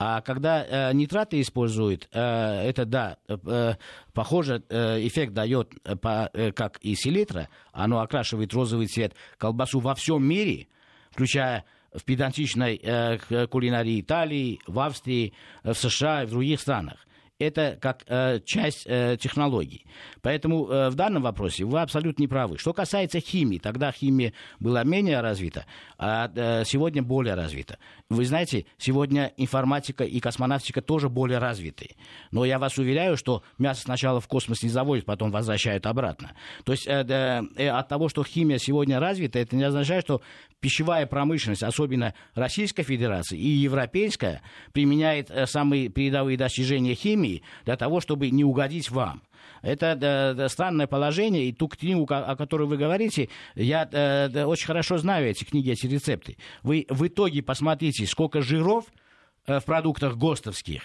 А 0.02 0.22
когда 0.22 0.64
э, 0.64 0.94
нитраты 0.94 1.42
используют, 1.42 2.08
э, 2.14 2.20
это 2.22 2.86
да, 2.86 3.18
э, 3.28 3.74
похоже, 4.14 4.64
э, 4.70 5.06
эффект 5.06 5.34
дает, 5.34 5.74
э, 5.84 5.96
э, 6.34 6.52
как 6.54 6.78
и 6.78 6.96
селитра, 6.96 7.50
оно 7.74 8.00
окрашивает 8.00 8.54
розовый 8.54 8.88
цвет 8.88 9.14
колбасу 9.38 9.82
во 9.82 9.96
всем 9.96 10.24
мире, 10.26 10.68
включая 11.12 11.66
в 11.94 12.06
педантичной 12.06 12.80
э, 12.82 13.48
кулинарии 13.48 14.00
Италии, 14.00 14.62
в 14.68 14.80
Австрии, 14.80 15.34
э, 15.64 15.74
в 15.74 15.78
США 15.78 16.24
и 16.24 16.28
в 16.28 16.30
других 16.30 16.62
странах. 16.62 17.06
Это 17.40 17.78
как 17.82 18.04
э, 18.08 18.42
часть 18.46 18.84
э, 18.86 19.18
технологий. 19.20 19.86
Поэтому 20.22 20.68
э, 20.68 20.90
в 20.90 20.96
данном 20.96 21.24
вопросе 21.24 21.64
вы 21.64 21.80
абсолютно 21.80 22.24
не 22.24 22.28
правы. 22.28 22.58
Что 22.58 22.74
касается 22.74 23.22
химии, 23.22 23.60
тогда 23.60 23.94
химия 23.94 24.34
была 24.60 24.84
менее 24.84 25.22
развита, 25.22 25.66
а 25.98 26.30
э, 26.36 26.66
сегодня 26.66 27.02
более 27.02 27.36
развита. 27.36 27.78
Вы 28.10 28.26
знаете, 28.26 28.66
сегодня 28.78 29.32
информатика 29.38 30.04
и 30.04 30.20
космонавтика 30.20 30.82
тоже 30.82 31.08
более 31.08 31.38
развиты. 31.38 31.96
Но 32.32 32.44
я 32.44 32.60
вас 32.60 32.78
уверяю, 32.78 33.16
что 33.16 33.42
мясо 33.58 33.84
сначала 33.84 34.20
в 34.20 34.28
космос 34.28 34.62
не 34.62 34.70
заводят, 34.70 35.06
потом 35.06 35.32
возвращают 35.32 35.86
обратно. 35.86 36.34
То 36.66 36.74
есть 36.74 36.88
э, 36.88 37.06
э, 37.56 37.70
от 37.70 37.88
того, 37.88 38.10
что 38.10 38.26
химия 38.26 38.58
сегодня 38.58 39.00
развита, 39.00 39.40
это 39.40 39.56
не 39.56 39.64
означает, 39.64 40.04
что 40.04 40.22
пищевая 40.60 41.06
промышленность, 41.06 41.64
особенно 41.64 42.14
Российской 42.36 42.84
Федерации 42.84 43.38
и 43.38 43.48
европейская, 43.48 44.42
применяет 44.74 45.32
э, 45.32 45.46
самые 45.46 45.88
передовые 45.88 46.38
достижения 46.38 46.96
химии 46.96 47.29
для 47.66 47.78
того, 47.78 48.00
чтобы 48.02 48.30
не 48.30 48.44
угодить 48.44 48.90
вам. 48.92 49.22
Это 49.62 49.96
да, 49.96 50.34
да, 50.34 50.50
странное 50.50 50.88
положение, 50.88 51.46
и 51.46 51.54
ту 51.54 51.68
книгу, 51.68 52.08
о 52.10 52.36
которой 52.36 52.68
вы 52.68 52.78
говорите, 52.78 53.30
я 53.56 53.88
э, 53.92 54.30
да, 54.30 54.48
очень 54.48 54.68
хорошо 54.68 54.98
знаю 54.98 55.28
эти 55.30 55.44
книги, 55.44 55.72
эти 55.72 55.88
рецепты. 55.88 56.38
Вы 56.64 56.86
в 56.90 57.08
итоге 57.08 57.42
посмотрите, 57.42 58.06
сколько 58.06 58.42
жиров 58.42 58.86
э, 59.46 59.60
в 59.60 59.66
продуктах 59.66 60.16
ГОСТовских, 60.18 60.84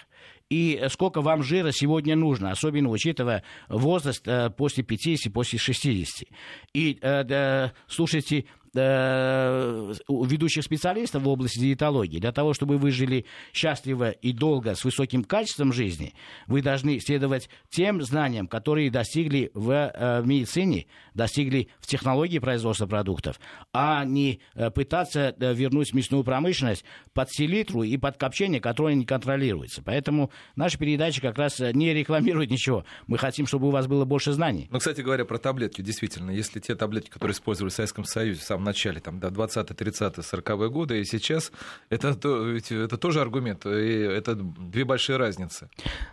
и 0.49 0.83
сколько 0.89 1.21
вам 1.21 1.43
жира 1.43 1.71
сегодня 1.71 2.15
нужно, 2.15 2.51
особенно 2.51 2.89
учитывая 2.89 3.43
возраст 3.67 4.27
э, 4.27 4.49
после 4.51 4.83
50, 4.83 5.33
после 5.33 5.57
60. 5.57 6.27
И 6.73 6.97
э, 7.01 7.23
да, 7.23 7.73
слушайте 7.87 8.39
э, 8.39 8.43
у 8.43 8.64
ведущих 8.75 10.63
специалистов 10.63 11.23
в 11.23 11.27
области 11.27 11.59
диетологии, 11.59 12.19
для 12.19 12.31
того, 12.31 12.53
чтобы 12.53 12.77
вы 12.77 12.91
жили 12.91 13.25
счастливо 13.53 14.11
и 14.11 14.33
долго 14.33 14.75
с 14.75 14.83
высоким 14.83 15.23
качеством 15.23 15.73
жизни, 15.73 16.13
вы 16.47 16.61
должны 16.61 16.99
следовать 16.99 17.49
тем 17.69 18.01
знаниям, 18.01 18.47
которые 18.47 18.91
достигли 18.91 19.51
в, 19.53 19.71
э, 19.71 20.23
медицине, 20.25 20.87
достигли 21.13 21.69
в 21.79 21.87
технологии 21.87 22.39
производства 22.39 22.85
продуктов, 22.85 23.39
а 23.73 24.03
не 24.05 24.41
э, 24.53 24.69
пытаться 24.69 25.35
э, 25.37 25.53
вернуть 25.53 25.93
мясную 25.93 26.23
промышленность 26.23 26.83
под 27.13 27.31
селитру 27.31 27.83
и 27.83 27.97
под 27.97 28.17
копчение, 28.17 28.59
которое 28.59 28.95
не 28.95 29.05
контролируется. 29.05 29.81
Поэтому 29.83 30.31
наша 30.55 30.77
передача 30.77 31.21
как 31.21 31.37
раз 31.37 31.59
э, 31.59 31.71
не 31.73 31.93
рекламирует 31.93 32.51
ничего. 32.51 32.85
Мы 33.07 33.17
хотим, 33.17 33.47
чтобы 33.47 33.67
у 33.67 33.71
вас 33.71 33.87
было 33.87 34.05
больше 34.05 34.33
знаний. 34.33 34.67
Ну, 34.71 34.79
кстати 34.79 35.01
говоря, 35.01 35.25
про 35.25 35.37
таблетки, 35.37 35.81
действительно, 35.81 36.31
если 36.31 36.59
те 36.59 36.75
таблетки, 36.75 37.09
которые 37.09 37.33
использовали 37.33 37.71
в 37.71 37.73
Советском 37.73 38.05
Союзе 38.05 38.41
в 38.41 38.43
самом 38.43 38.64
начале, 38.65 38.99
там, 38.99 39.19
до 39.19 39.29
20 39.29 39.67
30 39.77 40.25
40 40.25 40.69
годы, 40.69 40.99
и 40.99 41.05
сейчас, 41.05 41.51
это, 41.89 42.15
то- 42.19 42.43
ведь 42.43 42.71
это 42.71 42.97
тоже 42.97 43.21
аргумент, 43.21 43.65
и 43.65 43.99
это 44.01 44.35
две 44.35 44.83
большие 44.83 45.17
разницы. 45.17 45.69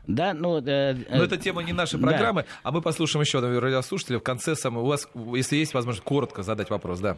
Да, 0.07 0.33
ну, 0.35 0.59
э, 0.59 0.95
Но 1.11 1.23
э, 1.23 1.25
это 1.25 1.37
тема 1.37 1.63
не 1.63 1.73
нашей 1.73 1.99
да. 1.99 2.09
программы, 2.09 2.45
а 2.63 2.71
мы 2.71 2.81
послушаем 2.83 3.23
еще 3.23 3.39
одного 3.39 3.61
радиослушателя. 3.61 4.19
В 4.19 4.23
конце 4.23 4.55
сам, 4.55 4.77
у 4.77 4.85
вас, 4.85 5.09
если 5.35 5.57
есть 5.57 5.75
возможность, 5.75 6.05
коротко 6.05 6.43
задать 6.43 6.71
вопрос, 6.71 7.01
да. 7.01 7.17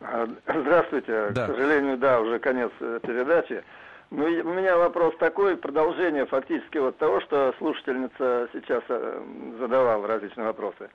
А, 0.00 0.26
Здравствуйте. 0.46 1.30
Да. 1.30 1.46
К 1.46 1.50
сожалению, 1.50 1.98
да, 1.98 2.20
уже 2.20 2.38
конец 2.38 2.70
э, 2.80 3.00
передачи. 3.02 3.62
Ну, 4.10 4.24
у 4.24 4.54
меня 4.54 4.76
вопрос 4.76 5.14
такой, 5.18 5.56
продолжение 5.56 6.26
фактически 6.26 6.78
вот 6.78 6.98
того, 6.98 7.20
что 7.20 7.54
слушательница 7.58 8.48
сейчас 8.52 8.82
э, 8.88 9.22
задавала 9.60 10.06
различные 10.08 10.46
вопросы. 10.46 10.90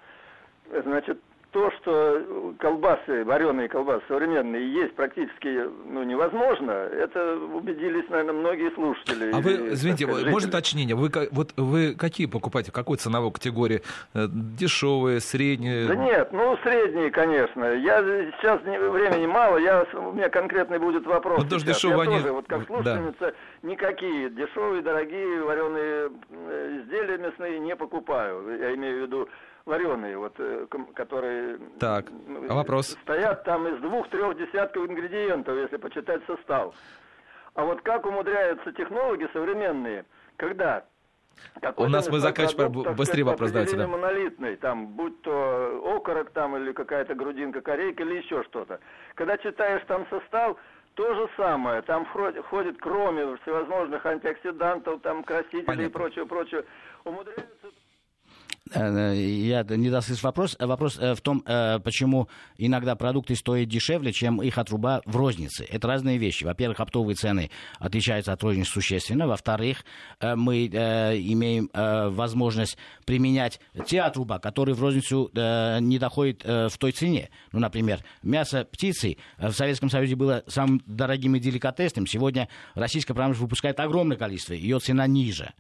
Значит, 0.84 1.20
то, 1.56 1.72
что 1.72 2.54
колбасы, 2.60 3.24
вареные 3.24 3.70
колбасы 3.70 4.04
современные 4.10 4.74
есть 4.74 4.94
практически 4.94 5.62
ну, 5.86 6.04
невозможно, 6.04 6.72
это 6.72 7.38
убедились, 7.38 8.04
наверное, 8.10 8.34
многие 8.34 8.72
слушатели. 8.72 9.32
А 9.34 9.40
вы, 9.40 9.70
извините, 9.72 10.06
сказать, 10.06 10.30
может 10.30 10.50
уточнение, 10.50 10.98
вы, 10.98 11.10
вот, 11.32 11.54
вы 11.56 11.96
какие 11.96 12.28
покупаете, 12.28 12.74
какой 12.74 12.98
ценовой 12.98 13.32
категории? 13.32 13.84
Э, 14.14 14.28
дешевые, 14.30 15.22
средние? 15.22 15.88
Да 15.88 15.96
нет, 15.96 16.34
ну 16.34 16.58
средние, 16.62 17.10
конечно. 17.10 17.64
Я 17.64 18.02
сейчас 18.42 18.62
времени 18.64 19.26
мало, 19.26 19.56
я, 19.56 19.86
у 19.94 20.12
меня 20.12 20.28
конкретный 20.28 20.78
будет 20.78 21.08
вопрос. 21.08 21.42
Ну, 21.42 21.50
тоже 21.50 21.66
дешевые 21.66 22.00
я 22.00 22.04
они... 22.04 22.18
тоже, 22.18 22.34
вот 22.34 22.48
как 22.48 22.66
слушательница, 22.66 23.18
да. 23.20 23.34
никакие 23.62 24.30
дешевые, 24.30 24.82
дорогие 24.82 25.42
вареные 25.42 26.12
э, 26.32 26.82
изделия 26.82 27.18
мясные 27.18 27.60
не 27.60 27.78
покупаю. 27.78 28.44
Я 28.60 28.76
имею 28.76 29.00
в 29.00 29.02
виду 29.04 29.30
вареные, 29.66 30.18
вот, 30.18 30.34
э, 30.38 30.68
которые 30.94 31.60
так. 31.80 32.06
а 32.50 32.54
вопрос? 32.54 32.98
стоят 33.02 33.44
там 33.44 33.68
из 33.68 33.82
двух-трех 33.82 34.38
десятков 34.38 34.88
ингредиентов, 34.88 35.58
если 35.58 35.78
почитать 35.78 36.22
состав. 36.26 36.76
А 37.56 37.64
вот 37.64 37.82
как 37.82 38.06
умудряются 38.06 38.72
технологи 38.74 39.28
современные, 39.34 40.06
когда 40.38 40.86
у 41.78 41.88
нас 41.88 42.10
мы 42.10 42.20
заканчиваем, 42.20 42.96
быстрее 42.96 43.24
вопрос 43.24 43.52
давайте. 43.52 43.76
Да. 43.76 43.88
монолитный, 43.88 44.56
там, 44.56 44.88
будь 44.88 45.22
то 45.22 45.96
окорок 45.96 46.32
там 46.32 46.56
или 46.58 46.72
какая-то 46.72 47.14
грудинка 47.14 47.62
корейка 47.62 48.04
или 48.04 48.16
еще 48.16 48.44
что-то. 48.44 48.80
Когда 49.16 49.38
читаешь 49.38 49.82
там 49.88 50.08
состав, 50.10 50.58
то 50.96 51.14
же 51.14 51.30
самое, 51.36 51.82
там 51.82 52.06
входит, 52.06 52.78
кроме 52.80 53.36
всевозможных 53.38 54.06
антиоксидантов, 54.06 55.02
там 55.02 55.24
красителей 55.24 55.66
Понятно. 55.66 55.86
и 55.86 55.90
прочего, 55.90 56.26
прочего, 56.26 56.64
умудряются 57.04 57.55
я 58.76 59.64
не 59.64 59.90
дослышал 59.90 60.28
вопрос. 60.28 60.58
Вопрос 60.60 60.98
э, 61.00 61.14
в 61.16 61.22
том, 61.22 61.44
э, 61.46 61.80
почему 61.80 62.28
иногда 62.58 62.96
продукты 62.96 63.36
стоят 63.36 63.70
дешевле, 63.70 64.12
чем 64.12 64.42
их 64.42 64.58
отруба 64.58 65.02
в 65.06 65.16
рознице. 65.16 65.66
Это 65.70 65.88
разные 65.88 66.18
вещи. 66.18 66.44
Во-первых, 66.44 66.80
оптовые 66.80 67.16
цены 67.16 67.50
отличаются 67.80 68.34
от 68.34 68.44
розницы 68.44 68.72
существенно. 68.72 69.28
Во-вторых, 69.28 69.86
мы 70.22 70.66
имеем 70.66 71.70
возможность 71.74 72.78
применять 73.06 73.60
те 73.86 74.02
отруба, 74.02 74.40
которые 74.40 74.76
в 74.76 74.82
розницу 74.82 75.32
не 75.34 75.98
доходят 76.00 76.44
в 76.44 76.78
той 76.78 76.92
цене. 76.92 77.30
Ну, 77.52 77.60
например, 77.60 78.00
мясо 78.24 78.66
птицы 78.66 79.18
в 79.38 79.52
Советском 79.54 79.90
Союзе 79.90 80.16
было 80.16 80.44
самым 80.48 80.82
дорогим 80.86 81.36
и 81.36 81.40
деликатесным. 81.40 82.08
Сегодня 82.08 82.50
российская 82.74 83.14
промышленность 83.14 83.42
выпускает 83.42 83.80
огромное 83.80 84.18
количество, 84.18 84.54
ее 84.54 84.80
цена 84.80 85.08
ниже. 85.08 85.54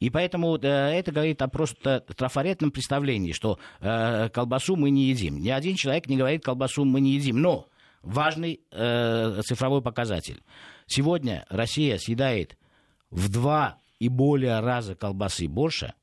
И 0.00 0.10
поэтому 0.10 0.56
это 0.56 1.12
говорит 1.12 1.42
о 1.42 1.48
просто 1.48 2.00
трафаретном 2.00 2.61
конкретном 2.62 2.70
представлении, 2.70 3.32
что 3.32 3.58
э, 3.80 4.28
колбасу 4.30 4.76
мы 4.76 4.90
не 4.90 5.08
едим. 5.08 5.38
Ни 5.38 5.50
один 5.50 5.76
человек 5.76 6.08
не 6.08 6.16
говорит, 6.16 6.44
колбасу 6.44 6.84
мы 6.84 7.00
не 7.00 7.12
едим. 7.12 7.40
Но 7.40 7.66
важный 8.02 8.60
э, 8.70 9.40
цифровой 9.42 9.82
показатель. 9.82 10.42
Сегодня 10.86 11.44
Россия 11.48 11.98
съедает 11.98 12.56
в 13.10 13.28
два 13.28 13.78
и 13.98 14.08
более 14.08 14.60
раза 14.60 14.94
колбасы 14.94 15.48
больше, 15.48 15.94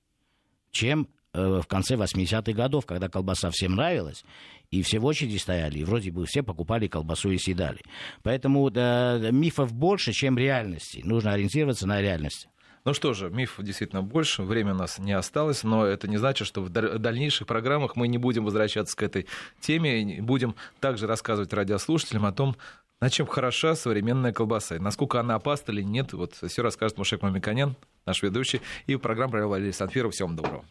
чем 0.71 1.07
э, 1.33 1.61
в 1.61 1.67
конце 1.67 1.95
80-х 1.95 2.53
годов, 2.53 2.85
когда 2.85 3.09
колбаса 3.09 3.49
всем 3.51 3.75
нравилась, 3.75 4.23
и 4.71 4.81
все 4.81 4.99
в 4.99 5.05
очереди 5.05 5.37
стояли, 5.37 5.79
и 5.79 5.83
вроде 5.83 6.11
бы 6.11 6.25
все 6.25 6.43
покупали 6.43 6.87
колбасу 6.87 7.31
и 7.31 7.37
съедали. 7.37 7.79
Поэтому 8.23 8.69
да, 8.69 9.17
мифов 9.31 9.73
больше, 9.73 10.11
чем 10.13 10.37
реальности. 10.37 11.01
Нужно 11.03 11.33
ориентироваться 11.33 11.87
на 11.87 12.01
реальность. 12.01 12.47
Ну 12.89 12.95
что 12.95 13.13
же, 13.13 13.29
мифов 13.29 13.63
действительно 13.63 14.01
больше, 14.01 14.41
время 14.41 14.73
у 14.73 14.75
нас 14.75 14.97
не 14.97 15.11
осталось, 15.11 15.63
но 15.63 15.85
это 15.85 16.07
не 16.07 16.17
значит, 16.17 16.47
что 16.47 16.63
в 16.63 16.69
дальнейших 16.69 17.45
программах 17.45 17.95
мы 17.95 18.07
не 18.07 18.17
будем 18.17 18.45
возвращаться 18.45 18.97
к 18.97 19.03
этой 19.03 19.27
теме, 19.61 20.01
и 20.01 20.21
будем 20.21 20.55
также 20.79 21.05
рассказывать 21.05 21.53
радиослушателям 21.53 22.25
о 22.25 22.31
том, 22.31 22.55
на 22.99 23.11
чем 23.11 23.27
хороша 23.27 23.75
современная 23.75 24.33
колбаса, 24.33 24.77
и 24.77 24.79
насколько 24.79 25.19
она 25.19 25.35
опасна 25.35 25.71
или 25.71 25.83
нет. 25.83 26.13
Вот 26.13 26.33
все 26.33 26.63
расскажет 26.63 26.97
Мушек 26.97 27.21
Мамиканян, 27.21 27.75
наш 28.07 28.23
ведущий, 28.23 28.59
и 28.87 28.95
программу 28.95 29.33
провел 29.33 29.49
Валерий 29.49 29.71
Санфиров. 29.71 30.15
Всем 30.15 30.35
доброго. 30.35 30.65